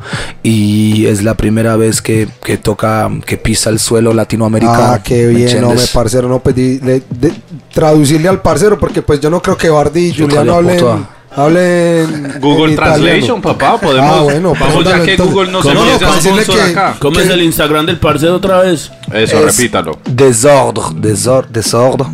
y 0.43 1.05
es 1.05 1.23
la 1.23 1.35
primera 1.35 1.77
vez 1.77 2.01
que, 2.01 2.27
que 2.43 2.57
toca, 2.57 3.11
que 3.27 3.37
pisa 3.37 3.69
el 3.69 3.79
suelo 3.79 4.15
latinoamericano. 4.15 4.79
Ah, 4.95 5.01
qué 5.05 5.27
¿me 5.27 5.35
bien, 5.35 5.61
no 5.61 5.75
me 5.75 5.87
parcero, 5.93 6.27
no, 6.27 6.39
pues 6.41 6.57
di- 6.57 6.79
le- 6.81 7.03
de- 7.11 7.35
traducirle 7.75 8.29
al 8.29 8.41
parcero, 8.41 8.79
porque 8.79 9.03
pues 9.03 9.21
yo 9.21 9.29
no 9.29 9.43
creo 9.43 9.59
que 9.59 9.69
Bardi 9.69 10.07
y 10.07 10.15
Juliano 10.17 10.55
hablen. 10.55 11.16
Hablen 11.37 12.35
Google 12.41 12.65
en 12.67 12.73
italiano. 12.73 13.03
Translation, 13.05 13.43
papá, 13.43 13.79
podemos. 13.79 14.11
Ah, 14.19 14.23
bueno, 14.23 14.53
vamos 14.59 14.85
ya 14.85 15.03
que 15.03 15.11
entonces. 15.13 15.35
Google 15.35 15.53
no 15.53 15.63
se 15.63 15.69
¿Cómo 15.69 15.81
no? 15.81 15.87
empiece 15.87 16.05
a 16.05 16.09
Para 16.09 16.17
decirle 16.21 16.43
sponsor 16.45 16.65
que- 16.65 16.71
acá. 16.73 16.97
¿Cómo 16.99 17.21
es 17.21 17.29
el 17.29 17.43
Instagram 17.43 17.87
del 17.87 17.99
parcero 17.99 18.35
otra 18.37 18.61
vez? 18.61 18.91
Eso, 19.13 19.47
Es 19.47 19.57
repítalo. 19.57 19.99
Desordre, 20.07 20.83
desordre, 20.97 21.51
desordre 21.53 22.07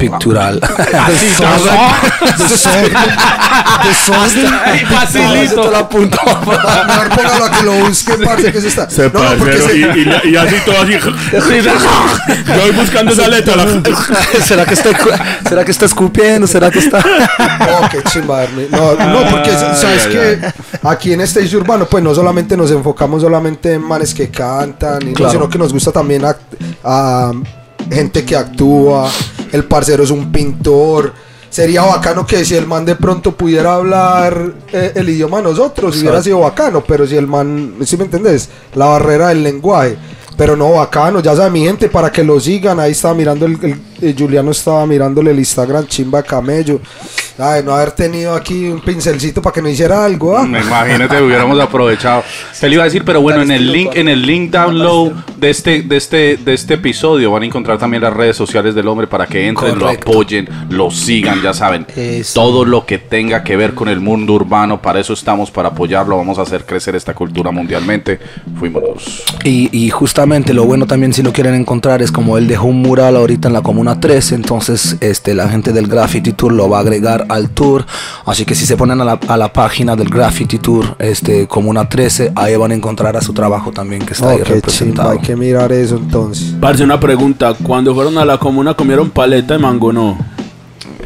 pictural. 0.00 0.60
Facilito. 4.88 5.62
Te 5.62 5.70
lo 5.70 5.76
apunto. 5.76 6.18
Mejor 6.24 7.08
póngalo 7.10 7.44
a 7.44 7.50
que 7.50 7.62
lo 7.64 7.72
busque, 7.86 8.12
parce, 8.24 8.52
que 8.52 8.58
está. 8.58 8.88
Se 8.90 9.10
No, 9.10 9.22
no, 9.36 9.44
se- 9.44 9.76
y, 9.76 9.82
y- 9.82 10.30
y 10.30 10.36
así 10.36 10.56
todo 10.64 10.82
así. 10.82 10.92
Yo 12.46 12.60
voy 12.60 12.70
buscando 12.72 13.12
esa 13.12 13.28
letra. 13.28 13.56
la- 13.56 13.66
¿Será 14.44 14.64
que 14.64 14.74
está, 14.74 14.90
¿Será 15.48 15.64
que 15.64 15.70
está 15.70 15.86
escupiendo? 15.86 16.46
¿Será 16.46 16.70
que 16.70 16.78
está...? 16.78 16.98
Oh, 16.98 17.88
qué 17.90 18.02
chimba. 18.04 18.44
No, 18.70 18.94
no, 18.94 19.30
porque 19.30 19.50
sabes 19.50 20.06
que 20.06 20.38
aquí 20.82 21.12
en 21.12 21.20
este 21.20 21.40
urbano, 21.56 21.86
pues 21.86 22.02
no 22.04 22.14
solamente 22.14 22.56
nos 22.56 22.70
enfocamos 22.70 23.22
solamente 23.22 23.74
en 23.74 23.82
manes 23.82 24.14
que 24.14 24.30
cantan, 24.30 25.02
y 25.02 25.06
no, 25.06 25.14
Claro. 25.14 25.32
sino 25.32 25.48
que 25.48 25.58
nos 25.58 25.72
gusta 25.72 25.90
también 25.92 26.24
a 26.24 27.32
gente 27.90 28.24
que 28.24 28.36
actúa. 28.36 29.08
El 29.52 29.64
parcero 29.64 30.04
es 30.04 30.10
un 30.10 30.30
pintor. 30.32 31.12
Sería 31.50 31.82
bacano 31.82 32.24
que 32.24 32.44
si 32.44 32.54
el 32.54 32.66
man 32.66 32.84
de 32.84 32.94
pronto 32.94 33.32
pudiera 33.32 33.74
hablar 33.74 34.54
eh, 34.72 34.92
el 34.94 35.08
idioma 35.08 35.38
de 35.38 35.42
nosotros, 35.44 35.96
hubiera 36.00 36.22
sido 36.22 36.38
bacano, 36.40 36.82
pero 36.86 37.04
si 37.06 37.16
el 37.16 37.26
man, 37.26 37.74
¿sí 37.84 37.96
me 37.96 38.04
entendés? 38.04 38.48
La 38.74 38.86
barrera 38.86 39.28
del 39.30 39.42
lenguaje. 39.42 39.96
Pero 40.36 40.56
no, 40.56 40.72
bacano, 40.74 41.20
ya 41.20 41.34
sabe 41.34 41.50
mi 41.50 41.64
gente, 41.64 41.88
para 41.88 42.10
que 42.12 42.22
lo 42.22 42.38
sigan. 42.38 42.78
Ahí 42.78 42.92
estaba 42.92 43.14
mirando, 43.14 43.46
el, 43.46 43.58
el- 43.62 43.80
eh, 44.02 44.14
Juliano 44.16 44.50
estaba 44.50 44.86
mirándole 44.86 45.30
el 45.30 45.38
Instagram, 45.38 45.86
chimba 45.86 46.22
camello. 46.22 46.80
Ay, 47.38 47.62
no 47.64 47.72
haber 47.74 47.92
tenido 47.92 48.34
aquí 48.34 48.68
un 48.68 48.80
pincelcito 48.80 49.40
para 49.40 49.54
que 49.54 49.62
me 49.62 49.70
hiciera 49.70 50.04
algo, 50.04 50.36
¿ah? 50.36 50.44
Imagínate, 50.44 51.22
hubiéramos 51.22 51.58
aprovechado. 51.58 52.22
Se 52.52 52.68
le 52.68 52.74
iba 52.74 52.82
a 52.82 52.84
decir, 52.84 53.02
pero 53.02 53.22
bueno, 53.22 53.40
en 53.40 53.50
el 53.50 53.72
link, 53.72 53.92
en 53.94 54.08
el 54.08 54.20
link 54.20 54.50
download 54.50 55.12
de 55.38 55.48
este, 55.48 55.82
de 55.82 55.96
este, 55.96 56.36
de 56.36 56.52
este 56.52 56.74
episodio 56.74 57.30
van 57.30 57.42
a 57.42 57.46
encontrar 57.46 57.78
también 57.78 58.02
las 58.02 58.12
redes 58.12 58.36
sociales 58.36 58.74
del 58.74 58.86
hombre 58.88 59.06
para 59.06 59.26
que 59.26 59.46
entren, 59.46 59.78
Correcto. 59.78 60.12
lo 60.12 60.12
apoyen, 60.12 60.48
lo 60.68 60.90
sigan, 60.90 61.40
ya 61.40 61.54
saben. 61.54 61.86
Eso. 61.96 62.34
Todo 62.34 62.66
lo 62.66 62.84
que 62.84 62.98
tenga 62.98 63.42
que 63.42 63.56
ver 63.56 63.74
con 63.74 63.88
el 63.88 64.00
mundo 64.00 64.34
urbano, 64.34 64.82
para 64.82 65.00
eso 65.00 65.14
estamos, 65.14 65.50
para 65.50 65.70
apoyarlo, 65.70 66.18
vamos 66.18 66.38
a 66.38 66.42
hacer 66.42 66.66
crecer 66.66 66.94
esta 66.94 67.14
cultura 67.14 67.50
mundialmente. 67.50 68.20
Fuimos. 68.58 69.22
Y, 69.44 69.70
y 69.72 69.88
justamente 69.88 70.52
lo 70.52 70.66
bueno 70.66 70.86
también 70.86 71.14
si 71.14 71.22
lo 71.22 71.32
quieren 71.32 71.54
encontrar 71.54 72.02
es 72.02 72.12
como 72.12 72.36
él 72.36 72.46
dejó 72.46 72.66
un 72.66 72.82
mural 72.82 73.16
ahorita 73.16 73.48
en 73.48 73.54
la 73.54 73.62
Comuna 73.62 73.89
13, 73.98 74.34
entonces 74.34 74.96
este, 75.00 75.34
la 75.34 75.48
gente 75.48 75.72
del 75.72 75.86
Graffiti 75.88 76.32
Tour 76.32 76.52
lo 76.52 76.68
va 76.68 76.78
a 76.78 76.80
agregar 76.82 77.26
al 77.28 77.50
tour, 77.50 77.86
así 78.26 78.44
que 78.44 78.54
si 78.54 78.66
se 78.66 78.76
ponen 78.76 79.00
a 79.00 79.04
la, 79.04 79.18
a 79.28 79.36
la 79.36 79.52
página 79.52 79.96
del 79.96 80.08
Graffiti 80.10 80.58
Tour, 80.58 80.96
este, 80.98 81.48
Comuna 81.48 81.88
13, 81.88 82.32
ahí 82.36 82.54
van 82.56 82.70
a 82.72 82.74
encontrar 82.74 83.16
a 83.16 83.20
su 83.22 83.32
trabajo 83.32 83.72
también 83.72 84.04
que 84.04 84.12
está 84.12 84.26
Oh, 84.26 84.28
ahí 84.30 84.36
qué 84.38 84.44
chimba, 84.44 84.54
representado. 84.56 85.10
hay 85.10 85.18
que 85.18 85.34
mirar 85.36 85.72
eso 85.72 85.96
entonces. 85.96 86.54
Parce, 86.60 86.84
una 86.84 87.00
pregunta. 87.00 87.54
Cuando 87.62 87.94
fueron 87.94 88.18
a 88.18 88.24
la 88.24 88.38
comuna 88.38 88.74
comieron 88.74 89.10
paleta 89.10 89.54
de 89.54 89.60
mango, 89.60 89.92
no. 89.92 90.16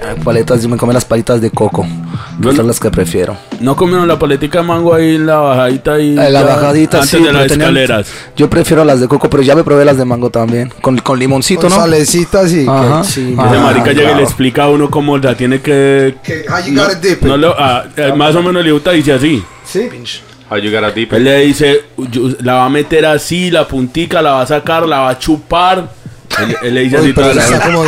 Ay, 0.03 0.17
Paletas, 0.23 0.63
yo 0.63 0.69
me 0.69 0.77
come 0.77 0.93
las 0.93 1.05
palitas 1.05 1.41
de 1.41 1.51
coco, 1.51 1.87
esas 2.41 2.57
son 2.57 2.67
las 2.67 2.81
que 2.81 2.91
prefiero. 2.91 3.37
No 3.61 3.77
comieron 3.77 4.07
la 4.09 4.19
paletica 4.19 4.59
de 4.61 4.65
mango 4.67 4.95
ahí 4.95 5.15
en 5.17 5.27
la 5.27 5.37
bajadita 5.37 5.99
y 6.01 6.19
Eh, 6.19 6.31
la 6.31 6.43
bajadita, 6.43 6.99
antes 6.99 7.11
sí, 7.11 7.23
de 7.23 7.33
las 7.33 7.47
tenían- 7.47 7.61
escaleras. 7.77 8.09
Yo 8.37 8.51
prefiero 8.51 8.85
las 8.85 9.01
de 9.01 9.09
coco, 9.09 9.31
pero 9.31 9.43
ya 9.43 9.55
me 9.55 9.65
probé 9.65 9.85
las 9.85 9.97
de 9.97 10.05
mango 10.05 10.31
también, 10.31 10.73
con, 10.81 10.99
con 10.99 11.19
limoncito, 11.19 11.63
Con 11.63 11.71
¿no? 11.71 11.77
salecita 11.77 12.41
así, 12.41 12.67
Ajá. 12.69 13.03
qué 13.03 13.09
chimba. 13.09 13.47
Ese 13.47 13.57
Ah, 13.57 13.61
marica 13.61 13.93
llega 13.93 14.13
y 14.13 14.17
le 14.17 14.23
explica 14.23 14.65
a 14.65 14.69
uno 14.71 14.91
cómo 14.91 15.17
la 15.19 15.35
tiene 15.37 15.61
que. 15.61 16.17
Que- 16.23 16.45
it. 16.67 17.23
No 17.23 17.37
lo- 17.37 17.55
ah, 17.59 17.85
eh, 17.97 18.13
más 18.17 18.35
o 18.35 18.43
menos 18.43 18.65
le 18.65 18.73
gusta 18.73 18.91
dice 18.93 19.13
así. 19.13 19.43
¿Sí? 19.65 19.81
It. 19.81 21.13
Él 21.13 21.25
le 21.25 21.39
dice, 21.41 21.81
la 22.41 22.55
va 22.55 22.67
a 22.67 22.69
meter 22.69 23.07
así, 23.07 23.51
la 23.51 23.67
puntica, 23.67 24.21
la 24.23 24.33
va 24.33 24.43
a 24.43 24.47
sacar, 24.47 24.87
la 24.87 25.01
va 25.01 25.09
a 25.11 25.19
chupar. 25.19 25.89
Él, 26.63 26.91
Uy, 27.01 27.13
pero 27.13 27.31
eso 27.31 27.41
está 27.41 27.61
como... 27.61 27.85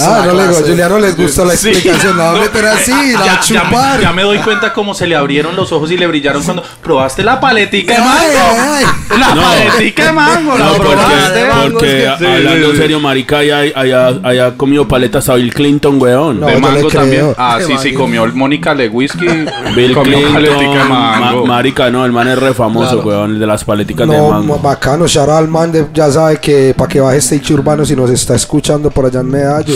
Ah, 0.00 0.22
no 0.26 0.32
le 0.34 0.48
digo. 0.48 0.54
Juliano 0.66 0.98
les 0.98 1.16
gustó 1.16 1.44
la 1.44 1.56
Sí. 1.56 1.68
explicación. 1.68 2.16
La 2.16 2.24
va 2.32 2.38
a 2.38 2.40
meter 2.40 2.66
así, 2.66 2.90
la 3.12 3.18
va 3.20 3.24
a 3.24 3.26
Ya, 3.26 3.40
ya 3.42 3.62
me, 3.64 3.68
chupar. 3.70 4.00
ya 4.00 4.12
me 4.12 4.22
doy 4.22 4.38
cuenta 4.38 4.72
cómo 4.72 4.94
se 4.94 5.06
le 5.06 5.16
abrieron 5.16 5.54
los 5.56 5.70
ojos 5.72 5.90
y 5.90 5.96
le 5.98 6.06
brillaron 6.06 6.42
cuando 6.42 6.62
probaste 6.82 7.22
la 7.22 7.40
paletica 7.40 7.94
de 7.94 7.98
mango. 8.00 8.14
ay. 8.58 8.84
La 9.18 9.34
No. 9.34 9.42
paletica 9.42 10.04
de 10.06 10.12
mango, 10.12 10.58
la 10.58 10.64
No, 10.64 10.74
probaste. 10.74 11.44
porque, 11.46 11.70
porque 11.72 12.08
Sí, 12.18 12.24
hablando 12.26 12.70
sí. 12.72 12.76
serio, 12.76 13.00
marica, 13.00 13.38
haya, 13.38 13.58
haya, 13.74 14.12
haya 14.22 14.56
comido 14.56 14.88
paletas 14.88 15.28
a 15.28 15.34
Bill 15.34 15.52
Clinton, 15.52 16.00
weón. 16.00 16.40
No, 16.40 16.46
de 16.46 16.56
mango 16.58 16.88
también. 16.88 17.34
Ah, 17.36 17.58
sí, 17.66 17.74
sí, 17.82 17.92
comió 17.92 18.24
el 18.24 18.32
Mónica 18.32 18.74
de 18.74 18.88
whisky. 18.88 19.26
Bill 19.26 19.94
Clinton, 20.02 20.32
paletica 20.32 20.78
de 20.82 20.84
mango. 20.88 21.46
ma- 21.46 21.54
marica, 21.54 21.90
no, 21.90 22.04
el 22.04 22.12
man 22.12 22.28
es 22.28 22.38
re 22.38 22.54
famoso, 22.54 23.02
Claro. 23.02 23.08
weón, 23.08 23.30
el 23.34 23.40
de 23.40 23.46
las 23.46 23.64
paleticas 23.64 24.08
de 24.08 24.16
No, 24.16 24.30
mango. 24.30 24.58
bacano, 24.58 25.06
Shara 25.06 25.38
al 25.38 25.48
man 25.48 25.70
de- 25.72 25.86
ya 25.92 26.10
sabe 26.10 26.38
que 26.38 26.74
para 26.76 26.88
que 26.88 27.00
baje 27.00 27.18
Stage 27.18 27.52
Urbano 27.54 27.81
si 27.86 27.96
nos 27.96 28.10
está 28.10 28.34
escuchando 28.34 28.90
por 28.90 29.06
allá 29.06 29.20
en 29.20 29.30
Medallo. 29.30 29.74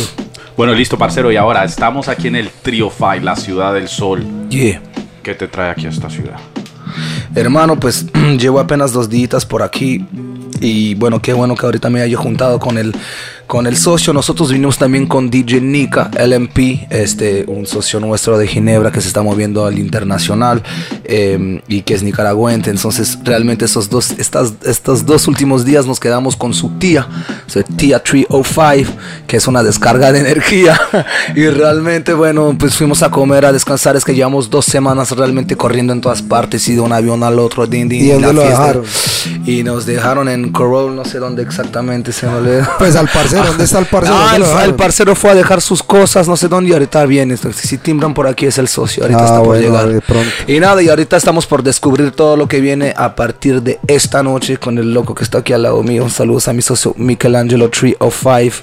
Bueno, 0.56 0.72
listo, 0.74 0.96
parcero. 0.96 1.30
Y 1.30 1.36
ahora 1.36 1.64
estamos 1.64 2.08
aquí 2.08 2.28
en 2.28 2.36
el 2.36 2.50
Trio 2.50 2.90
Five, 2.90 3.20
la 3.20 3.36
ciudad 3.36 3.74
del 3.74 3.88
sol. 3.88 4.24
Yeah. 4.48 4.80
¿Qué 5.22 5.34
te 5.34 5.48
trae 5.48 5.70
aquí 5.70 5.86
a 5.86 5.90
esta 5.90 6.08
ciudad? 6.08 6.36
Hermano, 7.34 7.78
pues 7.78 8.06
llevo 8.38 8.60
apenas 8.60 8.92
dos 8.92 9.08
días 9.08 9.44
por 9.44 9.62
aquí 9.62 10.06
y 10.60 10.94
bueno, 10.94 11.20
qué 11.20 11.32
bueno 11.32 11.54
que 11.54 11.66
ahorita 11.66 11.90
me 11.90 12.00
haya 12.00 12.16
juntado 12.16 12.58
con 12.58 12.78
el, 12.78 12.94
con 13.46 13.66
el 13.66 13.76
socio. 13.76 14.12
Nosotros 14.12 14.50
vinimos 14.50 14.78
también 14.78 15.06
con 15.06 15.30
DJ 15.30 15.60
Nika, 15.60 16.10
LMP, 16.18 16.86
este, 16.90 17.44
un 17.46 17.66
socio 17.66 18.00
nuestro 18.00 18.38
de 18.38 18.46
Ginebra 18.46 18.90
que 18.90 19.00
se 19.00 19.08
está 19.08 19.22
moviendo 19.22 19.66
al 19.66 19.78
internacional 19.78 20.62
eh, 21.04 21.60
y 21.68 21.82
que 21.82 21.94
es 21.94 22.02
nicaragüense. 22.02 22.70
Entonces, 22.70 23.18
realmente 23.22 23.64
esos 23.64 23.88
dos, 23.88 24.12
estas, 24.18 24.54
estos 24.64 25.06
dos 25.06 25.28
últimos 25.28 25.64
días 25.64 25.86
nos 25.86 26.00
quedamos 26.00 26.36
con 26.36 26.54
su 26.54 26.70
tía, 26.78 27.06
su 27.46 27.62
tía 27.62 28.02
305, 28.02 28.92
que 29.26 29.36
es 29.36 29.46
una 29.46 29.62
descarga 29.62 30.12
de 30.12 30.20
energía. 30.20 30.80
y 31.34 31.46
realmente, 31.48 32.14
bueno, 32.14 32.56
pues 32.58 32.74
fuimos 32.74 33.02
a 33.02 33.10
comer, 33.10 33.44
a 33.46 33.52
descansar. 33.52 33.96
Es 33.96 34.04
que 34.04 34.14
llevamos 34.14 34.50
dos 34.50 34.64
semanas 34.64 35.12
realmente 35.12 35.56
corriendo 35.56 35.92
en 35.92 36.00
todas 36.00 36.22
partes 36.22 36.68
y 36.68 36.74
de 36.74 36.80
un 36.80 36.92
avión 36.92 37.22
al 37.22 37.38
otro. 37.38 37.66
din, 37.66 37.88
din, 37.88 38.04
¿Y 38.04 38.08
dónde 38.10 38.26
la 38.28 38.32
lo 38.32 38.42
fiesta. 38.42 38.60
dejaron? 38.60 38.84
Y 39.44 39.62
nos 39.62 39.86
dejaron 39.86 40.28
en 40.28 40.50
Corol, 40.52 40.94
no 40.94 41.04
sé 41.04 41.18
dónde 41.18 41.42
exactamente 41.42 42.12
se 42.12 42.26
me 42.26 42.34
olvidó. 42.34 42.66
Pues 42.78 42.96
al 42.96 43.08
parcero, 43.36 43.48
¿dónde 43.50 43.64
está 43.64 43.78
el 43.78 43.86
parcero? 43.86 44.16
Ah, 44.18 44.36
¿Dónde 44.38 44.62
el, 44.64 44.68
el 44.70 44.74
parcero 44.74 45.14
fue 45.14 45.30
a 45.30 45.34
dejar 45.34 45.60
sus 45.60 45.82
cosas, 45.82 46.28
no 46.28 46.36
sé 46.36 46.48
dónde, 46.48 46.70
y 46.70 46.72
ahorita 46.72 47.04
viene. 47.06 47.36
Si 47.36 47.78
timbran 47.78 48.14
por 48.14 48.26
aquí 48.26 48.46
es 48.46 48.58
el 48.58 48.68
socio, 48.68 49.02
ahorita 49.04 49.20
Ah, 49.20 49.24
está 49.26 49.38
por 49.38 49.46
bueno, 49.48 49.62
llegar. 49.62 49.88
de 49.88 50.00
pronto. 50.00 50.30
Y 50.46 50.60
nada, 50.60 50.82
y 50.82 50.88
ahorita 50.88 51.16
estamos 51.16 51.46
por 51.46 51.62
descubrir 51.62 52.10
todo 52.12 52.36
lo 52.36 52.46
que 52.48 52.60
viene 52.60 52.92
a 52.96 53.14
partir 53.14 53.62
de 53.62 53.78
esta 53.86 54.22
noche 54.22 54.56
con 54.58 54.78
el 54.78 54.92
loco 54.92 55.14
que 55.14 55.24
está 55.24 55.38
aquí 55.38 55.52
al 55.52 55.62
lado 55.62 55.82
mío. 55.82 56.08
Saludos 56.08 56.48
a 56.48 56.52
mi 56.52 56.62
socio 56.62 56.94
Michelangelo 56.96 57.68
305. 57.70 58.56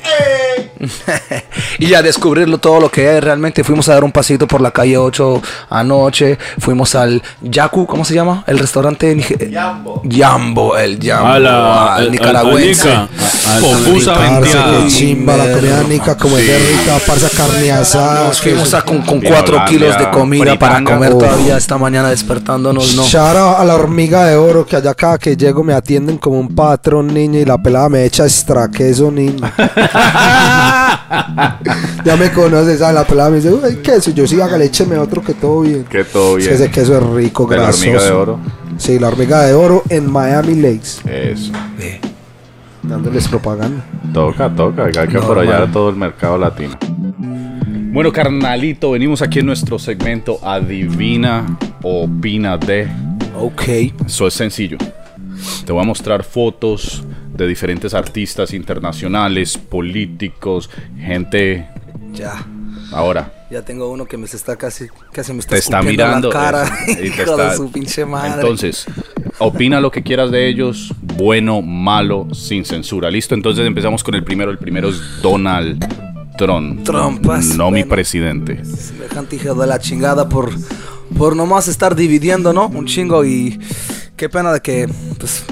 y 1.80 1.88
ya 1.88 2.02
descubrirlo 2.02 2.58
todo 2.58 2.80
lo 2.80 2.90
que 2.90 3.18
es. 3.18 3.24
Realmente 3.24 3.64
fuimos 3.64 3.88
a 3.90 3.94
dar 3.94 4.04
un 4.04 4.12
pasito 4.12 4.48
por 4.48 4.62
la 4.62 4.72
calle 4.72 4.98
8 4.98 5.42
anoche. 5.70 6.38
Fuimos 6.60 6.96
al 6.96 7.22
Yaku, 7.42 7.86
¿cómo 7.86 8.04
se 8.06 8.14
llama? 8.14 8.44
El 8.48 8.60
restaurante 8.60 9.16
Yambo. 9.50 10.02
Yambo, 10.04 10.78
el 10.78 11.00
Yambo. 11.00 11.28
A 11.28 11.40
la- 11.40 11.96
al 11.96 12.04
al- 12.06 12.12
nicaragüense. 12.12 12.92
al- 12.92 13.10
al- 13.50 13.62
Popusa 13.62 14.14
Qué 14.72 14.88
chimba 14.88 15.36
la 15.38 15.52
comida 15.54 15.84
nica, 15.84 16.18
como 16.18 16.38
es 16.38 16.48
de 16.48 16.58
rica, 16.58 16.98
parce 17.06 17.30
carne 17.36 17.72
asada. 17.72 18.28
Nos 18.28 18.42
fuimos 18.42 18.74
a 18.74 18.82
con, 18.84 19.02
con 19.02 19.20
Vino 19.20 19.34
4 19.36 19.56
Hollandia, 19.56 19.78
kilos 19.78 19.98
de 19.98 20.10
comida 20.12 20.58
para 20.60 20.84
comer 20.84 21.12
todavía 21.18 21.58
esta 21.58 21.78
mañana 21.78 22.10
despertándonos. 22.10 22.96
No. 22.96 23.04
Shara 23.04 23.54
a 23.60 23.66
la 23.66 23.76
hormiga 23.76 24.26
de 24.26 24.36
oro 24.36 24.66
que 24.66 24.76
allá 24.76 24.94
cada 24.94 25.18
que 25.18 25.36
llego 25.36 25.64
me 25.64 25.74
atienden 25.74 26.18
como 26.18 26.40
un 26.40 26.54
patrón 26.56 27.14
niño 27.14 27.40
y 27.40 27.46
la 27.46 27.58
pelada 27.62 27.90
me 27.90 28.06
echa 28.06 28.24
extra 28.24 28.70
queso 28.70 29.12
niño. 29.12 29.42
ya 32.06 32.16
me 32.18 32.32
conoces, 32.32 32.80
¿sabes? 32.80 32.96
La 32.96 33.04
pelada 33.06 33.30
me 33.30 33.38
dice, 33.38 33.50
uy, 33.52 33.76
queso. 33.78 34.12
Yo 34.12 34.28
sí, 34.28 34.40
hágale, 34.42 34.66
écheme 34.66 34.98
otro 34.98 35.22
que 35.22 35.34
todo 35.34 35.62
bien. 35.62 35.84
Que 35.86 36.04
todo 36.04 36.38
Es 36.38 36.46
bien. 36.46 36.50
que 36.50 36.56
ese 36.64 36.72
queso 36.72 36.98
es 36.98 37.04
rico, 37.04 37.46
De 37.48 37.58
la 37.58 37.64
grasoso. 37.64 37.86
hormiga 37.90 38.04
de 38.04 38.12
oro. 38.12 38.40
Sí, 38.78 38.98
la 39.00 39.08
hormiga 39.08 39.42
de 39.44 39.54
oro 39.54 39.84
en 39.90 40.12
Miami 40.12 40.56
Lakes. 40.56 41.02
Eso. 41.08 41.52
Dándoles 42.84 43.28
propaganda. 43.28 43.84
Toca, 44.14 44.54
toca. 44.54 44.86
Hay 44.86 45.08
que 45.08 45.18
aprovechar 45.18 45.72
todo 45.72 45.90
el 45.90 45.96
mercado 45.96 46.38
latino. 46.38 46.78
Bueno, 47.94 48.12
carnalito, 48.12 48.92
venimos 48.92 49.22
aquí 49.22 49.40
en 49.40 49.46
nuestro 49.46 49.78
segmento 49.78 50.40
Adivina, 50.44 51.58
Opina 51.82 52.58
de. 52.58 52.90
Ok. 53.40 53.64
Eso 54.06 54.28
es 54.28 54.34
sencillo. 54.34 54.78
Te 55.66 55.72
voy 55.72 55.82
a 55.82 55.86
mostrar 55.86 56.24
fotos 56.24 57.04
de 57.34 57.48
diferentes 57.48 57.94
artistas 57.94 58.54
internacionales, 58.54 59.58
políticos, 59.58 60.70
gente. 60.98 61.68
Ya. 62.14 62.46
Ahora, 62.92 63.32
Ya 63.54 63.62
tengo 63.62 63.88
uno 63.92 64.06
que 64.08 64.18
me 64.18 64.26
está 64.26 64.56
casi, 64.56 64.88
casi 65.12 65.32
me 65.32 65.38
está 65.42 65.52
te 65.54 65.60
está 65.60 65.84
mirando. 65.84 66.30
la 66.30 66.34
cara. 66.34 66.78
y 66.88 66.96
te 67.12 67.22
está- 67.22 67.52
de 67.52 67.56
su 67.56 67.72
pinche 67.72 68.04
madre. 68.04 68.42
Entonces, 68.42 68.86
opina 69.38 69.80
lo 69.80 69.92
que 69.92 70.02
quieras 70.02 70.32
de 70.32 70.48
ellos, 70.48 70.92
bueno, 71.04 71.62
malo, 71.62 72.28
sin 72.34 72.66
censura. 72.66 73.12
¿Listo? 73.12 73.36
Entonces 73.36 73.68
empezamos 73.68 74.04
con 74.04 74.16
el 74.16 74.24
primero. 74.24 74.50
El 74.50 74.58
primero 74.58 74.90
es 74.90 75.00
Donald 75.22 75.86
Trump. 76.36 76.84
Trumpas, 76.84 77.46
No 77.56 77.70
mi 77.70 77.84
presidente. 77.84 78.66
Semejante 78.66 79.36
hijo 79.36 79.54
de 79.54 79.68
la 79.68 79.78
chingada 79.78 80.28
por, 80.28 80.50
por 81.16 81.36
nomás 81.36 81.68
estar 81.68 81.96
dividiendo, 81.96 82.54
¿no? 82.54 82.70
Un 82.70 82.88
chingo 82.88 83.24
y 83.24 83.60
qué 84.16 84.30
pena 84.30 84.52
de 84.52 84.62
que 84.62 84.90
pues, 85.20 85.46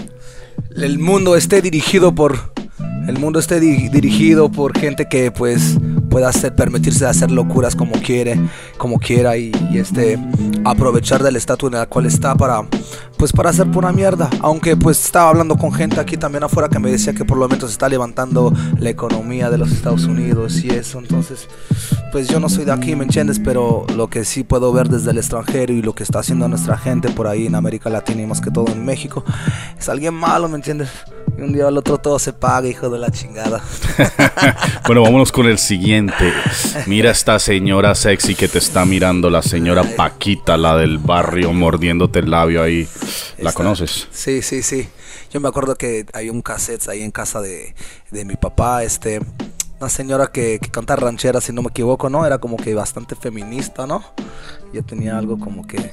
el 0.75 0.97
mundo 0.97 1.35
esté 1.35 1.61
dirigido 1.61 2.15
por 2.15 2.51
el 3.07 3.19
mundo 3.19 3.37
esté 3.39 3.59
di- 3.59 3.89
dirigido 3.89 4.49
por 4.51 4.75
gente 4.77 5.07
que 5.07 5.29
pues 5.31 5.77
pueda 6.11 6.27
hacer, 6.27 6.53
permitirse 6.53 7.07
hacer 7.07 7.31
locuras 7.31 7.75
como 7.75 7.93
quiere, 7.93 8.39
como 8.77 8.99
quiera 8.99 9.37
y, 9.37 9.51
y, 9.71 9.79
este 9.79 10.19
aprovechar 10.65 11.23
del 11.23 11.37
estatus 11.37 11.71
en 11.71 11.79
el 11.79 11.87
cual 11.87 12.05
está 12.05 12.35
para 12.35 12.67
pues 13.17 13.31
para 13.31 13.51
hacer 13.51 13.69
pura 13.71 13.91
mierda. 13.91 14.29
Aunque 14.41 14.75
pues 14.75 15.03
estaba 15.05 15.29
hablando 15.29 15.55
con 15.55 15.71
gente 15.71 15.99
aquí 15.99 16.17
también 16.17 16.43
afuera 16.43 16.69
que 16.69 16.79
me 16.79 16.91
decía 16.91 17.13
que 17.13 17.23
por 17.23 17.37
lo 17.37 17.47
menos 17.47 17.71
está 17.71 17.87
levantando 17.87 18.53
la 18.77 18.89
economía 18.89 19.49
de 19.49 19.57
los 19.57 19.71
Estados 19.71 20.05
Unidos 20.05 20.63
y 20.63 20.69
eso. 20.69 20.99
Entonces, 20.99 21.47
pues 22.11 22.27
yo 22.27 22.39
no 22.39 22.49
soy 22.49 22.65
de 22.65 22.71
aquí, 22.71 22.95
¿me 22.95 23.03
entiendes? 23.03 23.39
Pero 23.39 23.85
lo 23.95 24.09
que 24.09 24.25
sí 24.25 24.43
puedo 24.43 24.73
ver 24.73 24.89
desde 24.89 25.11
el 25.11 25.17
extranjero 25.17 25.73
y 25.73 25.81
lo 25.81 25.93
que 25.93 26.03
está 26.03 26.19
haciendo 26.19 26.47
nuestra 26.47 26.77
gente 26.77 27.09
por 27.09 27.27
ahí 27.27 27.45
en 27.45 27.55
América 27.55 27.89
Latina 27.89 28.21
y 28.21 28.25
más 28.25 28.41
que 28.41 28.51
todo 28.51 28.71
en 28.71 28.83
México, 28.85 29.23
es 29.77 29.87
alguien 29.87 30.13
malo, 30.13 30.49
¿me 30.49 30.55
entiendes? 30.55 30.89
Y 31.37 31.41
un 31.41 31.53
día 31.53 31.67
al 31.67 31.77
otro 31.77 31.97
todo 31.97 32.19
se 32.19 32.33
paga, 32.33 32.67
hijo 32.67 32.89
de 32.89 32.99
la 32.99 33.11
chingada. 33.11 33.61
Bueno, 34.87 35.03
vámonos 35.03 35.31
con 35.31 35.45
el 35.45 35.57
siguiente. 35.57 36.33
Mira 36.85 37.11
esta 37.11 37.39
señora 37.39 37.95
sexy 37.95 38.35
que 38.35 38.49
te 38.49 38.57
está 38.57 38.83
mirando, 38.83 39.29
la 39.29 39.41
señora 39.41 39.83
Paquita, 39.95 40.57
la 40.57 40.75
del 40.75 40.97
barrio, 40.97 41.53
mordiéndote 41.53 42.19
el 42.19 42.31
labio 42.31 42.61
ahí. 42.61 42.87
¿La 43.37 43.53
conoces? 43.53 44.09
Sí, 44.11 44.41
sí, 44.41 44.63
sí. 44.63 44.89
Yo 45.31 45.39
me 45.39 45.47
acuerdo 45.47 45.75
que 45.75 46.05
hay 46.13 46.29
un 46.29 46.41
cassette 46.41 46.89
ahí 46.89 47.03
en 47.03 47.11
casa 47.11 47.39
de, 47.41 47.73
de 48.09 48.25
mi 48.25 48.35
papá, 48.35 48.83
este, 48.83 49.21
una 49.81 49.89
señora 49.89 50.27
que, 50.27 50.59
que 50.59 50.69
canta 50.69 50.95
ranchera, 50.95 51.41
si 51.41 51.51
no 51.51 51.63
me 51.63 51.69
equivoco, 51.69 52.07
¿no? 52.07 52.23
Era 52.23 52.37
como 52.37 52.55
que 52.55 52.75
bastante 52.75 53.15
feminista, 53.15 53.87
¿no? 53.87 54.03
Yo 54.71 54.83
tenía 54.83 55.17
algo 55.17 55.39
como 55.39 55.65
que, 55.65 55.91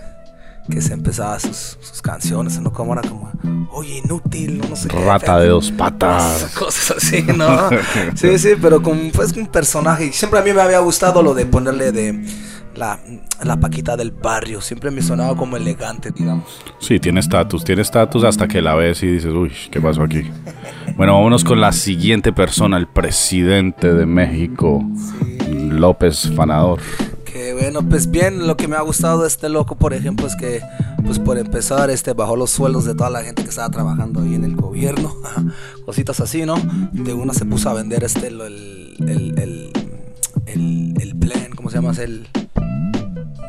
que 0.71 0.83
se 0.83 0.93
empezaba 0.93 1.41
sus, 1.41 1.79
sus 1.81 2.03
canciones, 2.03 2.61
¿no? 2.61 2.71
Como 2.71 2.93
era 2.93 3.01
como, 3.01 3.33
oye, 3.73 4.03
inútil, 4.05 4.59
no, 4.59 4.77
sé 4.77 4.89
qué. 4.89 5.03
Rata 5.03 5.41
de 5.41 5.49
dos 5.49 5.73
patas. 5.73 6.51
Cosas 6.59 6.99
así, 6.99 7.23
¿no? 7.23 7.71
Sí, 8.15 8.39
sí, 8.39 8.51
pero 8.61 8.83
como 8.83 9.11
pues 9.11 9.33
un 9.33 9.47
personaje. 9.47 10.05
Y 10.05 10.13
siempre 10.13 10.39
a 10.39 10.43
mí 10.43 10.53
me 10.53 10.61
había 10.61 10.81
gustado 10.81 11.23
lo 11.23 11.33
de 11.33 11.47
ponerle 11.47 11.91
de 11.91 12.27
la, 12.77 12.99
la 13.43 13.59
paquita 13.59 13.97
del 13.97 14.11
barrio. 14.11 14.61
Siempre 14.61 14.91
me 14.91 15.03
sonaba 15.03 15.37
como 15.37 15.57
elegante, 15.57 16.11
digamos. 16.11 16.61
Sí, 16.79 16.99
tiene 17.01 17.21
estatus, 17.21 17.65
tiene 17.65 17.83
estatus 17.83 18.25
hasta 18.25 18.47
que 18.49 18.63
la 18.63 18.75
ves 18.75 19.03
y 19.03 19.07
dices, 19.09 19.33
uy, 19.33 19.53
¿qué 19.71 19.81
pasó 19.81 20.03
aquí? 20.03 20.23
Bueno, 20.97 21.15
vámonos 21.15 21.45
con 21.45 21.61
la 21.61 21.73
siguiente 21.73 22.33
persona, 22.33 22.77
el 22.77 22.87
presidente 22.87 23.93
de 23.93 24.07
México, 24.07 24.85
López 25.51 26.31
Fanador. 26.35 26.81
Que 27.25 27.53
bueno, 27.55 27.83
pues 27.89 28.11
bien, 28.11 28.47
lo 28.47 28.57
que 28.57 28.67
me 28.69 28.77
ha 28.77 28.81
gustado 28.81 29.23
de 29.23 29.29
este 29.29 29.49
loco, 29.49 29.77
por 29.77 29.93
ejemplo, 29.95 30.27
es 30.27 30.35
que, 30.35 30.61
pues 31.05 31.19
por 31.19 31.39
empezar, 31.39 31.91
este 31.91 32.13
bajó 32.15 32.37
los 32.37 32.51
sueldos 32.51 32.85
de 32.85 32.95
toda 32.95 33.11
la 33.11 33.23
gente 33.23 33.43
que 33.43 33.51
estaba 33.51 33.69
trabajando 33.71 34.23
ahí 34.23 34.35
en 34.35 34.45
el 34.45 34.57
gobierno, 34.57 35.15
cositas 35.85 36.21
así, 36.21 36.45
¿no? 36.47 36.57
De 36.93 37.13
una 37.13 37.35
se 37.35 37.45
puso 37.45 37.69
a 37.71 37.75
vender 37.75 38.03
este, 38.03 38.31
lo- 38.31 38.47
el, 38.47 38.97
el, 39.01 39.39
el, 39.39 39.73
el, 40.55 40.95
el 41.01 41.17
plan, 41.17 41.49
¿cómo 41.55 41.71
se 41.71 41.77
llama? 41.77 41.93
El, 41.99 42.27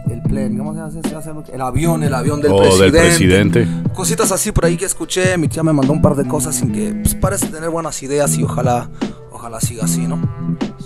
el 0.10 0.22
plan, 0.24 0.58
¿cómo 0.58 0.74
se 0.74 0.80
llama? 0.80 1.44
El 1.54 1.62
avión, 1.62 2.04
el 2.04 2.14
avión 2.14 2.42
del 2.42 2.52
O 2.52 2.58
presidente. 2.58 2.98
del 2.98 3.08
presidente. 3.08 3.68
Cositas 3.94 4.32
así 4.32 4.52
por 4.52 4.66
ahí 4.66 4.78
que 4.78 4.86
escuché, 4.86 5.38
mi 5.38 5.48
tía 5.48 5.64
me 5.64 5.74
mandó 5.74 5.94
un 5.94 6.02
par 6.02 6.16
de 6.16 6.28
cosas 6.28 6.56
sin 6.56 6.72
que, 6.72 6.94
pues 6.94 7.16
parece 7.16 7.48
tener 7.48 7.70
buenas 7.70 8.02
ideas 8.04 8.38
y 8.38 8.44
ojalá, 8.44 8.90
ojalá 9.32 9.60
siga 9.60 9.86
así, 9.86 10.08
¿no? 10.08 10.20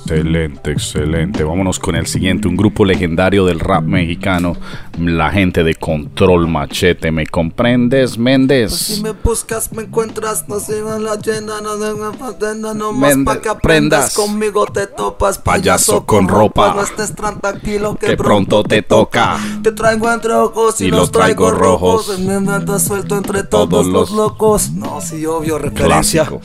Excelente, 0.06 0.72
excelente. 0.72 1.44
Vámonos 1.44 1.80
con 1.80 1.96
el 1.96 2.08
siguiente, 2.08 2.48
un 2.48 2.58
grupo 2.58 2.84
legendario 2.84 3.46
del 3.46 3.60
rap 3.60 3.84
mexicano, 3.84 4.56
la 5.00 5.32
gente 5.32 5.64
de 5.64 5.76
Control 5.76 6.48
Machete. 6.48 7.12
¿Me 7.12 7.26
comprendes, 7.26 8.18
Méndez? 8.18 8.74
Si 8.74 9.02
me 9.02 9.12
buscas, 9.12 9.72
me 9.72 9.84
encuentras, 9.84 10.48
no 10.50 10.60
se 10.60 10.82
va 10.82 11.00
la 11.00 11.16
llena, 11.16 11.62
no 11.62 11.78
de 11.78 12.56
no, 12.56 12.74
no 12.74 12.92
más 12.92 13.16
Méndez, 13.16 13.36
pa' 13.36 13.42
que 13.42 13.50
aprendas. 13.50 14.14
prendas. 14.14 14.14
Conmigo 14.14 14.66
te 14.66 14.88
topas, 14.88 15.38
Payaso 15.38 16.06
con 16.06 16.28
ropa. 16.28 16.74
No 16.76 16.84
estés 16.84 17.16
tan 17.16 17.40
tranquilo 17.40 17.96
que, 17.96 18.08
Que 18.08 18.18
pronto 18.18 18.64
te 18.64 18.82
toca. 18.82 19.38
Te 19.64 19.72
traigo 19.72 20.12
entre 20.12 20.34
ojos 20.34 20.82
y, 20.82 20.86
Y 20.86 20.92
los 20.92 21.12
traigo 21.12 21.48
traigo 21.48 21.52
rojos. 21.52 22.08
rojos. 22.08 22.20
Me 22.20 22.34
anda 22.34 22.78
suelto 22.78 23.18
entre 23.18 23.44
Todos 23.44 23.70
todos, 23.70 23.86
los 23.88 23.94
los- 24.10 24.12
locos. 24.12 24.72
No, 24.72 25.00
sí, 25.02 25.26
obvio, 25.26 25.58
referencia. 25.58 26.26
Clásico. 26.26 26.42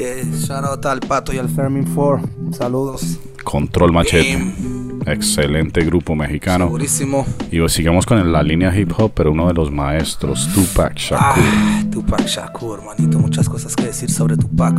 Yeah, 0.00 0.24
shout 0.34 0.64
out 0.64 0.86
al 0.86 1.00
Pato 1.00 1.30
y 1.30 1.36
al 1.36 1.50
Fermin 1.50 1.84
4. 1.94 2.26
Saludos. 2.52 3.18
Control 3.44 3.92
Machete. 3.92 4.79
Excelente 5.06 5.84
grupo 5.84 6.14
mexicano. 6.14 6.66
Segurísimo. 6.66 7.26
Y 7.50 7.58
pues 7.58 7.72
sigamos 7.72 8.06
con 8.06 8.30
la 8.32 8.42
línea 8.42 8.74
hip 8.76 8.92
hop, 8.96 9.12
pero 9.14 9.32
uno 9.32 9.48
de 9.48 9.54
los 9.54 9.70
maestros, 9.70 10.48
Tupac 10.54 10.94
Shakur. 10.96 11.42
Ah, 11.44 11.82
Tupac 11.90 12.26
Shakur, 12.26 12.78
hermanito, 12.80 13.18
muchas 13.18 13.48
cosas 13.48 13.74
que 13.76 13.84
decir 13.86 14.10
sobre 14.10 14.36
Tupac. 14.36 14.74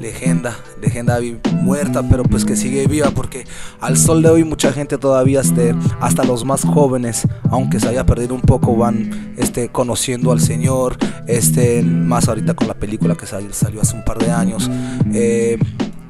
Legenda, 0.00 0.56
legenda 0.80 1.18
muerta, 1.54 2.02
pero 2.08 2.22
pues 2.22 2.44
que 2.44 2.56
sigue 2.56 2.86
viva 2.86 3.10
porque 3.10 3.44
al 3.80 3.96
sol 3.96 4.22
de 4.22 4.28
hoy 4.30 4.44
mucha 4.44 4.72
gente 4.72 4.98
todavía, 4.98 5.40
este, 5.40 5.74
hasta 6.00 6.24
los 6.24 6.44
más 6.44 6.62
jóvenes, 6.64 7.26
aunque 7.50 7.80
se 7.80 7.88
haya 7.88 8.06
perdido 8.06 8.34
un 8.34 8.42
poco, 8.42 8.76
van 8.76 9.32
este, 9.36 9.68
conociendo 9.70 10.30
al 10.32 10.40
Señor, 10.40 10.96
este, 11.26 11.82
más 11.82 12.28
ahorita 12.28 12.54
con 12.54 12.68
la 12.68 12.74
película 12.74 13.14
que 13.16 13.26
sal- 13.26 13.52
salió 13.52 13.80
hace 13.80 13.96
un 13.96 14.04
par 14.04 14.18
de 14.18 14.30
años. 14.30 14.70
Eh, 15.12 15.58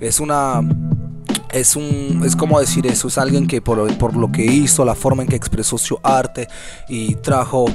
es 0.01 0.20
una 0.20 0.61
es 1.52 1.76
un 1.76 2.22
es 2.24 2.37
como 2.37 2.61
decir 2.61 2.87
eso 2.87 3.08
es 3.08 3.18
alguien 3.18 3.46
que 3.46 3.61
por, 3.61 3.96
por 3.98 4.16
lo 4.16 4.30
que 4.30 4.44
hizo 4.44 4.84
la 4.84 4.94
forma 4.94 5.22
en 5.22 5.28
que 5.28 5.37
expresó 5.37 5.78
su 5.78 5.98
arte 6.02 6.48
y 6.88 7.14
trajo 7.16 7.66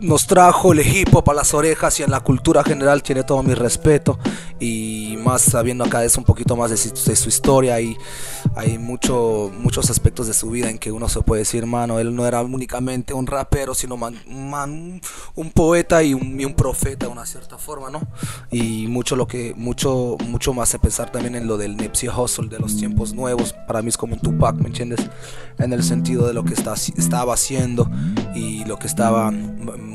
nos 0.00 0.26
trajo 0.26 0.72
el 0.72 0.80
hip 0.86 1.14
hop 1.14 1.30
a 1.30 1.34
las 1.34 1.54
orejas 1.54 1.98
y 2.00 2.02
en 2.02 2.10
la 2.10 2.20
cultura 2.20 2.62
general 2.64 3.02
tiene 3.02 3.24
todo 3.24 3.42
mi 3.42 3.54
respeto. 3.54 4.18
Y 4.60 5.16
más 5.24 5.42
sabiendo 5.42 5.84
acá 5.84 6.04
es 6.04 6.16
un 6.16 6.24
poquito 6.24 6.56
más 6.56 6.70
de, 6.70 6.76
su- 6.76 6.94
de 7.08 7.14
su 7.16 7.28
historia 7.28 7.80
y 7.80 7.96
hay 8.56 8.78
mucho, 8.78 9.50
muchos 9.56 9.88
aspectos 9.90 10.26
de 10.26 10.34
su 10.34 10.50
vida 10.50 10.68
en 10.70 10.78
que 10.78 10.90
uno 10.90 11.08
se 11.08 11.20
puede 11.20 11.40
decir 11.42 11.66
mano 11.66 11.98
él 12.00 12.14
no 12.14 12.26
era 12.26 12.40
únicamente 12.42 13.12
un 13.14 13.26
rapero 13.26 13.74
sino 13.74 13.96
man- 13.96 14.18
man- 14.28 15.00
un 15.36 15.50
poeta 15.50 16.02
y 16.02 16.14
un, 16.14 16.40
y 16.40 16.44
un 16.44 16.54
profeta 16.54 17.06
de 17.06 17.12
una 17.12 17.24
cierta 17.26 17.56
forma 17.58 17.90
no 17.90 18.00
y 18.50 18.86
mucho 18.88 19.14
lo 19.16 19.26
que 19.28 19.54
mucho 19.56 20.16
mucho 20.26 20.54
más 20.54 20.74
a 20.74 20.78
pensar 20.80 21.12
también 21.12 21.34
en 21.36 21.46
lo 21.46 21.56
del 21.56 21.76
Nipsey 21.76 22.08
Hussle 22.08 22.48
de 22.48 22.58
los 22.58 22.76
tiempos 22.76 23.12
nuevos 23.14 23.52
para 23.66 23.82
mí 23.82 23.88
es 23.90 23.96
como 23.96 24.14
un 24.14 24.20
Tupac 24.20 24.56
me 24.56 24.68
entiendes 24.68 25.00
en 25.58 25.72
el 25.72 25.82
sentido 25.82 26.26
de 26.26 26.32
lo 26.34 26.44
que 26.44 26.54
está, 26.54 26.74
estaba 26.74 27.34
haciendo 27.34 27.90
y 28.34 28.64
lo 28.64 28.78
que 28.78 28.86
estaba 28.86 29.30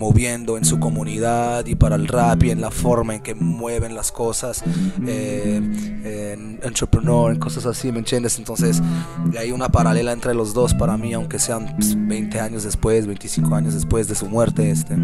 moviendo 0.04 0.58
en 0.58 0.66
su 0.66 0.82
comunidad 0.82 1.66
y 1.66 1.76
para 1.76 1.96
el 1.96 2.10
rap 2.10 2.44
y 2.44 2.52
en 2.52 2.60
la 2.60 2.72
forma 2.72 3.16
en 3.16 3.22
que 3.22 3.36
mueven 3.36 3.96
las 3.96 4.12
cosas 4.12 4.62
eh, 5.08 5.56
en 5.56 6.60
entrepreneur 6.62 7.32
en 7.32 7.40
cosas 7.40 7.66
así 7.66 7.90
me 7.90 8.00
entiendes 8.00 8.38
entonces 8.38 8.82
hay 9.40 9.54
una 9.54 9.70
paralela 9.70 10.12
entre 10.12 10.34
los 10.34 10.54
dos 10.54 10.74
para 10.74 10.98
mí 10.98 11.14
aunque 11.14 11.40
sean 11.40 11.74
pues, 11.78 11.96
20 11.98 12.38
años 12.42 12.64
después 12.64 13.08
25 13.08 13.56
años 13.56 13.74
después 13.76 14.10
de 14.10 14.16
su 14.16 14.26
muerte 14.26 14.72
este 14.72 14.98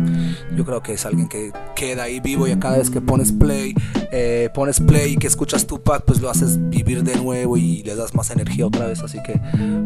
yo 0.57 0.65
creo 0.65 0.83
que 0.83 0.91
es 0.93 1.05
alguien 1.05 1.29
que 1.29 1.53
queda 1.77 2.03
ahí 2.03 2.19
vivo 2.19 2.45
y 2.45 2.51
a 2.51 2.59
cada 2.59 2.77
vez 2.77 2.89
que 2.89 2.99
pones 2.99 3.31
play 3.31 3.73
eh, 4.11 4.49
pones 4.53 4.81
play 4.81 5.13
y 5.13 5.17
que 5.17 5.27
escuchas 5.27 5.65
Tupac 5.65 6.03
pues 6.03 6.19
lo 6.19 6.29
haces 6.29 6.57
vivir 6.69 7.03
de 7.03 7.15
nuevo 7.15 7.55
y 7.55 7.83
le 7.83 7.95
das 7.95 8.13
más 8.15 8.31
energía 8.31 8.67
otra 8.67 8.87
vez 8.87 9.01
así 9.01 9.17
que 9.23 9.39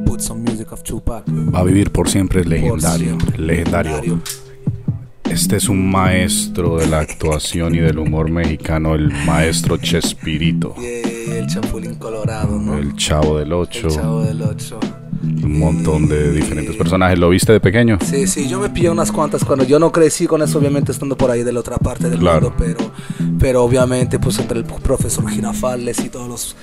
put 0.08 0.22
some 0.22 0.42
music 0.42 0.72
of 0.72 0.82
Tupac 0.82 1.24
Va 1.54 1.60
a 1.60 1.64
vivir 1.64 1.92
por 1.92 2.10
siempre, 2.10 2.44
legendario. 2.44 3.20
siempre. 3.20 3.38
Legendario. 3.38 4.20
Este 5.34 5.56
es 5.56 5.68
un 5.68 5.90
maestro 5.90 6.78
de 6.78 6.86
la 6.86 7.00
actuación 7.00 7.74
y 7.74 7.80
del 7.80 7.98
humor 7.98 8.30
mexicano, 8.30 8.94
el 8.94 9.12
maestro 9.26 9.78
Chespirito. 9.78 10.76
y 10.78 11.32
el 11.32 11.48
Chapulín 11.48 11.96
Colorado 11.96 12.60
no 12.60 12.78
El 12.78 12.96
chavo 12.96 13.40
del 13.40 13.52
8. 13.52 13.88
el 13.88 13.94
Chavo 13.96 14.22
del 14.22 14.42
8 14.44 15.03
Un 15.24 15.58
montón 15.60 16.08
de 16.10 16.32
diferentes 16.32 16.76
personajes. 16.76 17.18
¿Lo 17.18 17.30
viste 17.30 17.54
de 17.54 17.60
pequeño? 17.62 17.98
Sí, 18.04 18.28
sí, 18.28 18.48
yo 18.50 18.60
me 18.60 18.70
pillé 18.70 18.90
unas 18.90 19.12
cuantas 19.12 19.46
cuando 19.46 19.64
yo 19.64 19.80
no 19.80 19.92
crecí 19.92 20.28
con 20.28 20.42
eso, 20.42 20.60
obviamente 20.60 20.92
estando 20.92 21.16
por 21.16 21.32
ahí 21.32 21.44
de 21.44 21.54
la 21.54 21.62
otra 21.62 21.78
parte 21.78 22.10
del 22.10 22.20
Claro. 22.20 22.50
mundo, 22.52 22.56
pero, 22.58 22.92
pero 23.40 23.64
obviamente 23.64 24.20
pues 24.20 24.38
entre 24.40 24.60
el 24.60 24.66
profesor 24.66 25.30
Girafales 25.30 26.00
y 26.00 26.10
todos 26.10 26.28
los 26.28 26.56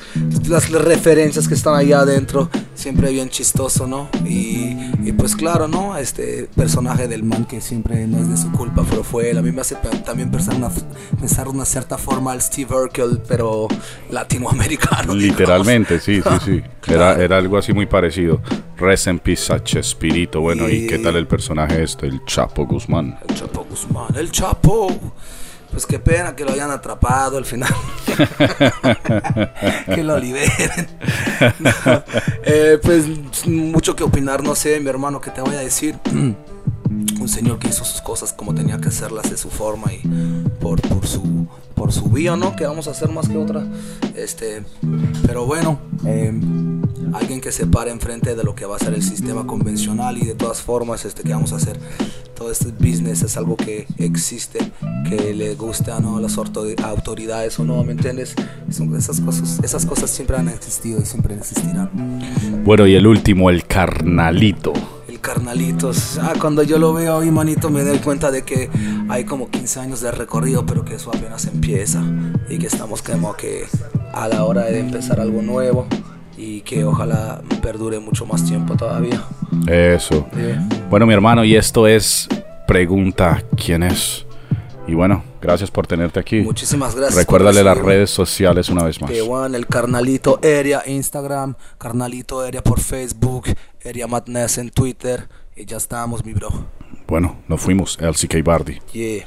las 0.49 0.70
referencias 0.70 1.49
que 1.49 1.55
están 1.55 1.75
ahí 1.75 1.92
adentro, 1.92 2.51
siempre 2.75 3.11
bien 3.12 3.29
chistoso, 3.31 3.87
¿no? 3.87 4.09
Y, 4.27 4.77
y, 5.05 5.12
pues 5.16 5.37
claro, 5.37 5.68
¿no? 5.68 5.96
Este 5.96 6.49
personaje 6.55 7.09
del 7.09 7.23
man 7.23 7.44
que 7.46 7.61
siempre 7.61 8.07
no 8.07 8.18
es 8.18 8.29
de 8.29 8.37
su 8.37 8.51
culpa, 8.53 8.85
pero 8.88 9.05
fue 9.05 9.31
él. 9.31 9.38
A 9.38 9.42
mí 9.42 9.53
me 9.53 9.61
hace 9.61 9.77
también 10.05 10.31
pensar 10.31 10.55
una, 10.57 10.70
pensar 11.18 11.49
una 11.49 11.64
cierta 11.64 11.96
forma 11.99 12.33
al 12.33 12.42
Steve 12.42 12.75
Urkel, 12.75 13.20
pero 13.29 13.68
latinoamericano. 14.11 15.14
digamos. 15.14 15.16
Literalmente, 15.23 16.01
sí, 16.01 16.20
sí, 16.20 16.31
sí. 16.44 16.62
Era, 16.92 17.12
era 17.23 17.37
algo 17.37 17.57
así 17.59 17.73
muy 17.73 17.87
parecido. 17.87 18.40
Rest 18.79 19.07
in 19.09 19.19
peace 19.19 19.53
Chespirito. 19.63 20.41
Bueno, 20.41 20.69
¿y 20.69 20.85
Y- 20.85 20.87
qué 20.87 20.99
tal 20.99 21.17
el 21.17 21.27
personaje 21.27 21.83
este? 21.83 22.07
El 22.07 22.25
Chapo 22.25 22.67
Guzmán. 22.67 23.19
El 23.29 23.35
Chapo 23.35 23.65
Guzmán, 23.69 24.17
el 24.17 24.31
Chapo. 24.31 24.89
Pues 25.71 25.87
qué 25.87 25.99
pena 26.01 26.35
que 26.35 26.45
lo 26.45 26.51
hayan 26.53 26.71
atrapado 26.73 27.39
al 27.39 27.45
final. 27.45 27.73
que 29.95 30.03
lo 30.03 30.19
liberen. 30.19 30.89
No, 31.61 31.71
eh, 32.45 32.79
pues 32.83 33.07
mucho 33.47 33.95
que 33.95 34.03
opinar, 34.03 34.43
no 34.43 34.55
sé, 34.57 34.81
mi 34.81 34.89
hermano, 34.89 35.21
¿qué 35.21 35.31
te 35.31 35.41
voy 35.41 35.55
a 35.55 35.61
decir? 35.61 35.97
Un 37.20 37.29
señor 37.29 37.59
que 37.59 37.68
hizo 37.68 37.85
sus 37.85 38.00
cosas 38.00 38.33
como 38.33 38.55
tenía 38.55 38.79
que 38.81 38.88
hacerlas 38.88 39.31
de 39.31 39.37
su 39.37 39.48
forma 39.48 39.92
y 39.92 40.00
por, 40.61 40.81
su 41.07 41.46
por 41.74 41.92
su 41.92 42.07
vía, 42.11 42.37
¿no? 42.37 42.57
Que 42.57 42.66
vamos 42.66 42.88
a 42.88 42.90
hacer 42.90 43.09
más 43.11 43.29
que 43.29 43.37
otra. 43.37 43.64
Este, 44.16 44.62
pero 45.26 45.46
bueno, 45.46 45.79
eh, 46.05 46.33
alguien 47.14 47.40
que 47.40 47.53
se 47.53 47.66
pare 47.66 47.90
enfrente 47.90 48.35
de 48.35 48.42
lo 48.44 48.55
que 48.55 48.66
va 48.66 48.76
a 48.76 48.79
ser 48.79 48.92
el 48.94 49.03
sistema 49.03 49.46
convencional 49.46 50.18
y 50.18 50.26
de 50.26 50.35
todas 50.35 50.61
formas, 50.61 51.05
este, 51.05 51.22
que 51.22 51.33
vamos 51.33 51.53
a 51.53 51.57
hacer 51.57 51.79
todo 52.35 52.50
este 52.50 52.72
business 52.72 53.22
es 53.22 53.37
algo 53.37 53.57
que 53.57 53.87
existe, 53.98 54.59
que 55.09 55.33
le 55.35 55.55
gusta 55.55 56.00
¿no? 56.00 56.16
a 56.16 56.20
las 56.22 56.38
auto- 56.38 56.64
autoridades 56.83 57.59
o 57.59 57.64
no, 57.64 57.85
¿me 57.85 57.92
entiendes? 57.92 58.35
Son 58.70 58.94
esas 58.96 59.20
cosas, 59.20 59.61
esas 59.62 59.85
cosas 59.87 60.11
siempre 60.11 60.37
han 60.38 60.48
existido 60.48 61.00
y 61.00 61.05
siempre 61.07 61.35
existirán. 61.35 61.90
Bueno, 62.64 62.87
y 62.87 62.94
el 62.94 63.07
último, 63.07 63.48
el 63.50 63.66
Carnalito. 63.66 64.72
Carnalitos, 65.21 66.19
ah, 66.19 66.33
cuando 66.41 66.63
yo 66.63 66.79
lo 66.79 66.93
veo 66.93 67.19
ahí, 67.19 67.31
manito, 67.31 67.71
me 67.71 67.83
doy 67.83 67.99
cuenta 67.99 68.31
de 68.31 68.43
que 68.43 68.71
hay 69.09 69.25
como 69.25 69.51
15 69.51 69.81
años 69.81 70.01
de 70.01 70.11
recorrido, 70.11 70.65
pero 70.67 70.85
que 70.85 70.95
eso 70.95 71.11
apenas 71.11 71.47
empieza 71.47 72.03
y 72.49 72.59
que 72.59 72.67
estamos 72.67 73.03
como 73.03 73.35
que 73.35 73.67
a 74.13 74.29
la 74.29 74.45
hora 74.45 74.65
de 74.65 74.81
empezar 74.81 75.21
algo 75.21 75.43
nuevo 75.43 75.87
y 76.37 76.63
que 76.63 76.85
ojalá 76.85 77.43
perdure 77.63 78.01
mucho 78.01 78.27
más 78.27 78.45
tiempo 78.45 78.77
todavía. 78.77 79.23
Eso. 79.67 80.27
Yeah. 80.35 80.67
Bueno, 80.89 81.07
mi 81.07 81.13
hermano, 81.13 81.45
y 81.45 81.55
esto 81.55 81.87
es 81.87 82.29
Pregunta 82.67 83.43
quién 83.57 83.83
es. 83.83 84.25
Y 84.90 84.94
bueno, 84.94 85.22
gracias 85.40 85.70
por 85.70 85.87
tenerte 85.87 86.18
aquí. 86.18 86.40
Muchísimas 86.40 86.96
gracias. 86.96 87.14
Recuérdale 87.14 87.62
las 87.62 87.79
redes 87.79 88.11
sociales 88.11 88.68
una 88.70 88.83
vez 88.83 89.00
más. 89.00 89.09
Que 89.09 89.22
bueno, 89.22 89.57
el 89.57 89.68
carnalito 89.68 90.40
Area 90.42 90.83
Instagram, 90.85 91.55
carnalito 91.79 92.40
Area 92.40 92.61
por 92.61 92.81
Facebook, 92.81 93.44
Area 93.85 94.09
Madness 94.09 94.59
en 94.59 94.70
Twitter. 94.70 95.29
Y 95.55 95.64
ya 95.64 95.76
estamos, 95.76 96.24
mi 96.24 96.33
bro. 96.33 96.48
Bueno, 97.07 97.37
nos 97.46 97.61
fuimos, 97.61 97.98
LCK 98.00 98.42
Bardi. 98.42 98.81
Yeah. 98.92 99.26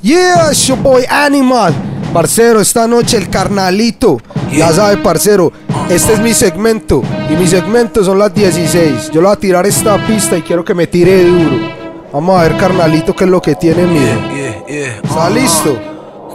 Yeah, 0.00 0.50
it's 0.50 0.66
your 0.66 0.78
boy 0.78 1.04
Animal. 1.10 1.89
Parcero, 2.12 2.60
esta 2.60 2.86
noche 2.88 3.16
el 3.16 3.28
carnalito. 3.30 4.18
Ya 4.52 4.72
sabe, 4.72 4.96
parcero, 4.96 5.52
este 5.88 6.14
es 6.14 6.20
mi 6.20 6.34
segmento. 6.34 7.02
Y 7.30 7.34
mi 7.34 7.46
segmento 7.46 8.02
son 8.02 8.18
las 8.18 8.34
16. 8.34 9.10
Yo 9.12 9.20
le 9.20 9.28
voy 9.28 9.36
a 9.36 9.38
tirar 9.38 9.66
esta 9.66 9.96
pista 10.06 10.36
y 10.36 10.42
quiero 10.42 10.64
que 10.64 10.74
me 10.74 10.86
tire 10.88 11.24
duro. 11.24 11.70
Vamos 12.12 12.40
a 12.40 12.42
ver, 12.42 12.56
carnalito, 12.56 13.14
qué 13.14 13.24
es 13.24 13.30
lo 13.30 13.40
que 13.40 13.54
tiene 13.54 13.84
miedo. 13.86 14.18
Yeah, 14.34 14.66
yeah. 14.66 14.96
¿Está 14.96 15.26
Ah, 15.26 15.30
listo? 15.30 15.70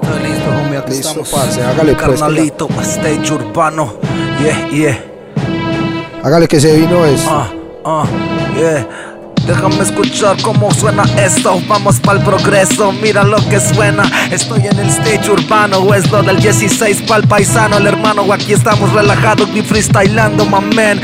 Está 0.02 0.20
listo, 0.22 0.50
homie. 0.66 0.78
Aquí 0.78 0.92
Listo, 0.92 1.10
estamos. 1.10 1.30
parce, 1.30 1.62
hágale, 1.62 1.94
pues, 1.96 2.20
Carnalito, 2.22 2.70
stage 2.82 3.34
urbano. 3.34 3.94
Yeah, 4.42 4.70
yeah. 4.70 5.04
Hágale 6.24 6.48
que 6.48 6.62
se 6.62 6.78
vino 6.78 7.06
eso. 7.06 7.28
Ah, 7.30 7.50
ah, 7.84 8.06
yeah. 8.58 8.88
Déjame 9.46 9.84
escuchar 9.84 10.38
cómo 10.42 10.72
suena 10.72 11.04
esto. 11.24 11.62
Vamos 11.68 12.00
pa'l 12.00 12.20
progreso, 12.22 12.92
mira 12.92 13.24
lo 13.24 13.38
que 13.48 13.60
suena. 13.60 14.04
Estoy 14.32 14.66
en 14.66 14.80
el 14.80 14.90
stage 14.90 15.30
urbano, 15.30 15.94
es 15.94 16.10
lo 16.10 16.24
del 16.24 16.40
16 16.40 17.04
pa'l 17.04 17.28
paisano. 17.28 17.78
El 17.78 17.86
hermano, 17.86 18.26
aquí 18.34 18.54
estamos 18.54 18.92
relajados 18.92 19.50
ni 19.50 19.62
freestylando, 19.62 20.46
que 20.46 21.02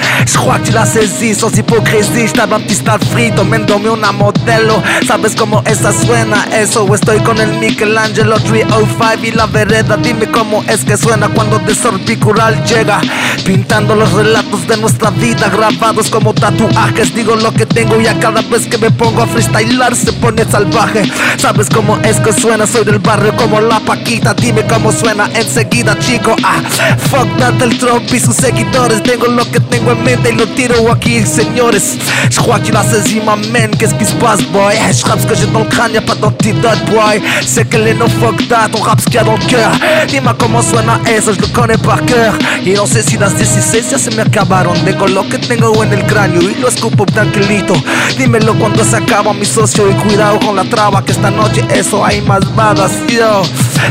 tu 0.65 0.71
l'as 0.71 0.97
sos 1.37 1.57
hipocresía. 1.57 2.25
Estaba 2.25 2.55
artista 2.55 2.97
frito, 2.97 3.43
mendome 3.43 3.89
una 3.89 4.11
modelo. 4.11 4.81
¿Sabes 5.05 5.35
cómo 5.35 5.61
esa 5.67 5.93
suena? 5.93 6.43
Eso, 6.51 6.91
estoy 6.95 7.19
con 7.19 7.37
el 7.39 7.59
Michelangelo 7.59 8.39
305 8.39 9.23
y 9.23 9.31
la 9.31 9.45
vereda. 9.45 9.97
Dime 9.97 10.25
cómo 10.31 10.63
es 10.67 10.83
que 10.83 10.97
suena 10.97 11.29
cuando 11.29 11.59
desorbicural 11.59 12.63
llega. 12.65 13.01
Pintando 13.45 13.95
los 13.95 14.11
relatos 14.13 14.67
de 14.67 14.77
nuestra 14.77 15.11
vida, 15.11 15.49
grabados 15.49 16.09
como 16.09 16.33
tatuajes. 16.33 17.13
Digo 17.13 17.35
lo 17.35 17.53
que 17.53 17.67
tengo 17.67 18.01
y 18.01 18.07
a 18.07 18.19
cada 18.33 18.47
vez 18.47 18.65
que 18.65 18.77
me 18.77 18.89
pongo 18.91 19.23
a 19.23 19.27
freestylar 19.27 19.93
se 19.93 20.13
pone 20.13 20.45
salvaje. 20.45 21.03
¿Sabes 21.37 21.69
cómo 21.69 21.97
es 21.97 22.17
que 22.21 22.31
suena? 22.31 22.65
Soy 22.65 22.85
del 22.85 22.99
barrio 22.99 23.35
como 23.35 23.59
la 23.59 23.79
Paquita. 23.81 24.33
Dime 24.33 24.65
cómo 24.67 24.91
suena 24.91 25.29
enseguida, 25.33 25.97
chico. 25.99 26.35
Ah, 26.43 26.61
fuck 27.09 27.27
that 27.37 27.61
el 27.61 27.77
Trump 27.77 28.05
y 28.13 28.19
sus 28.19 28.35
seguidores. 28.35 29.03
Tengo 29.03 29.27
lo 29.27 29.43
que 29.51 29.59
tengo 29.59 29.91
en 29.91 30.03
mente 30.03 30.29
y 30.29 30.35
lo 30.35 30.47
tiro 30.47 30.91
aquí, 30.91 31.25
señores. 31.25 31.97
Je 32.29 32.39
crois 32.39 32.59
que 32.59 32.67
tu 32.67 32.73
l'as 32.73 32.85
saisi, 32.85 33.19
ma 33.19 33.35
man. 33.35 33.71
Qu'est-ce 33.77 33.95
qui 33.95 34.05
se 34.05 34.15
passe, 34.15 34.43
boy? 34.53 34.75
Je 34.75 35.05
rappe 35.05 35.19
ce 35.19 35.27
que 35.27 35.35
j'ai 35.35 35.47
dans 35.47 35.59
le 35.59 35.65
crâne, 35.65 35.93
y'a 35.93 36.01
pas 36.01 36.15
boy. 36.15 37.21
C'est 37.45 37.67
que 37.67 37.77
les 37.77 37.93
no 37.93 38.07
fuck 38.07 38.47
that, 38.47 38.69
on 38.77 38.81
rappe 38.81 39.01
ce 39.01 39.05
qu'il 39.05 39.15
y 39.15 39.17
a 39.17 39.23
dans 39.23 39.37
cœur. 39.47 39.71
Dime 40.07 40.33
cómo 40.37 40.61
suena 40.61 41.01
eso, 41.05 41.33
je 41.33 41.41
le 41.41 41.47
connais 41.47 41.77
par 41.77 42.05
cœur. 42.05 42.33
Y 42.63 42.71
no 42.71 42.87
sé 42.87 43.03
si 43.03 43.17
las 43.17 43.37
16 43.37 43.91
ya 43.91 43.97
se 43.97 44.11
me 44.11 44.21
acabaron. 44.21 44.79
Tengo 44.85 45.07
lo 45.07 45.27
que 45.27 45.37
tengo 45.37 45.83
en 45.83 45.91
el 45.91 46.05
cráneo 46.05 46.41
y 46.41 46.55
lo 46.55 46.69
escupo 46.69 47.05
tranquilito. 47.05 47.73
Dímelo 48.21 48.53
cuando 48.59 48.83
se 48.83 48.97
acaba 48.97 49.33
mi 49.33 49.45
socio 49.45 49.89
y 49.89 49.95
cuidado 49.95 50.39
con 50.45 50.55
la 50.55 50.63
traba 50.63 51.03
que 51.03 51.11
esta 51.11 51.31
noche 51.31 51.65
eso 51.73 52.05
hay 52.05 52.21
más 52.21 52.55
badas, 52.55 52.91
yo. 53.07 53.41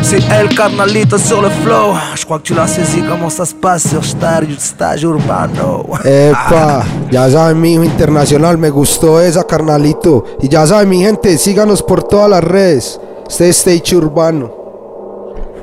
Sí, 0.02 0.18
el 0.30 0.54
carnalito 0.54 1.16
le 1.16 1.50
flow. 1.50 1.96
Se 2.14 3.54
passe 3.56 3.88
sur 3.88 4.04
stage, 4.04 4.52
stage 4.52 5.04
urbano. 5.04 5.82
Epa, 6.04 6.84
ya 7.10 7.28
saben, 7.28 7.60
mi 7.60 7.72
hijo 7.72 7.82
internacional, 7.82 8.56
me 8.56 8.70
gustó 8.70 9.20
esa, 9.20 9.44
carnalito. 9.44 10.24
Y 10.40 10.48
ya 10.48 10.64
saben, 10.64 10.88
mi 10.88 11.00
gente, 11.00 11.36
síganos 11.36 11.82
por 11.82 12.04
todas 12.04 12.30
las 12.30 12.44
redes. 12.44 13.00
Este 13.28 13.48
es 13.48 13.58
Stage 13.58 13.96
Urbano. 13.96 14.52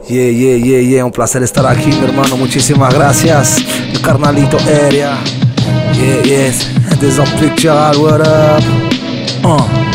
Yeah, 0.10 0.30
yeah, 0.30 0.58
yeah, 0.58 0.82
yeah. 0.82 1.06
Un 1.06 1.12
placer 1.12 1.42
estar 1.42 1.66
aquí, 1.66 1.88
mi 1.88 2.04
hermano. 2.04 2.36
Muchísimas 2.36 2.94
gracias. 2.94 3.60
El 3.94 4.02
carnalito 4.02 4.58
area. 4.86 5.18
Yeah, 5.94 6.22
yes. 6.24 6.68
A 7.00 7.26
picture, 7.40 7.72
what 8.02 8.22
up? 8.22 8.64
Uh. 9.46 9.88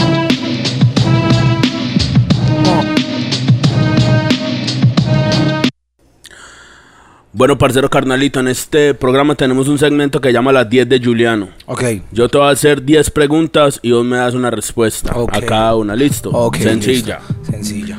Bueno, 7.34 7.56
parcero 7.56 7.88
carnalito, 7.88 8.40
en 8.40 8.48
este 8.48 8.92
programa 8.94 9.34
tenemos 9.34 9.66
un 9.66 9.78
segmento 9.78 10.20
que 10.20 10.32
llama 10.32 10.52
las 10.52 10.68
10 10.68 10.88
de 10.88 11.00
Juliano. 11.02 11.48
Ok. 11.66 11.82
Yo 12.12 12.28
te 12.28 12.36
voy 12.38 12.46
a 12.46 12.50
hacer 12.50 12.84
10 12.84 13.10
preguntas 13.10 13.80
y 13.82 13.90
vos 13.92 14.04
me 14.04 14.18
das 14.18 14.34
una 14.34 14.50
respuesta 14.50 15.12
Ok. 15.16 15.34
a 15.34 15.40
cada 15.40 15.74
una, 15.76 15.96
¿listo? 15.96 16.30
Ok. 16.30 16.58
Sencilla. 16.58 17.20
listo. 17.28 17.50
Sencilla. 17.50 17.98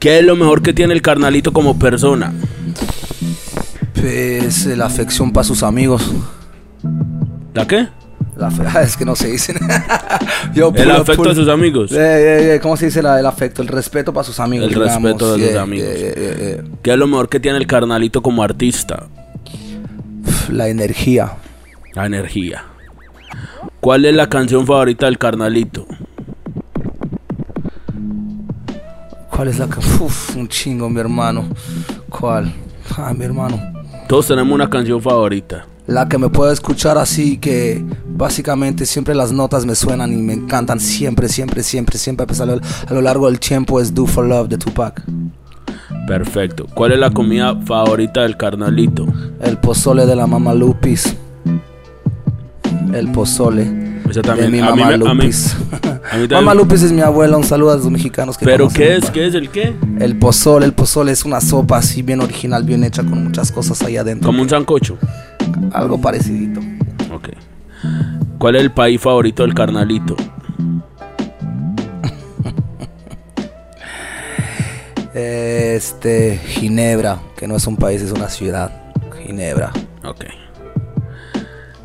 ¿Qué 0.00 0.18
es 0.18 0.24
lo 0.24 0.34
mejor 0.36 0.62
que 0.62 0.72
tiene 0.72 0.94
el 0.94 1.00
carnalito 1.02 1.52
como 1.52 1.78
persona? 1.78 2.32
Pues 3.94 4.66
eh, 4.66 4.76
la 4.76 4.86
afección 4.86 5.32
para 5.32 5.44
sus 5.44 5.62
amigos. 5.62 6.12
¿La 7.54 7.66
qué? 7.66 7.88
La 8.36 8.50
fe- 8.50 8.64
es 8.82 8.96
que 8.96 9.04
no 9.04 9.16
se 9.16 9.28
dicen. 9.28 9.56
Yo, 10.54 10.72
El 10.74 10.90
afecto 10.90 11.22
pull- 11.24 11.28
de 11.30 11.34
sus 11.34 11.48
amigos. 11.48 11.92
Eh, 11.92 11.96
eh, 11.98 12.54
eh, 12.56 12.60
¿Cómo 12.60 12.76
se 12.76 12.86
dice 12.86 13.02
la- 13.02 13.18
el 13.18 13.26
afecto? 13.26 13.62
El 13.62 13.68
respeto 13.68 14.12
para 14.12 14.24
sus 14.24 14.38
amigos. 14.40 14.68
El 14.68 14.74
digamos. 14.74 15.02
respeto 15.02 15.36
de 15.36 15.50
Yeah, 15.52 15.62
amigos. 15.62 15.88
¿Qué 16.82 16.92
es 16.92 16.98
lo 16.98 17.06
mejor 17.06 17.28
que 17.28 17.40
tiene 17.40 17.58
el 17.58 17.66
carnalito 17.66 18.20
como 18.22 18.42
artista? 18.42 19.04
La 20.50 20.68
energía. 20.68 21.32
La 21.94 22.06
energía. 22.06 22.64
¿Cuál 23.80 24.04
es 24.04 24.14
la 24.14 24.28
canción 24.28 24.66
favorita 24.66 25.06
del 25.06 25.16
carnalito? 25.18 25.86
¿Cuál 29.30 29.48
es 29.48 29.58
la 29.58 29.66
que.? 29.66 29.78
Uf, 30.00 30.36
un 30.36 30.48
chingo, 30.48 30.88
mi 30.88 31.00
hermano. 31.00 31.46
¿Cuál? 32.08 32.52
Ah, 32.96 33.12
mi 33.16 33.24
hermano. 33.24 33.60
Todos 34.08 34.28
tenemos 34.28 34.54
una 34.54 34.68
canción 34.70 35.00
favorita. 35.02 35.66
La 35.86 36.08
que 36.08 36.18
me 36.18 36.28
puedo 36.28 36.50
escuchar 36.50 36.98
así 36.98 37.38
que 37.38 37.84
básicamente 38.08 38.86
siempre 38.86 39.14
las 39.14 39.30
notas 39.32 39.64
me 39.66 39.74
suenan 39.76 40.12
y 40.12 40.16
me 40.16 40.32
encantan 40.32 40.80
siempre, 40.80 41.28
siempre, 41.28 41.62
siempre, 41.62 41.96
siempre 41.98 42.24
a 42.24 42.26
pesar 42.26 42.48
de- 42.48 42.60
a 42.88 42.92
lo 42.92 43.00
largo 43.02 43.26
del 43.26 43.38
tiempo 43.38 43.80
es 43.80 43.94
Do 43.94 44.04
for 44.06 44.26
Love 44.26 44.48
de 44.48 44.58
Tupac. 44.58 45.02
Perfecto. 46.08 46.66
¿Cuál 46.74 46.92
es 46.92 46.98
la 46.98 47.10
comida 47.10 47.54
favorita 47.64 48.22
del 48.22 48.36
carnalito? 48.36 49.06
El 49.40 49.58
pozole 49.58 50.06
de 50.06 50.16
la 50.16 50.26
mamá 50.26 50.54
Lupis. 50.54 51.14
El 52.92 53.10
pozole 53.12 54.00
Esa 54.08 54.22
también. 54.22 54.50
de 54.52 54.56
mi 54.56 54.66
a 54.66 54.72
mí 54.72 54.80
mamá 54.82 54.96
me- 54.96 55.08
a 55.10 55.14
mí- 55.14 55.22
Lupis. 55.24 55.56
a 56.12 56.16
mí 56.16 56.26
mamá 56.30 56.54
Lupis 56.54 56.82
es 56.82 56.92
mi 56.92 57.00
abuela, 57.00 57.36
un 57.36 57.44
saludo 57.44 57.72
a 57.72 57.76
los 57.76 57.90
mexicanos 57.90 58.36
que 58.38 58.44
¿Pero 58.44 58.68
qué 58.68 58.96
es? 58.96 59.10
¿Qué 59.10 59.26
es 59.26 59.34
el 59.34 59.50
qué? 59.50 59.74
El 60.00 60.16
pozole, 60.18 60.66
el 60.66 60.72
pozole 60.72 61.12
es 61.12 61.24
una 61.24 61.40
sopa 61.40 61.78
así 61.78 62.02
bien 62.02 62.20
original, 62.20 62.64
bien 62.64 62.84
hecha 62.84 63.02
con 63.02 63.22
muchas 63.24 63.50
cosas 63.52 63.82
ahí 63.82 63.96
adentro. 63.96 64.26
Como 64.26 64.42
un 64.42 64.48
sancocho. 64.48 64.96
Algo 65.72 66.00
parecidito. 66.00 66.60
Ok. 67.12 67.28
¿Cuál 68.38 68.56
es 68.56 68.62
el 68.62 68.72
país 68.72 69.00
favorito 69.00 69.42
del 69.42 69.54
carnalito? 69.54 70.16
Este, 75.14 76.36
Ginebra, 76.36 77.18
que 77.36 77.48
no 77.48 77.56
es 77.56 77.66
un 77.66 77.76
país, 77.76 78.02
es 78.02 78.12
una 78.12 78.28
ciudad. 78.28 78.70
Ginebra. 79.16 79.72
Ok. 80.04 80.26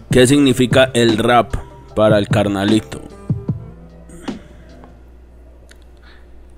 ¿Qué 0.10 0.28
significa 0.28 0.91
el 0.93 1.17
rap 1.17 1.56
para 1.95 2.17
el 2.17 2.28
carnalito? 2.28 3.02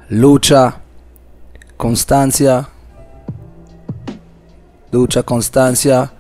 Lucha, 0.09 0.77
constancia, 1.77 2.67
lucha, 4.91 5.21
constancia, 5.21 6.11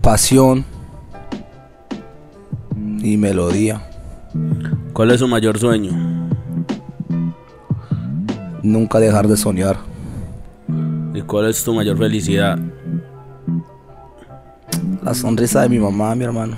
pasión 0.00 0.64
y 3.02 3.16
melodía. 3.16 3.82
¿Cuál 4.92 5.10
es 5.10 5.20
su 5.20 5.28
mayor 5.28 5.58
sueño? 5.58 5.92
Nunca 8.62 8.98
dejar 8.98 9.28
de 9.28 9.36
soñar. 9.36 9.76
¿Y 11.14 11.22
cuál 11.22 11.46
es 11.46 11.62
tu 11.64 11.74
mayor 11.74 11.98
felicidad? 11.98 12.58
La 15.02 15.14
sonrisa 15.14 15.62
de 15.62 15.68
mi 15.68 15.78
mamá, 15.78 16.14
mi 16.14 16.24
hermano. 16.24 16.56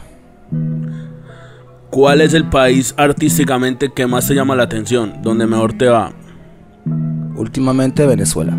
¿Cuál 1.91 2.21
es 2.21 2.35
el 2.35 2.49
país 2.49 2.95
artísticamente 2.97 3.93
que 3.93 4.07
más 4.07 4.27
te 4.27 4.35
llama 4.35 4.55
la 4.55 4.65
atención? 4.65 5.23
¿Donde 5.23 5.47
mejor 5.47 5.73
te 5.73 5.87
va? 5.87 6.13
Últimamente 7.37 8.07
Venezuela. 8.07 8.55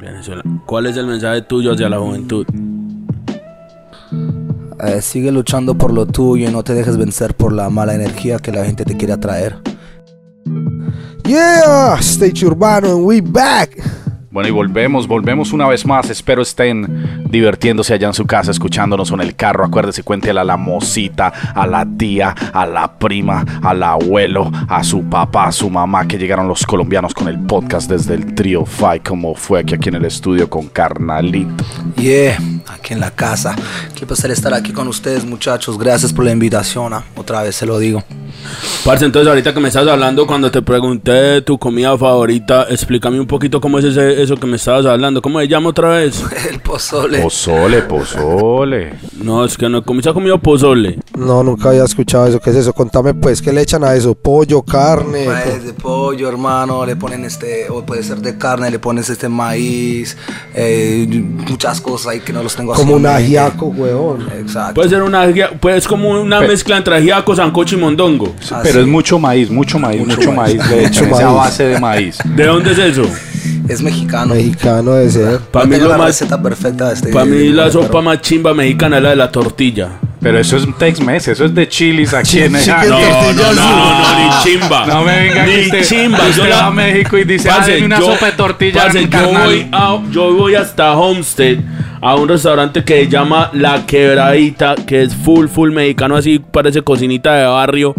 Venezuela. 0.00 0.42
¿Cuál 0.66 0.86
es 0.86 0.96
el 0.96 1.06
mensaje 1.06 1.42
tuyo 1.42 1.72
hacia 1.72 1.88
la 1.88 1.98
juventud? 1.98 2.46
Eh, 4.82 5.02
sigue 5.02 5.30
luchando 5.30 5.76
por 5.76 5.92
lo 5.92 6.06
tuyo 6.06 6.48
y 6.48 6.52
no 6.52 6.62
te 6.62 6.74
dejes 6.74 6.96
vencer 6.96 7.34
por 7.34 7.52
la 7.52 7.68
mala 7.68 7.94
energía 7.94 8.38
que 8.38 8.52
la 8.52 8.64
gente 8.64 8.84
te 8.84 8.96
quiere 8.96 9.12
atraer. 9.12 9.56
Yeah, 11.24 11.98
Stage 12.00 12.44
Urbano, 12.44 12.96
and 12.96 13.04
we 13.04 13.20
back. 13.20 13.76
Bueno, 14.32 14.48
y 14.48 14.52
volvemos, 14.52 15.08
volvemos 15.08 15.52
una 15.52 15.66
vez 15.66 15.84
más. 15.84 16.08
Espero 16.08 16.42
estén 16.42 17.24
divirtiéndose 17.28 17.94
allá 17.94 18.06
en 18.06 18.14
su 18.14 18.26
casa, 18.26 18.52
escuchándonos 18.52 19.10
en 19.10 19.20
el 19.22 19.34
carro. 19.34 19.64
Acuérdese, 19.64 20.04
cuéntele 20.04 20.38
a 20.38 20.44
la 20.44 20.56
mocita, 20.56 21.32
a 21.52 21.66
la 21.66 21.84
tía, 21.84 22.28
a 22.52 22.64
la 22.64 22.96
prima, 22.96 23.44
al 23.60 23.82
abuelo, 23.82 24.48
a 24.68 24.84
su 24.84 25.02
papá, 25.02 25.46
a 25.46 25.52
su 25.52 25.68
mamá, 25.68 26.06
que 26.06 26.16
llegaron 26.16 26.46
los 26.46 26.64
colombianos 26.64 27.12
con 27.12 27.26
el 27.26 27.40
podcast 27.40 27.90
desde 27.90 28.14
el 28.14 28.36
Trio 28.36 28.64
Five, 28.64 29.00
como 29.00 29.34
fue 29.34 29.58
aquí, 29.60 29.74
aquí 29.74 29.88
en 29.88 29.96
el 29.96 30.04
estudio 30.04 30.48
con 30.48 30.68
Carnalito. 30.68 31.64
Yeah, 31.96 32.38
aquí 32.68 32.94
en 32.94 33.00
la 33.00 33.10
casa. 33.10 33.56
Qué 33.96 34.06
placer 34.06 34.30
estar 34.30 34.54
aquí 34.54 34.72
con 34.72 34.86
ustedes, 34.86 35.24
muchachos. 35.24 35.76
Gracias 35.76 36.12
por 36.12 36.24
la 36.24 36.30
invitación. 36.30 36.94
ah. 36.94 37.02
Otra 37.16 37.42
vez 37.42 37.56
se 37.56 37.66
lo 37.66 37.80
digo. 37.80 38.04
Parce, 38.84 39.04
entonces 39.04 39.28
ahorita 39.28 39.52
que 39.52 39.60
me 39.60 39.68
estás 39.68 39.86
hablando, 39.86 40.26
cuando 40.26 40.50
te 40.50 40.62
pregunté 40.62 41.42
tu 41.42 41.58
comida 41.58 41.96
favorita, 41.98 42.66
explícame 42.70 43.20
un 43.20 43.26
poquito 43.26 43.60
cómo 43.60 43.78
es 43.78 43.84
ese, 43.84 44.19
eso 44.22 44.36
que 44.36 44.46
me 44.46 44.56
estabas 44.56 44.86
hablando. 44.86 45.20
¿Cómo 45.22 45.40
se 45.40 45.48
llama 45.48 45.70
otra 45.70 45.88
vez? 45.90 46.22
El 46.50 46.60
pozole. 46.60 47.20
Pozole, 47.20 47.82
pozole. 47.82 48.94
No, 49.22 49.44
es 49.44 49.56
que 49.56 49.68
no, 49.68 49.82
¿cómo 49.84 50.00
se 50.02 50.08
ha 50.08 50.12
comido 50.12 50.38
pozole? 50.38 50.98
No, 51.16 51.42
nunca 51.42 51.70
había 51.70 51.84
escuchado 51.84 52.26
eso. 52.26 52.40
¿Qué 52.40 52.50
es 52.50 52.56
eso? 52.56 52.72
Contame 52.72 53.14
pues, 53.14 53.42
¿qué 53.42 53.52
le 53.52 53.60
echan 53.62 53.84
a 53.84 53.94
eso? 53.94 54.14
¿Pollo, 54.14 54.62
carne? 54.62 55.24
Pues 55.24 55.64
de 55.64 55.72
pollo, 55.72 56.28
hermano, 56.28 56.84
le 56.86 56.96
ponen 56.96 57.24
este, 57.24 57.68
o 57.70 57.84
puede 57.84 58.02
ser 58.02 58.18
de 58.18 58.36
carne, 58.38 58.70
le 58.70 58.78
pones 58.78 59.08
este 59.10 59.28
maíz, 59.28 60.16
eh, 60.54 61.06
muchas 61.08 61.80
cosas 61.80 62.08
ahí 62.08 62.20
que 62.20 62.32
no 62.32 62.42
los 62.42 62.54
tengo 62.56 62.72
así 62.72 62.82
Como 62.82 62.94
un 62.96 63.06
ajiaco, 63.06 63.66
weón. 63.66 64.26
Exacto. 64.38 64.74
Puede 64.74 64.88
ser 64.90 65.02
una, 65.02 65.26
pues 65.60 65.86
como 65.86 66.10
una 66.10 66.40
mezcla 66.40 66.76
entre 66.76 66.96
ajiaco, 66.96 67.34
sancocho 67.36 67.76
y 67.76 67.78
mondongo. 67.80 68.34
Pero 68.62 68.80
es 68.80 68.86
mucho 68.86 69.18
maíz, 69.18 69.50
mucho 69.50 69.78
maíz, 69.78 70.00
mucho, 70.00 70.16
Mucho 70.16 70.32
maíz. 70.32 70.56
maíz. 70.58 70.82
Mucho 70.88 71.04
esa 71.04 71.24
maíz. 71.26 71.36
base 71.36 71.64
de 71.64 71.80
maíz. 71.80 72.18
¿De 72.24 72.46
dónde 72.46 72.72
es 72.72 72.78
eso? 72.78 73.02
Es 73.72 73.82
mexicano. 73.82 74.34
Mexicano 74.34 74.92
de 74.94 75.10
ser. 75.10 75.38
Pa' 75.38 75.60
No 75.60 75.66
mí 75.66 75.76
lo 75.78 75.88
la 75.88 75.96
más- 75.98 76.06
receta 76.08 76.40
perfecta 76.42 76.88
de 76.88 76.94
este. 76.94 77.08
Para 77.12 77.24
mí 77.26 77.48
la 77.50 77.66
pero- 77.68 77.82
sopa 77.84 78.00
más 78.02 78.20
chimba 78.20 78.52
mexicana 78.54 78.96
es 78.98 79.02
la 79.02 79.10
de 79.10 79.16
la 79.16 79.30
tortilla. 79.30 79.88
Pero 80.22 80.38
eso 80.38 80.58
es 80.58 80.64
un 80.64 80.74
Tex-Mex, 80.74 81.28
eso 81.28 81.46
es 81.46 81.54
de 81.54 81.66
chilis 81.66 82.12
aquí 82.12 82.40
en 82.40 82.52
que 82.54 82.66
No, 82.66 82.74
no, 82.76 83.32
no, 83.32 83.42
azul. 83.42 83.54
no, 83.54 83.54
no, 83.54 84.18
ni 84.18 84.42
chimba. 84.44 84.86
No 84.86 85.02
me 85.02 85.16
venga 85.18 85.46
ni 85.46 85.60
usted, 85.62 85.82
chimba. 85.84 86.18
usted 86.18 86.36
Yo 86.42 86.46
la- 86.46 86.56
va 86.56 86.66
a 86.66 86.70
México 86.70 87.16
y 87.16 87.24
dice, 87.24 87.48
ah, 87.48 87.64
deme 87.66 87.86
una 87.86 87.98
yo- 88.00 88.06
sopa 88.12 88.26
de 88.26 88.32
tortilla 88.32 88.88
yo, 88.92 89.00
voy 89.32 89.66
a- 89.72 89.98
yo 90.10 90.34
voy 90.34 90.54
hasta 90.56 90.92
Homestead 90.92 91.58
a 92.02 92.14
un 92.16 92.28
restaurante 92.28 92.84
que 92.84 93.04
se 93.04 93.08
llama 93.10 93.50
La 93.54 93.86
Quebradita, 93.86 94.74
que 94.74 95.02
es 95.04 95.14
full, 95.14 95.46
full 95.48 95.70
mexicano, 95.70 96.16
así 96.16 96.38
parece 96.38 96.82
cocinita 96.82 97.34
de 97.36 97.46
barrio. 97.46 97.94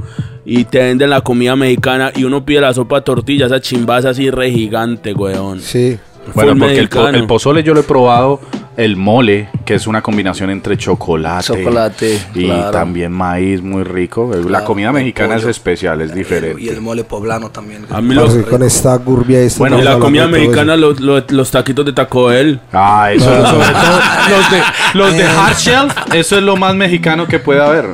Y 0.46 0.64
te 0.66 0.80
venden 0.80 1.10
la 1.12 1.22
comida 1.22 1.56
mexicana 1.56 2.12
y 2.16 2.24
uno 2.24 2.44
pide 2.44 2.62
la 2.62 2.74
sopa 2.74 3.02
tortilla, 3.02 3.46
esa 3.46 3.60
chimbaza 3.62 4.10
así 4.10 4.30
re 4.32 4.50
gigante, 4.52 5.14
weón. 5.14 5.60
Sí. 5.62 5.98
Bueno, 6.34 6.52
Full 6.52 6.60
porque 6.60 6.80
el, 6.80 6.90
po- 6.90 6.96
mexicano. 7.00 7.18
el 7.18 7.28
pozole 7.28 7.64
yo 7.64 7.74
lo 7.74 7.80
he 7.82 7.84
probado, 7.84 8.40
el 8.84 8.96
mole, 8.98 9.50
que 9.66 9.76
es 9.76 9.86
una 9.88 10.02
combinación 10.02 10.50
entre 10.50 10.78
chocolate, 10.78 11.46
Chocolate, 11.46 12.20
y 12.36 12.46
claro. 12.46 12.72
también 12.72 13.12
maíz 13.12 13.62
muy 13.62 13.84
rico. 13.84 14.32
La 14.50 14.64
comida 14.64 14.92
mexicana 14.92 15.36
es 15.36 15.44
especial, 15.46 16.02
es 16.02 16.12
Y 16.12 16.16
diferente. 16.16 16.70
el 16.70 16.82
mole 16.82 17.04
poblano 17.04 17.50
también. 17.52 17.86
A 17.90 18.02
mí 18.02 18.14
lo- 18.16 18.24
Parce, 18.26 18.44
con 18.44 18.64
esta 18.64 18.96
gurbia 18.98 19.40
esta 19.42 19.60
Bueno, 19.60 19.80
y 19.80 19.84
la 19.84 20.00
comida 20.00 20.28
mexicana, 20.28 20.76
los, 20.76 21.00
los- 21.00 21.32
los 21.32 21.52
taquitos 21.52 21.86
de 21.86 21.94
Taco 21.94 22.26
Bell. 22.26 22.60
Ah, 22.74 23.12
eso 23.14 23.26
sobre 23.26 23.68
todo 23.70 24.00
los 24.30 24.52
de, 24.52 24.62
los 24.94 25.14
de 25.18 25.24
hard 25.24 25.56
shelf, 25.58 25.94
eso 26.14 26.38
es 26.38 26.44
lo 26.44 26.56
más 26.58 26.76
mexicano 26.76 27.28
que 27.28 27.40
puede 27.40 27.62
haber. 27.62 27.86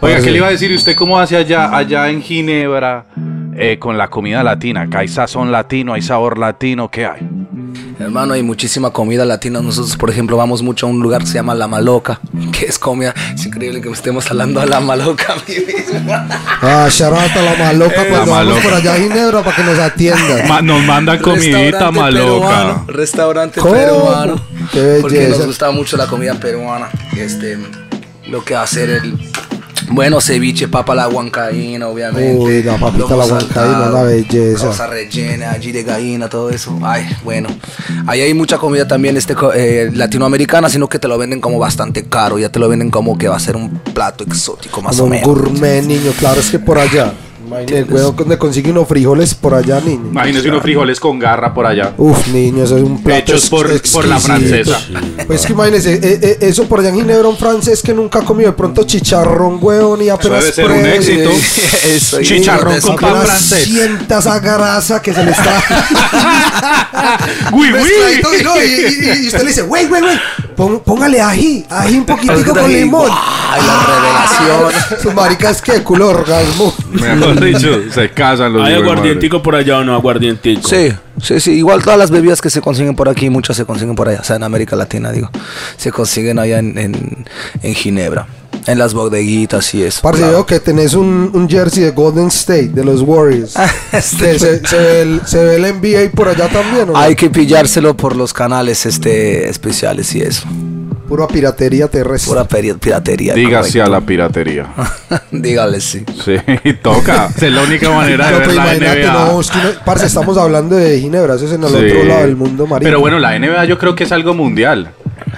Oiga, 0.00 0.20
¿qué 0.20 0.30
le 0.30 0.38
iba 0.38 0.46
a 0.48 0.50
decir? 0.50 0.70
¿Y 0.70 0.74
usted 0.76 0.94
cómo 0.96 1.18
hace 1.18 1.36
allá, 1.36 1.76
allá 1.76 2.08
en 2.08 2.22
Ginebra 2.22 3.04
eh, 3.56 3.78
con 3.78 3.96
la 3.98 4.08
comida 4.08 4.42
latina? 4.42 4.88
Que 4.88 4.96
hay 4.96 5.08
sazón 5.08 5.52
latino, 5.52 5.92
hay 5.92 6.02
sabor 6.02 6.38
latino, 6.38 6.90
¿qué 6.90 7.06
hay? 7.06 7.20
Hermano, 7.98 8.34
hay 8.34 8.42
muchísima 8.42 8.90
comida 8.92 9.24
latina. 9.24 9.60
Nosotros, 9.60 9.96
por 9.96 10.10
ejemplo, 10.10 10.36
vamos 10.36 10.62
mucho 10.62 10.86
a 10.86 10.90
un 10.90 11.00
lugar 11.00 11.20
que 11.22 11.26
se 11.28 11.34
llama 11.34 11.54
La 11.54 11.68
Maloca, 11.68 12.20
que 12.52 12.66
es 12.66 12.78
comida. 12.78 13.14
Es 13.34 13.46
increíble 13.46 13.80
que 13.80 13.88
estemos 13.90 14.28
hablando 14.30 14.60
de 14.60 14.66
La 14.66 14.80
Maloca, 14.80 15.34
mi 15.48 15.54
mismo. 15.54 16.12
Ah, 16.62 16.88
shout 16.90 17.12
out 17.12 17.30
a 17.36 17.42
la 17.42 17.54
maloca 17.56 18.02
La 18.02 18.08
cuando 18.08 18.30
vamos 18.32 18.46
Maloca. 18.46 18.62
por 18.62 18.74
allá 18.74 18.94
a 18.94 18.96
Ginebra 18.96 19.42
para 19.42 19.56
que 19.56 19.62
nos 19.64 19.78
atiendan. 19.78 20.48
Ma- 20.48 20.62
nos 20.62 20.82
mandan 20.84 21.18
comidita 21.20 21.90
maloca. 21.90 22.48
peruano, 22.48 22.84
Restaurante 22.88 23.60
¿Cómo? 23.60 23.74
peruano. 23.74 24.40
Qué 24.72 24.98
Porque 25.00 25.28
nos 25.28 25.46
gusta 25.46 25.70
mucho 25.70 25.96
la 25.96 26.06
comida 26.06 26.34
peruana. 26.34 26.88
Este, 27.16 27.58
lo 28.26 28.44
que 28.44 28.54
hacer 28.56 28.90
el. 28.90 29.30
Bueno, 29.88 30.20
ceviche, 30.20 30.68
papa 30.68 30.94
la 30.94 31.08
huancaína, 31.08 31.88
obviamente. 31.88 32.34
Uy, 32.36 32.62
la 32.62 32.76
papita 32.78 33.16
la 33.16 33.24
huancaína, 33.26 33.90
una 33.90 34.02
belleza. 34.02 34.66
Rosa 34.66 34.86
rellena, 34.86 35.50
allí 35.50 35.72
de 35.72 35.82
gallina, 35.82 36.28
todo 36.28 36.50
eso. 36.50 36.78
Ay, 36.82 37.04
bueno. 37.24 37.48
Ahí 38.06 38.20
hay 38.20 38.34
mucha 38.34 38.58
comida 38.58 38.86
también 38.88 39.16
este, 39.16 39.34
eh, 39.54 39.90
latinoamericana, 39.94 40.68
sino 40.68 40.88
que 40.88 40.98
te 40.98 41.08
lo 41.08 41.18
venden 41.18 41.40
como 41.40 41.58
bastante 41.58 42.04
caro. 42.04 42.38
Ya 42.38 42.48
te 42.50 42.58
lo 42.58 42.68
venden 42.68 42.90
como 42.90 43.16
que 43.18 43.28
va 43.28 43.36
a 43.36 43.40
ser 43.40 43.56
un 43.56 43.70
plato 43.70 44.24
exótico, 44.24 44.80
más 44.82 44.96
Como 44.96 45.02
o 45.02 45.06
un 45.06 45.10
menos. 45.12 45.26
gourmet, 45.26 45.82
niño. 45.84 46.12
Claro, 46.18 46.40
es 46.40 46.50
que 46.50 46.58
por 46.58 46.78
allá. 46.78 47.12
Imagínate, 47.60 47.92
weón, 47.94 48.16
donde 48.16 48.38
consigue 48.38 48.70
unos 48.70 48.88
frijoles 48.88 49.34
por 49.34 49.54
allá, 49.54 49.80
niño. 49.80 50.08
Imagínese 50.10 50.48
unos 50.48 50.62
frijoles 50.62 50.98
con 51.00 51.18
garra 51.18 51.52
por 51.52 51.66
allá. 51.66 51.92
Uf, 51.98 52.28
niño, 52.28 52.64
eso 52.64 52.76
es 52.76 52.82
un 52.82 53.02
plato 53.02 53.18
Hechos 53.32 53.48
por- 53.50 54.06
la 54.06 54.18
francesa. 54.18 54.80
Pues 55.26 55.46
que 55.46 55.52
imagínese, 55.52 55.94
eh, 55.94 56.00
eh, 56.22 56.38
eso 56.42 56.64
por 56.66 56.80
allá 56.80 56.88
en 56.90 56.96
Ginebra, 56.96 57.28
un 57.28 57.36
francés 57.36 57.82
que 57.82 57.92
nunca 57.94 58.20
ha 58.20 58.22
comido 58.22 58.50
de 58.50 58.56
pronto 58.56 58.84
chicharrón, 58.84 59.58
weón, 59.60 60.02
y 60.02 60.08
apenas 60.08 60.40
debe 60.40 60.52
ser 60.52 60.70
un 60.70 60.86
éxito. 60.86 61.30
Eso, 61.82 62.22
Chicharrón 62.22 62.80
con 62.80 62.96
pan 62.96 63.22
francés. 63.22 63.64
sienta 63.64 64.18
esa 64.18 64.38
grasa 64.38 65.02
que 65.02 65.12
se 65.12 65.24
le 65.24 65.32
está... 65.32 65.62
¡Uy, 67.52 67.70
mezcladito, 67.72 68.34
y, 68.38 68.42
no, 68.42 68.56
y, 68.62 68.66
y- 68.68 69.22
y 69.24 69.26
usted 69.26 69.40
le 69.40 69.48
dice, 69.48 69.62
wey, 69.62 69.86
wey, 69.86 70.02
wey, 70.02 70.16
pon- 70.56 70.80
póngale 70.80 71.20
ají, 71.20 71.64
ají 71.68 71.98
un 71.98 72.04
poquitico 72.06 72.54
con 72.54 72.72
limón. 72.72 73.10
Ay, 73.10 73.60
la 73.66 73.86
revelación. 73.86 74.98
Sus 75.02 75.14
maricas 75.14 75.60
que 75.60 75.82
culo 75.82 76.08
orgasmo. 76.10 76.72
Se 77.92 78.10
casan 78.10 78.52
los 78.52 78.66
¿Hay 78.66 78.74
aguardientico 78.74 79.42
por 79.42 79.54
allá 79.54 79.78
o 79.78 79.84
no 79.84 79.94
aguardientico? 79.94 80.66
Sí, 80.68 80.92
sí, 81.20 81.40
sí. 81.40 81.52
Igual 81.52 81.82
todas 81.82 81.98
las 81.98 82.10
bebidas 82.10 82.40
que 82.40 82.50
se 82.50 82.60
consiguen 82.60 82.94
por 82.94 83.08
aquí, 83.08 83.30
muchas 83.30 83.56
se 83.56 83.64
consiguen 83.64 83.94
por 83.94 84.08
allá, 84.08 84.20
o 84.20 84.24
sea, 84.24 84.36
en 84.36 84.42
América 84.44 84.76
Latina, 84.76 85.10
digo. 85.12 85.30
Se 85.76 85.90
consiguen 85.92 86.38
allá 86.38 86.58
en, 86.58 86.78
en, 86.78 87.24
en 87.62 87.74
Ginebra, 87.74 88.26
en 88.66 88.78
las 88.78 88.94
bodeguitas 88.94 89.74
y 89.74 89.82
eso. 89.82 90.00
Parce, 90.02 90.22
claro. 90.22 90.46
que 90.46 90.60
tenés 90.60 90.94
un, 90.94 91.30
un 91.32 91.48
jersey 91.48 91.82
de 91.84 91.90
Golden 91.90 92.28
State, 92.28 92.68
de 92.68 92.84
los 92.84 93.02
Warriors. 93.02 93.54
Este- 93.92 94.32
Que 94.32 94.38
se, 94.38 94.66
se 94.66 94.76
ve 94.78 95.02
el, 95.02 95.20
se 95.26 95.44
ve 95.44 95.56
el 95.56 95.74
NBA 95.74 96.14
por 96.14 96.28
allá 96.28 96.48
también, 96.48 96.88
¿o 96.90 96.92
no? 96.92 96.98
Hay 96.98 97.14
que 97.14 97.28
pillárselo 97.30 97.96
por 97.96 98.16
los 98.16 98.32
canales 98.32 98.86
este, 98.86 99.48
especiales 99.48 100.14
y 100.14 100.22
eso. 100.22 100.44
Pura 101.12 101.28
piratería 101.28 101.88
terrestre. 101.88 102.30
Pura 102.30 102.44
piratería. 102.46 103.34
Dígase 103.34 103.82
a 103.82 103.84
correcto. 103.84 103.90
la 103.90 104.00
piratería. 104.06 104.66
Dígale, 105.30 105.78
sí. 105.82 106.02
Sí, 106.24 106.36
toca. 106.82 107.28
Es 107.36 107.52
la 107.52 107.60
única 107.64 107.90
manera 107.90 108.28
de 108.28 108.32
No, 108.32 108.38
ver 108.38 108.48
pero 108.48 108.56
la 108.58 108.74
imagínate, 108.76 109.02
NBA. 109.02 109.12
no, 109.12 109.40
es 109.42 109.50
que 109.50 109.58
no- 109.58 109.84
parce, 109.84 110.06
estamos 110.06 110.38
hablando 110.38 110.74
de 110.74 110.98
Ginebra, 111.00 111.34
eso 111.34 111.44
es 111.44 111.52
en 111.52 111.64
el 111.64 111.68
Sí. 111.68 111.76
otro 111.76 112.04
lado 112.04 112.22
del 112.22 112.36
mundo 112.36 112.66
marino. 112.66 112.88
Pero 112.88 113.00
bueno, 113.00 113.18
la 113.18 113.38
NBA 113.38 113.66
yo 113.66 113.76
creo 113.76 113.94
que 113.94 114.04
es 114.04 114.12
algo 114.12 114.32
mundial. 114.32 114.88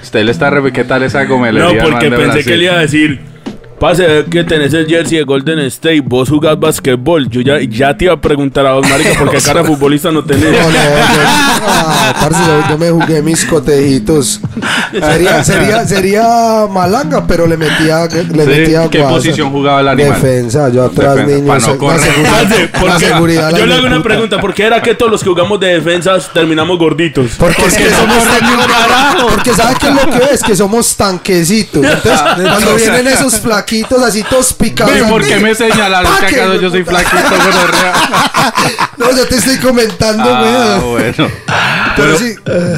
Usted 0.01 0.23
le 0.23 0.31
está 0.31 0.49
re... 0.49 0.71
¿Qué 0.71 0.85
tal 0.85 1.03
esa 1.03 1.25
gomelería? 1.25 1.83
No, 1.83 1.89
porque 1.89 2.09
pensé 2.09 2.25
Brasil? 2.25 2.45
que 2.45 2.55
le 2.57 2.63
iba 2.63 2.73
a 2.75 2.79
decir. 2.79 3.19
Pase 3.79 4.23
que 4.31 4.43
tenés 4.45 4.73
el 4.73 4.87
jersey 4.87 5.17
de 5.17 5.23
Golden 5.25 5.59
State, 5.59 6.01
vos 6.01 6.29
jugás 6.29 6.57
basquetbol. 6.57 7.29
Yo 7.29 7.41
ya, 7.41 7.59
ya 7.61 7.95
te 7.95 8.05
iba 8.05 8.13
a 8.13 8.21
preguntar 8.21 8.65
a 8.65 8.73
vos, 8.73 8.87
marica, 8.89 9.11
porque 9.19 9.37
cara 9.45 9.61
de 9.63 9.67
futbolista 9.67 10.11
no 10.11 10.23
tenés. 10.23 10.43
No, 10.45 10.51
no, 10.51 10.69
yo, 10.69 10.69
ah, 11.67 12.13
parce, 12.21 12.39
yo, 12.47 12.69
yo 12.69 12.77
me 12.77 12.89
jugué 12.89 13.21
mis 13.21 13.43
cotejitos. 13.45 14.39
Sería, 14.93 15.43
sería, 15.43 15.85
sería 15.85 16.67
malanga, 16.71 17.27
pero 17.27 17.45
le 17.47 17.57
metía, 17.57 18.05
le 18.05 18.23
Sí, 18.23 18.33
metía 18.49 18.89
¿qué 18.89 18.99
guasa. 18.99 19.15
posición 19.15 19.51
jugaba 19.51 19.81
el 19.81 19.89
animal? 19.89 20.13
Defensa, 20.21 20.69
yo 20.69 20.85
atrás, 20.85 21.17
Defensa, 21.17 21.35
niño. 21.41 21.59
no 21.73 21.77
correr. 21.77 21.99
seguridad- 21.99 22.69
porque 22.79 23.05
seguridad, 23.05 23.51
la 23.51 23.59
yo 23.59 23.65
le 23.65 23.73
hago 23.75 23.87
una 23.87 24.01
pregunta, 24.01 24.39
¿por 24.39 24.53
qué 24.53 24.63
era 24.67 24.81
que 24.81 24.95
todos 24.95 25.11
los 25.11 25.21
que 25.21 25.29
jugamos 25.29 25.59
de 25.59 25.67
defensas 25.67 26.31
terminamos 26.33 26.79
gorditos? 26.79 27.31
Porque 27.37 27.65
es 27.65 27.73
que 27.75 27.89
somos 27.89 28.23
tan 28.23 28.45
Porque 29.29 29.53
¿sabes 29.53 29.77
qué 29.79 29.87
es 29.89 29.93
lo 29.95 30.11
que 30.11 30.33
es? 30.33 30.41
Que 30.43 30.55
somos 30.55 30.95
tanquecitos. 30.95 31.83
Entonces, 31.85 32.21
cuando 32.41 32.75
vienen 32.75 33.07
esos 33.07 33.33
flaquitos 33.65 34.03
así 34.03 34.23
todos 34.23 34.53
picados. 34.53 34.93
¿Por 35.09 35.25
qué 35.25 35.39
me 35.39 35.55
señalaron 35.55 36.11
¡pa' 36.11 36.27
que 36.27 36.35
acaso 36.35 36.61
yo 36.61 36.69
soy 36.69 36.83
flaquito? 36.83 37.17
No, 38.97 39.11
yo 39.15 39.27
te 39.27 39.35
estoy 39.35 39.57
comentando, 39.57 40.23
Ah, 40.25 40.79
bueno. 40.83 41.27
Pero 41.95 42.17
sí. 42.17 42.33
eh, 42.45 42.77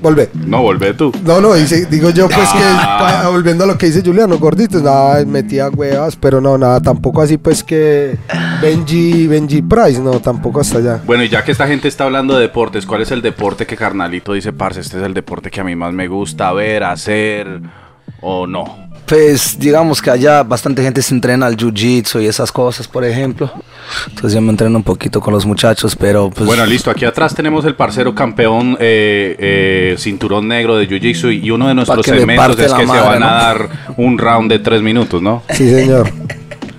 Volve. 0.00 0.28
No, 0.34 0.60
volvé 0.62 0.92
tú. 0.92 1.10
No, 1.24 1.40
no, 1.40 1.54
dice- 1.54 1.86
digo 1.86 2.10
yo 2.10 2.28
pues 2.28 2.48
que 2.50 2.58
pa- 2.58 3.28
volviendo 3.30 3.64
a 3.64 3.66
lo 3.66 3.78
que 3.78 3.86
dice 3.86 4.02
Juliano, 4.04 4.38
gorditos, 4.38 4.82
nada, 4.82 5.24
metía 5.24 5.68
huevas, 5.70 6.16
pero 6.16 6.40
no, 6.42 6.58
nada, 6.58 6.80
tampoco 6.80 7.22
así 7.22 7.38
pues 7.38 7.64
que 7.64 8.18
Benji, 8.60 9.26
Benji 9.26 9.62
Price, 9.62 9.98
no, 10.00 10.20
tampoco 10.20 10.60
hasta 10.60 10.78
allá. 10.78 11.00
Bueno, 11.06 11.22
y 11.24 11.30
ya 11.30 11.42
que 11.42 11.52
esta 11.52 11.66
gente 11.66 11.88
está 11.88 12.04
hablando 12.04 12.34
de 12.34 12.42
deportes, 12.42 12.84
¿cuál 12.84 13.00
es 13.02 13.10
el 13.12 13.22
deporte 13.22 13.66
que 13.66 13.76
Carnalito 13.76 14.34
dice, 14.34 14.52
parce, 14.52 14.80
este 14.80 14.98
es 14.98 15.04
el 15.04 15.14
deporte 15.14 15.50
que 15.50 15.60
a 15.60 15.64
mí 15.64 15.74
más 15.74 15.92
me 15.94 16.06
gusta 16.06 16.52
ver, 16.52 16.84
hacer 16.84 17.60
o 18.20 18.46
no? 18.46 18.83
Pues 19.06 19.58
digamos 19.58 20.00
que 20.00 20.10
allá 20.10 20.42
bastante 20.42 20.82
gente 20.82 21.02
se 21.02 21.14
entrena 21.14 21.44
al 21.46 21.56
jiu-jitsu 21.56 22.22
y 22.22 22.26
esas 22.26 22.50
cosas, 22.50 22.88
por 22.88 23.04
ejemplo. 23.04 23.50
Entonces 24.08 24.32
yo 24.32 24.40
me 24.40 24.48
entreno 24.50 24.78
un 24.78 24.82
poquito 24.82 25.20
con 25.20 25.34
los 25.34 25.44
muchachos, 25.44 25.94
pero 25.94 26.30
pues... 26.30 26.46
Bueno, 26.46 26.64
listo, 26.64 26.90
aquí 26.90 27.04
atrás 27.04 27.34
tenemos 27.34 27.66
el 27.66 27.74
parcero 27.74 28.14
campeón 28.14 28.78
eh, 28.80 29.36
eh, 29.38 29.94
cinturón 29.98 30.48
negro 30.48 30.76
de 30.76 30.88
Jiu-Jitsu 30.88 31.42
y 31.42 31.50
uno 31.50 31.68
de 31.68 31.74
nuestros 31.74 32.04
segmentos 32.06 32.58
es 32.58 32.72
que 32.72 32.86
se 32.86 32.92
van 32.92 33.22
a 33.22 33.26
dar 33.32 33.68
un 33.98 34.16
round 34.16 34.50
de 34.50 34.58
tres 34.58 34.80
minutos, 34.80 35.20
¿no? 35.20 35.42
Sí, 35.50 35.68
señor. 35.70 36.10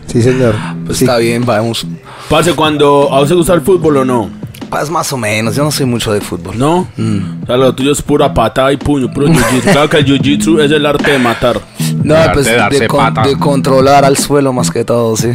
Sí, 0.07 0.21
señor. 0.21 0.55
Pues 0.85 0.97
Sí. 0.97 1.03
está 1.03 1.17
bien, 1.17 1.45
vamos. 1.45 1.85
Pase 2.29 2.53
cuando 2.53 3.09
a 3.13 3.19
vos 3.19 3.27
te 3.29 3.35
gusta 3.35 3.53
el 3.53 3.61
fútbol 3.61 3.97
o 3.97 4.05
no. 4.05 4.44
Pues 4.79 4.89
más 4.91 5.11
o 5.13 5.17
menos, 5.17 5.55
yo 5.55 5.63
no 5.63 5.71
soy 5.71 5.85
mucho 5.85 6.11
de 6.11 6.19
fútbol. 6.21 6.57
¿No? 6.57 6.87
Mm. 6.97 7.43
O 7.43 7.45
sea, 7.45 7.57
lo 7.57 7.73
tuyo 7.73 7.91
es 7.93 8.01
pura 8.01 8.33
patada 8.33 8.71
y 8.73 8.77
puño, 8.77 9.11
puro 9.11 9.27
jiu-jitsu. 9.27 9.61
Claro 9.71 9.89
que 9.89 9.97
el 9.97 10.05
jiu-jitsu 10.05 10.59
es 10.61 10.69
el 10.71 10.85
arte 10.85 11.11
de 11.11 11.19
matar. 11.19 11.61
No, 12.03 12.13
Darte, 12.13 12.33
pues 12.33 12.45
darse 12.45 12.79
de, 12.79 12.87
con- 12.87 13.13
de 13.13 13.37
controlar 13.39 14.03
al 14.05 14.17
suelo 14.17 14.51
más 14.53 14.69
que 14.71 14.83
todo, 14.83 15.15
sí. 15.15 15.29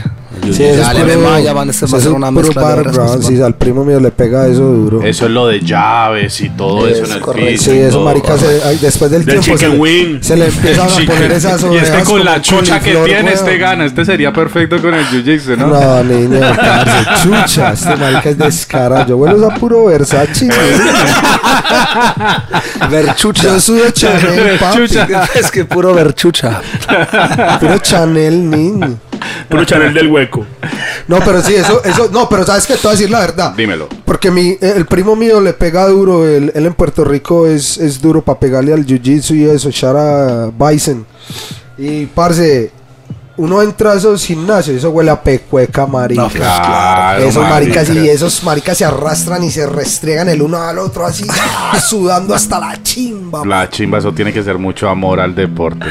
Sí, 0.52 0.62
eso 0.62 0.62
es 0.62 0.76
Ya, 0.78 0.92
en 0.92 0.92
puro- 0.92 1.02
Alemania 1.12 1.52
van 1.52 1.68
a 1.68 1.70
es 1.72 1.76
ser 1.78 2.12
una 2.12 2.30
mezcla 2.30 2.62
de 2.62 2.66
horas 2.72 2.84
background, 2.86 3.10
musicales. 3.16 3.38
sí, 3.38 3.42
al 3.44 3.54
primo 3.56 3.84
mío 3.84 3.98
le 3.98 4.12
pega 4.12 4.46
eso 4.46 4.62
duro. 4.62 5.02
Eso 5.02 5.24
es 5.26 5.30
lo 5.32 5.48
de 5.48 5.60
llaves 5.60 6.40
y 6.40 6.50
todo 6.50 6.86
eso 6.86 6.98
en 7.00 7.04
Es 7.04 7.10
el 7.16 7.20
correcto. 7.20 7.50
piso. 7.50 7.70
Sí, 7.72 7.76
y 7.76 7.80
eso 7.80 8.00
marica, 8.02 8.38
se- 8.38 8.60
ay, 8.64 8.78
después 8.80 9.10
del 9.10 9.24
Del 9.24 9.40
tiempo 9.40 9.58
se 9.58 9.66
chicken 9.66 9.72
le, 9.72 9.78
wing. 9.78 10.22
se 10.22 10.36
le 10.36 10.46
empiezan 10.46 10.88
a 10.88 10.96
poner 11.06 11.32
esas 11.32 11.62
Y 11.64 11.76
es 11.76 11.90
que 11.90 12.02
con 12.04 12.24
la 12.24 12.40
chucha 12.40 12.78
que 12.80 12.94
tiene 12.94 13.32
este 13.32 13.58
gana, 13.58 13.84
este 13.84 14.04
sería 14.04 14.32
perfecto 14.32 14.80
con 14.80 14.94
el 14.94 15.04
jiu-jitsu, 15.06 15.56
¿no? 15.58 15.66
No, 15.66 16.04
niño, 16.04 16.38
parce, 16.56 17.22
chucha, 17.24 17.72
este 17.72 17.96
marica 17.96 18.30
es 18.30 18.38
descarado. 18.38 19.06
Yo 19.08 19.16
vuelo 19.16 19.50
a 19.50 19.54
puro 19.56 19.86
Versace, 19.86 20.48
Verchucha. 22.90 23.42
Yo 23.42 23.60
sudo 23.60 23.90
Chanel, 23.90 24.58
papi. 24.58 24.80
Es 25.34 25.50
que 25.50 25.64
puro 25.64 25.94
verchucha. 25.94 26.60
Puro 27.60 27.78
Chanel, 27.78 28.48
niño. 28.48 28.98
Puro 29.48 29.64
Chanel 29.64 29.94
del 29.94 30.08
hueco. 30.08 30.46
No, 31.08 31.18
pero 31.24 31.42
sí, 31.42 31.54
eso, 31.54 31.82
eso, 31.84 32.08
no, 32.12 32.28
pero 32.28 32.44
sabes 32.44 32.66
que 32.66 32.74
te 32.74 32.80
voy 32.82 32.90
a 32.90 32.92
decir 32.92 33.10
la 33.10 33.20
verdad. 33.20 33.54
Dímelo. 33.54 33.88
Porque 34.04 34.30
mi, 34.30 34.50
eh, 34.50 34.74
el 34.76 34.86
primo 34.86 35.16
mío 35.16 35.40
le 35.40 35.52
pega 35.52 35.86
duro, 35.88 36.26
él, 36.26 36.52
él 36.54 36.66
en 36.66 36.74
Puerto 36.74 37.04
Rico 37.04 37.46
es, 37.46 37.78
es 37.78 38.00
duro 38.00 38.22
para 38.22 38.38
pegarle 38.38 38.72
al 38.72 38.86
jiu-jitsu 38.86 39.34
y 39.34 39.44
eso, 39.44 39.70
Shara 39.70 40.50
Bison. 40.56 41.06
Y 41.78 42.06
parce, 42.06 42.70
uno 43.40 43.62
entra 43.62 43.92
a 43.92 43.94
esos 43.96 44.22
gimnasios, 44.24 44.76
eso 44.76 44.90
huele 44.90 45.10
a 45.10 45.22
pecueca, 45.22 45.86
marica. 45.86 46.22
No, 46.22 46.28
pues, 46.28 46.42
Claro, 46.42 47.24
esos 47.24 47.42
maricas 47.48 47.88
marica. 47.88 48.04
y 48.04 48.08
esos 48.10 48.44
maricas 48.44 48.76
se 48.78 48.84
arrastran 48.84 49.42
y 49.42 49.50
se 49.50 49.66
restregan 49.66 50.28
el 50.28 50.42
uno 50.42 50.58
al 50.62 50.78
otro 50.78 51.06
así, 51.06 51.24
sudando 51.88 52.34
hasta 52.34 52.58
la 52.60 52.82
chimba. 52.82 53.44
La 53.46 53.68
chimba, 53.70 53.98
eso 53.98 54.12
tiene 54.12 54.30
que 54.32 54.42
ser 54.42 54.58
mucho 54.58 54.88
amor 54.90 55.20
al 55.20 55.34
deporte. 55.34 55.86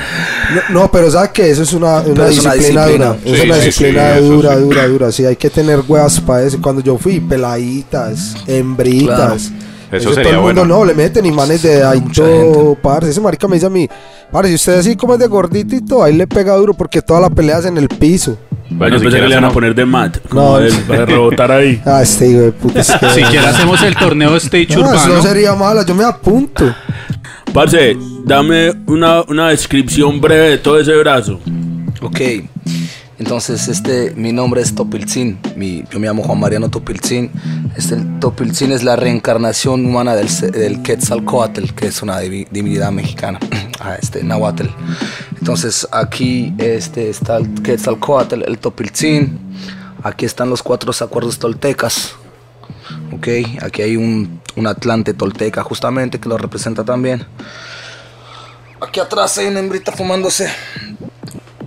No, 0.70 0.82
no, 0.82 0.92
pero 0.92 1.10
¿sabes 1.10 1.32
que 1.32 1.50
Eso 1.50 1.64
es 1.64 1.74
una, 1.74 2.02
una 2.02 2.14
Pero 2.14 2.26
es 2.28 2.40
una 2.40 2.54
disciplina, 2.54 2.86
disciplina. 2.86 3.06
dura. 3.14 3.20
Sí, 3.24 3.32
es 3.34 3.44
una 3.46 3.56
sí, 3.56 3.66
disciplina 3.66 4.16
sí, 4.18 4.22
dura, 4.26 4.56
dura, 4.58 4.88
dura. 4.88 5.12
Sí, 5.12 5.26
hay 5.26 5.36
que 5.36 5.50
tener 5.50 5.82
huevas 5.88 6.20
para 6.22 6.44
eso. 6.44 6.60
Cuando 6.62 6.84
yo 6.84 6.98
fui, 7.00 7.20
peladitas, 7.20 8.36
hembritas. 8.46 9.52
Eso 9.92 10.06
todo 10.06 10.14
sería 10.16 10.32
el 10.32 10.38
mundo 10.42 10.62
bueno. 10.62 10.78
no, 10.78 10.86
le 10.86 10.94
meten 10.94 11.26
imanes 11.26 11.62
de 11.64 11.80
todo, 12.14 12.70
gente. 12.72 12.80
parce. 12.82 13.10
Ese 13.10 13.22
marica 13.22 13.48
me 13.48 13.56
dice 13.56 13.66
a 13.66 13.70
mí, 13.70 13.88
parce, 14.32 14.50
si 14.50 14.56
usted 14.56 14.80
así 14.80 14.96
como 14.96 15.14
es 15.14 15.20
de 15.20 15.28
gordito 15.28 15.76
y 15.76 15.82
todo, 15.82 16.04
ahí 16.04 16.16
le 16.16 16.28
pega 16.28 16.54
duro 16.56 16.74
porque 16.74 17.02
toda 17.02 17.20
la 17.22 17.30
pelea 17.30 17.60
es 17.60 17.66
en 17.66 17.78
el 17.78 17.88
piso. 17.88 18.38
Bueno, 18.72 19.00
si 19.00 19.04
yo 19.04 19.10
pensé 19.10 19.24
que 19.24 19.28
le 19.30 19.34
iban 19.34 19.46
a 19.46 19.52
poner 19.52 19.74
de 19.74 19.86
mat. 19.86 20.18
Como 20.30 20.42
No. 20.42 20.58
él, 20.60 20.72
para 20.88 21.06
rebotar 21.06 21.52
ahí. 21.52 21.82
Ah, 21.86 22.04
este 22.04 22.30
hijo 22.30 22.42
de 22.42 22.52
puta. 22.52 22.80
Es 22.82 22.92
que, 23.00 23.10
Si 23.10 23.22
quieres 23.24 23.46
hacemos 23.48 23.82
el 23.82 23.96
torneo 23.96 24.36
stage 24.36 24.76
no, 24.76 24.94
eso 24.94 25.08
no 25.10 25.22
sería 25.24 25.56
mala, 25.56 25.84
yo 25.84 25.96
me 25.96 26.04
apunto. 26.04 26.66
Parce, 27.52 27.98
dame 28.26 28.72
una, 28.86 29.24
una 29.24 29.50
descripción 29.50 30.22
breve 30.22 30.50
de 30.52 30.58
todo 30.60 30.80
ese 30.80 30.96
brazo. 30.98 31.40
Ok. 32.02 32.20
Entonces, 33.20 33.68
este, 33.68 34.12
mi 34.16 34.32
nombre 34.32 34.62
es 34.62 34.74
Topilzin. 34.74 35.38
Mi, 35.58 35.84
yo 35.92 36.00
me 36.00 36.08
llamo 36.08 36.24
Juan 36.24 36.40
Mariano 36.40 36.70
Topilzin. 36.70 37.30
Este, 37.76 37.96
el 37.96 38.20
es 38.72 38.84
la 38.84 38.96
reencarnación 38.96 39.86
humana 39.86 40.16
del, 40.16 40.28
Quetzalcoatl, 40.82 41.74
que 41.76 41.88
es 41.88 42.02
una 42.02 42.22
divi- 42.22 42.48
divinidad 42.50 42.92
mexicana. 42.92 43.40
Ah, 43.82 43.96
este, 43.96 44.22
Nahuatl. 44.26 44.66
Entonces, 45.38 45.88
aquí 45.94 46.54
este, 46.58 47.10
está 47.10 47.38
el 47.38 47.54
Quetzalcoatl, 47.64 48.44
el 48.44 48.58
Topilzin. 48.60 49.40
Aquí 50.04 50.26
están 50.26 50.50
los 50.50 50.62
cuatro 50.62 50.92
acuerdos 51.02 51.40
toltecas. 51.40 52.14
Ok, 53.14 53.28
aquí 53.62 53.82
hay 53.82 53.96
un, 53.96 54.42
un 54.58 54.68
Atlante 54.68 55.14
tolteca 55.14 55.64
justamente 55.64 56.20
que 56.20 56.28
lo 56.28 56.38
representa 56.38 56.84
también. 56.84 57.26
Aquí 58.82 59.00
atrás 59.00 59.38
hay 59.38 59.48
una 59.48 59.60
hembrita 59.60 59.94
fumándose 59.94 60.50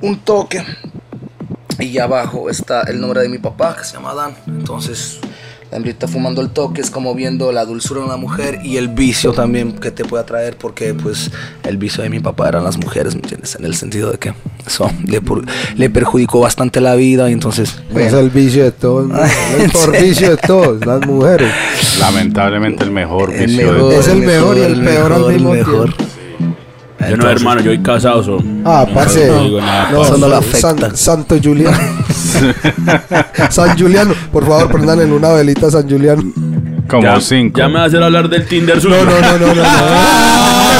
un 0.03 0.19
toque. 0.19 0.63
Y 1.83 1.99
abajo 1.99 2.49
está 2.51 2.83
el 2.83 3.01
nombre 3.01 3.23
de 3.23 3.29
mi 3.29 3.39
papá, 3.39 3.77
que 3.77 3.85
se 3.85 3.95
llama 3.95 4.15
Dan. 4.15 4.35
Entonces, 4.47 5.19
la 5.71 5.79
hembrita 5.79 6.07
fumando 6.07 6.43
el 6.43 6.51
toque 6.51 6.81
es 6.83 6.91
como 6.91 7.15
viendo 7.15 7.51
la 7.51 7.65
dulzura 7.65 8.01
de 8.01 8.07
una 8.07 8.17
mujer 8.19 8.61
y 8.63 8.77
el 8.77 8.89
vicio 8.89 9.33
también 9.33 9.73
que 9.73 9.91
te 9.91 10.05
puede 10.05 10.23
atraer, 10.23 10.57
porque 10.59 10.93
pues 10.95 11.31
el 11.65 11.79
vicio 11.79 12.03
de 12.03 12.11
mi 12.11 12.21
papá 12.21 12.49
eran 12.49 12.63
las 12.65 12.77
mujeres, 12.77 13.15
¿me 13.15 13.23
entiendes? 13.23 13.55
En 13.57 13.65
el 13.65 13.75
sentido 13.75 14.13
de 14.13 14.19
que 14.19 14.35
eso 14.67 14.91
le, 15.07 15.21
por- 15.23 15.45
le 15.77 15.89
perjudicó 15.91 16.41
bastante 16.41 16.81
la 16.83 16.95
vida 16.95 17.31
y 17.31 17.33
entonces... 17.33 17.71
Es 17.89 17.93
bueno, 17.93 18.19
el 18.19 18.29
vicio 18.31 18.65
de 18.65 18.73
todos. 18.73 19.09
¿no? 19.09 19.19
El 19.59 19.71
por 19.71 19.93
vicio 19.99 20.31
de 20.31 20.37
todos, 20.37 20.85
las 20.85 21.07
mujeres. 21.07 21.51
Lamentablemente 21.99 22.85
el 22.85 22.91
mejor 22.91 23.33
el 23.33 23.47
vicio 23.47 23.73
mejor, 23.73 23.91
de 23.91 23.99
Es 23.99 24.09
el 24.09 24.19
mejor 24.19 24.57
y 24.57 24.61
el 24.61 24.81
peor 24.85 25.13
al 25.13 25.21
mejor, 25.21 25.33
el 25.33 25.41
mismo 25.41 25.53
tiempo. 25.53 26.12
Yo 27.11 27.17
no, 27.17 27.29
hermano, 27.29 27.61
yo 27.61 27.71
soy 27.73 27.83
casado. 27.83 28.23
so- 28.23 28.43
Ah, 28.65 28.87
parce. 28.95 29.27
No 29.27 29.43
digo 29.45 29.61
nada, 29.61 29.91
No, 29.93 30.03
Eso 30.03 30.17
no 30.19 30.29
San- 30.29 30.39
afecta. 30.79 30.97
Santo 30.97 31.37
Julián. 31.43 31.75
San 33.51 33.77
Juliano. 33.79 34.15
Por 34.33 34.47
favor, 34.47 34.71
prendan 34.71 35.01
en 35.01 35.13
una 35.13 35.31
velita 35.31 35.67
a 35.67 35.71
San 35.71 35.89
Juliano. 35.89 36.23
Como 36.89 37.03
ya, 37.03 37.21
cinco. 37.21 37.59
ya 37.59 37.69
me 37.69 37.75
va 37.75 37.83
a 37.85 37.87
hacer 37.87 38.03
hablar 38.03 38.29
del 38.29 38.47
Tinder 38.47 38.81
suyo. 38.81 38.97
No, 39.05 39.05
no, 39.05 39.21
no, 39.21 39.39
no, 39.39 39.47
no. 39.47 39.55
no. 39.55 39.63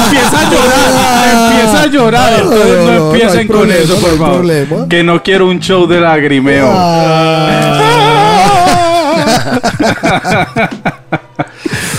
empieza 0.05 0.39
a 0.39 0.51
llorar, 0.51 1.33
empieza 1.33 1.81
a 1.81 1.87
llorar. 1.87 2.33
Entonces 2.41 2.67
No, 2.67 2.75
no, 2.75 2.85
no, 2.85 2.91
no 2.99 3.05
empiecen 3.13 3.47
con 3.47 3.55
problema, 3.57 3.79
eso, 3.83 3.95
por 3.95 4.17
favor. 4.17 4.33
problema. 4.35 4.87
Que 4.89 5.03
no 5.03 5.23
quiero 5.23 5.47
un 5.47 5.59
show 5.59 5.87
de 5.87 5.99
lagrimeo. 6.01 6.71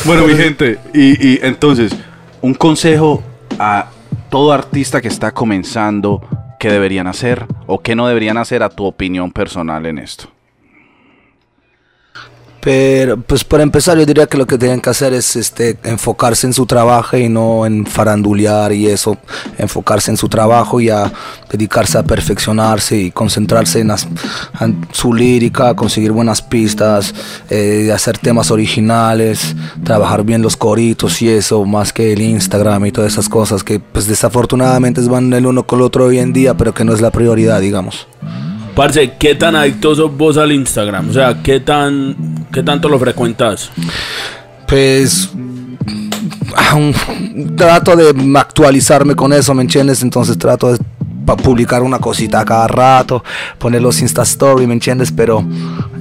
bueno, 0.05 0.27
mi 0.27 0.35
gente, 0.35 0.79
y, 0.93 1.29
y 1.35 1.41
entonces, 1.43 1.93
un 2.41 2.55
consejo 2.55 3.23
a 3.59 3.87
todo 4.35 4.53
artista 4.53 5.01
que 5.01 5.07
está 5.07 5.31
comenzando, 5.31 6.21
¿qué 6.59 6.69
deberían 6.69 7.07
hacer 7.07 7.47
o 7.69 7.79
qué 7.79 7.95
no 7.95 8.09
deberían 8.09 8.37
hacer 8.37 8.65
a 8.65 8.69
tu 8.69 8.85
opinión 8.85 9.31
personal 9.31 9.87
en 9.87 9.99
esto? 9.99 10.34
Pero, 12.65 13.21
pues 13.21 13.45
para 13.45 13.63
empezar, 13.63 13.99
yo 13.99 14.07
diría 14.07 14.27
que 14.27 14.39
lo 14.39 14.47
que 14.47 14.57
tienen 14.57 14.81
que 14.81 14.89
hacer 14.89 15.13
es 15.13 15.37
este, 15.37 15.77
enfocarse 15.85 16.47
en 16.47 16.55
su 16.55 16.65
trabajo 16.65 17.15
y 17.15 17.29
no 17.29 17.67
en 17.67 17.85
farandulear 17.85 18.73
y 18.73 18.87
eso. 18.87 19.19
Enfocarse 19.59 20.11
en 20.11 20.17
su 20.17 20.31
trabajo 20.31 20.81
y 20.81 20.89
a 20.89 21.13
dedicarse 21.51 21.99
a 21.99 22.03
perfeccionarse 22.03 22.97
y 22.97 23.11
concentrarse 23.11 23.81
en, 23.81 23.93
su 24.93 25.13
lírica, 25.13 25.77
conseguir 25.77 26.13
buenas 26.13 26.41
pistas, 26.41 27.15
eh, 27.51 27.93
hacer 27.93 28.17
temas 28.17 28.51
originales, 28.51 29.55
trabajar 29.85 30.25
bien 30.25 30.41
los 30.41 30.57
coritos 30.57 31.21
y 31.21 31.29
eso, 31.29 31.67
más 31.67 31.93
que 31.93 32.15
el 32.15 32.23
Instagram 32.23 32.87
y 32.87 32.93
todas 32.93 33.13
esas 33.13 33.29
cosas 33.29 33.63
que, 33.63 33.79
pues 33.79 34.07
desafortunadamente 34.07 35.03
van 35.03 35.31
el 35.35 35.45
uno 35.45 35.67
con 35.67 35.81
el 35.81 35.85
otro 35.85 36.07
hoy 36.07 36.19
en 36.19 36.33
día, 36.33 36.55
pero 36.55 36.73
que 36.73 36.85
no 36.85 36.95
es 36.95 37.03
la 37.03 37.11
prioridad, 37.11 37.61
digamos. 37.61 38.07
Parce, 38.75 39.13
¿qué 39.19 39.35
tan 39.35 39.55
adicto 39.55 39.95
sos 39.95 40.17
vos 40.17 40.37
al 40.37 40.53
Instagram? 40.53 41.11
O 41.11 41.13
sea, 41.13 41.43
¿qué, 41.43 41.61
tan, 41.61 42.47
qué 42.53 42.63
tanto 42.63 42.89
lo 42.89 42.99
frecuentas? 42.99 43.71
Pues 44.67 45.31
trato 47.57 47.97
de 47.97 48.39
actualizarme 48.39 49.15
con 49.15 49.33
eso, 49.33 49.55
¿me 49.55 49.63
entiendes? 49.63 50.03
Entonces 50.03 50.39
trato 50.39 50.73
de 50.73 50.79
publicar 51.25 51.83
una 51.83 51.99
cosita 51.99 52.45
cada 52.45 52.67
rato, 52.67 53.25
poner 53.59 53.83
los 53.83 54.01
Insta 54.01 54.23
Story, 54.23 54.67
¿me 54.67 54.75
entiendes? 54.75 55.13
Pero 55.13 55.45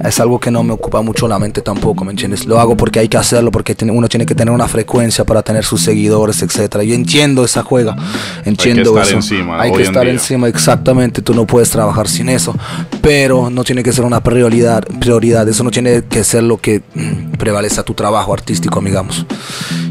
es 0.04 0.20
algo 0.20 0.38
que 0.38 0.50
no 0.50 0.62
me 0.62 0.72
ocupa 0.72 1.02
mucho 1.02 1.28
la 1.28 1.38
mente 1.38 1.62
tampoco, 1.62 2.04
¿me 2.04 2.10
entiendes? 2.10 2.46
Lo 2.46 2.60
hago 2.60 2.76
porque 2.76 2.98
hay 2.98 3.08
que 3.08 3.16
hacerlo, 3.16 3.50
porque 3.50 3.76
uno 3.82 4.08
tiene 4.08 4.26
que 4.26 4.34
tener 4.34 4.52
una 4.52 4.68
frecuencia 4.68 5.24
para 5.24 5.42
tener 5.42 5.64
sus 5.64 5.80
seguidores, 5.80 6.42
etcétera. 6.42 6.84
Yo 6.84 6.94
entiendo 6.94 7.44
esa 7.44 7.62
juega, 7.62 7.96
entiendo 8.44 8.98
estar 8.98 9.06
eso. 9.06 9.16
encima 9.16 9.60
hay 9.60 9.72
que 9.72 9.82
estar 9.82 10.04
día. 10.04 10.12
encima, 10.12 10.48
exactamente. 10.48 11.22
Tú 11.22 11.34
no 11.34 11.46
puedes 11.46 11.70
trabajar 11.70 12.08
sin 12.08 12.28
eso, 12.28 12.54
pero 13.00 13.50
no 13.50 13.64
tiene 13.64 13.82
que 13.82 13.92
ser 13.92 14.04
una 14.04 14.22
prioridad. 14.22 14.84
Prioridad, 15.00 15.48
eso 15.48 15.64
no 15.64 15.70
tiene 15.70 16.04
que 16.04 16.24
ser 16.24 16.42
lo 16.42 16.58
que 16.58 16.82
mm, 16.94 17.32
prevalece 17.38 17.80
a 17.80 17.82
tu 17.82 17.94
trabajo 17.94 18.32
artístico, 18.32 18.80
digamos. 18.80 19.26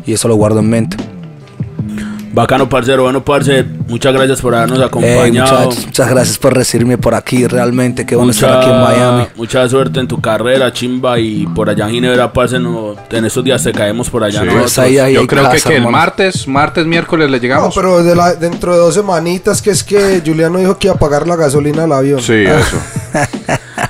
Y 0.06 0.14
eso 0.14 0.28
lo 0.28 0.36
guardo 0.36 0.60
en 0.60 0.70
mente. 0.70 1.13
Bacano, 2.34 2.68
parcero. 2.68 3.04
Bueno, 3.04 3.24
parce, 3.24 3.64
muchas 3.88 4.12
gracias 4.12 4.42
por 4.42 4.56
habernos 4.56 4.82
acompañado. 4.82 5.70
muchas 5.70 6.10
gracias 6.10 6.38
por 6.40 6.54
recibirme 6.56 6.98
por 6.98 7.14
aquí. 7.14 7.46
Realmente, 7.46 8.08
qué 8.08 8.16
bueno 8.16 8.32
estar 8.32 8.58
aquí 8.60 8.72
en 8.72 8.82
Miami. 8.82 9.28
mucha 9.36 9.70
suerte 9.70 10.00
en 10.00 10.08
tu 10.08 10.20
carrera, 10.20 10.74
chimba. 10.74 11.20
Y 11.20 11.46
por 11.46 11.70
allá 11.70 11.86
en 11.86 11.92
Ginebra, 11.92 12.34
parce, 12.34 12.58
no, 12.60 12.96
en 13.12 13.26
estos 13.26 13.44
días 13.44 13.64
te 13.64 13.72
caemos 13.72 14.10
por 14.10 14.24
allá. 14.24 14.40
Sí. 14.40 14.46
nosotros. 14.48 14.64
Pues 14.64 14.80
ahí, 14.80 14.98
ahí 14.98 15.14
Yo 15.14 15.28
creo 15.28 15.44
que, 15.44 15.50
casa, 15.58 15.70
que 15.70 15.76
el 15.76 15.82
hermano. 15.84 15.98
martes, 15.98 16.48
martes, 16.48 16.86
miércoles 16.88 17.30
le 17.30 17.38
No, 17.38 17.42
llegamos. 17.44 17.76
pero 17.76 18.04
de 18.04 18.16
la- 18.16 18.34
dentro 18.34 18.74
de 18.74 18.80
dos 18.80 18.96
semanitas, 18.96 19.62
que 19.62 19.70
es 19.70 19.84
que 19.84 20.22
Juliano 20.26 20.58
dijo 20.58 20.78
que 20.80 20.88
iba 20.88 20.96
a 20.96 21.00
pagar 21.00 21.28
la 21.28 21.36
gasolina 21.36 21.84
al 21.84 21.92
avión. 21.94 22.20
Sí, 22.20 22.34
eso. 22.46 22.78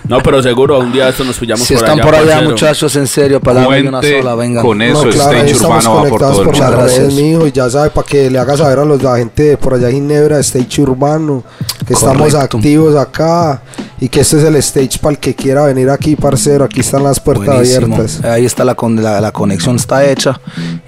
No, 0.07 0.21
pero 0.21 0.43
seguro 0.43 0.79
un 0.79 0.91
día 0.91 1.07
esto 1.09 1.23
nos 1.23 1.37
pillamos 1.37 1.65
Si 1.65 1.73
por 1.75 1.83
están 1.83 1.99
allá. 1.99 2.03
por 2.05 2.15
allá, 2.15 2.25
parcero. 2.31 2.49
muchachos, 2.49 2.95
en 2.97 3.07
serio, 3.07 3.39
palabra 3.39 3.77
de 3.77 3.87
una 3.87 4.01
sola, 4.01 4.35
venga. 4.35 4.61
con 4.61 4.81
eso, 4.81 5.01
No, 5.03 5.09
el 5.09 5.13
claro, 5.15 5.31
stage 5.31 5.51
estamos 5.51 5.85
urbano 5.85 5.89
va 5.95 5.95
por 6.01 6.09
conectados 6.09 6.33
todo 6.33 6.41
el 6.41 6.47
por 6.49 6.55
mundo. 6.57 6.69
las 6.69 6.75
Muchas 6.81 6.97
redes, 6.97 7.09
gracias. 7.09 7.23
mijo, 7.23 7.47
y 7.47 7.51
ya 7.53 7.69
sabe, 7.69 7.89
para 7.89 8.07
que 8.07 8.29
le 8.29 8.37
haga 8.39 8.57
saber 8.57 8.79
a 8.79 8.85
los, 8.85 9.01
la 9.01 9.17
gente 9.17 9.43
de 9.43 9.57
por 9.57 9.73
allá 9.75 9.87
en 9.89 9.95
Ginebra, 9.95 10.39
Stage 10.39 10.81
Urbano, 10.81 11.43
que 11.87 11.93
estamos 11.93 12.33
Correcto. 12.33 12.57
activos 12.57 12.95
acá 12.97 13.61
y 13.99 14.09
que 14.09 14.19
este 14.19 14.37
es 14.39 14.43
el 14.43 14.55
stage 14.57 14.99
para 14.99 15.13
el 15.13 15.19
que 15.19 15.33
quiera 15.35 15.65
venir 15.65 15.89
aquí, 15.89 16.15
parcero. 16.17 16.65
Aquí 16.65 16.81
están 16.81 17.03
las 17.03 17.19
puertas 17.21 17.47
Buenísimo. 17.55 17.95
abiertas. 17.95 18.23
Ahí 18.25 18.43
está 18.45 18.65
la, 18.65 18.75
con- 18.75 19.01
la, 19.01 19.21
la 19.21 19.31
conexión, 19.31 19.77
está 19.77 20.05
hecha 20.05 20.39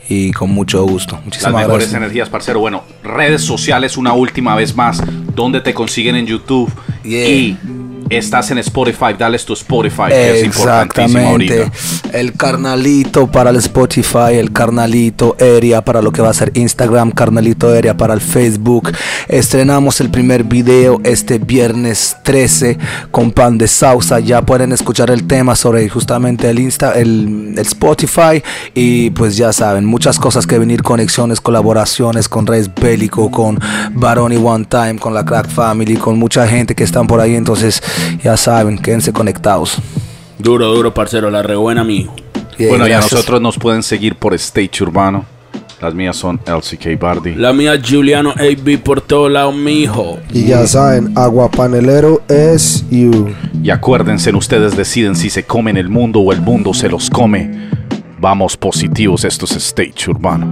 y 0.09 0.32
con 0.34 0.49
mucho 0.51 0.84
gusto. 0.86 1.16
Las 1.16 1.24
Muchísimas 1.26 1.53
mejores 1.53 1.78
gracias. 1.89 1.93
energías, 2.01 2.30
parcero. 2.30 2.59
Bueno, 2.59 2.84
redes 3.03 3.41
sociales 3.43 3.95
una 3.95 4.11
última 4.13 4.55
vez 4.55 4.76
más. 4.76 5.01
¿Dónde 5.34 5.61
te 5.61 5.74
consiguen 5.74 6.16
en 6.18 6.26
YouTube? 6.26 6.70
Yeah. 7.03 7.26
Y 7.28 7.57
Estás 8.10 8.51
en 8.51 8.60
Spotify, 8.60 9.16
dale 9.18 9.39
tu 9.39 9.53
Spotify, 9.53 10.10
que 10.10 10.39
es 10.39 10.43
importantísimo 10.45 11.28
ahorita. 11.28 11.72
El 12.14 12.34
carnalito 12.34 13.26
para 13.26 13.49
el 13.49 13.56
Spotify, 13.58 14.36
el 14.36 14.51
carnalito 14.51 15.36
area 15.39 15.84
para 15.84 16.03
lo 16.03 16.12
que 16.12 16.22
va 16.22 16.30
a 16.30 16.34
ser 16.34 16.51
Instagram, 16.53 17.12
carnalito 17.12 17.68
area 17.70 17.97
para 17.97 18.14
el 18.14 18.22
Facebook. 18.22 18.91
Estrenamos 19.28 19.99
el 20.01 20.12
primer 20.12 20.43
video 20.43 21.01
este 21.03 21.39
viernes 21.39 22.18
13 22.24 22.78
con 23.10 23.32
Pan 23.32 23.58
de 23.58 23.68
Sausa. 23.68 24.20
Ya 24.20 24.43
pueden 24.43 24.72
escuchar 24.72 25.10
el 25.10 25.26
tema 25.26 25.56
sobre 25.56 25.89
justamente 25.89 26.47
el 26.49 26.60
Insta, 26.60 26.93
el, 26.93 27.53
el 27.58 27.60
Spotify. 27.60 28.43
Y 28.76 29.10
pues 29.10 29.36
ya 29.36 29.51
saben, 29.51 29.84
muchas 29.84 30.20
cosas 30.20 30.45
que 30.45 30.60
venir, 30.60 30.84
conexiones, 30.84 31.41
colaboraciones 31.41 32.30
con 32.30 32.45
Reyes 32.45 32.70
Bélico, 32.74 33.32
con 33.32 33.60
Baroni 33.93 34.38
One 34.38 34.66
Time, 34.66 34.99
con 34.99 35.14
la 35.14 35.26
Crack 35.26 35.49
Family, 35.49 35.97
con 35.97 36.20
mucha 36.20 36.47
gente 36.47 36.76
que 36.76 36.84
están 36.84 37.08
por 37.08 37.20
ahí. 37.20 37.36
Entonces, 37.36 37.82
ya 38.24 38.38
saben, 38.38 38.78
quédense 38.78 39.12
conectados. 39.14 39.78
Duro, 40.39 40.74
duro, 40.74 40.93
parcero, 40.93 41.30
la 41.30 41.41
re 41.41 41.56
buena, 41.56 41.84
mijo. 41.84 42.16
Bueno, 42.58 42.88
y 42.88 42.91
a 42.91 42.98
gracias. 42.98 43.14
nosotros 43.14 43.41
nos 43.41 43.58
pueden 43.58 43.84
seguir 43.84 44.16
por 44.16 44.34
Stage 44.34 44.84
Urbano. 44.84 45.26
Las 45.82 45.93
mías 45.93 46.16
son 46.16 46.39
LCK 46.46 47.00
Bardi. 47.00 47.36
La 47.36 47.52
mía 47.52 47.80
Juliano 47.86 48.32
AB 48.32 48.80
por 48.82 49.02
todo 49.02 49.28
lado, 49.28 49.52
mijo. 49.52 50.20
Y 50.34 50.46
ya 50.46 50.66
saben, 50.68 51.12
agua 51.16 51.52
panelero 51.52 52.22
es 52.30 52.86
you. 52.89 53.30
Y 53.62 53.70
acuérdense, 53.70 54.34
ustedes 54.34 54.78
deciden 54.78 55.16
si 55.16 55.30
se 55.30 55.43
comen 55.43 55.76
el 55.76 55.89
mundo 55.89 56.22
o 56.22 56.32
el 56.32 56.41
mundo 56.41 56.74
se 56.74 56.88
los 56.88 57.10
come. 57.10 57.70
Vamos 58.20 58.56
positivos, 58.56 59.26
esto 59.26 59.46
es 59.46 59.58
Stage 59.58 60.10
Urbano. 60.10 60.48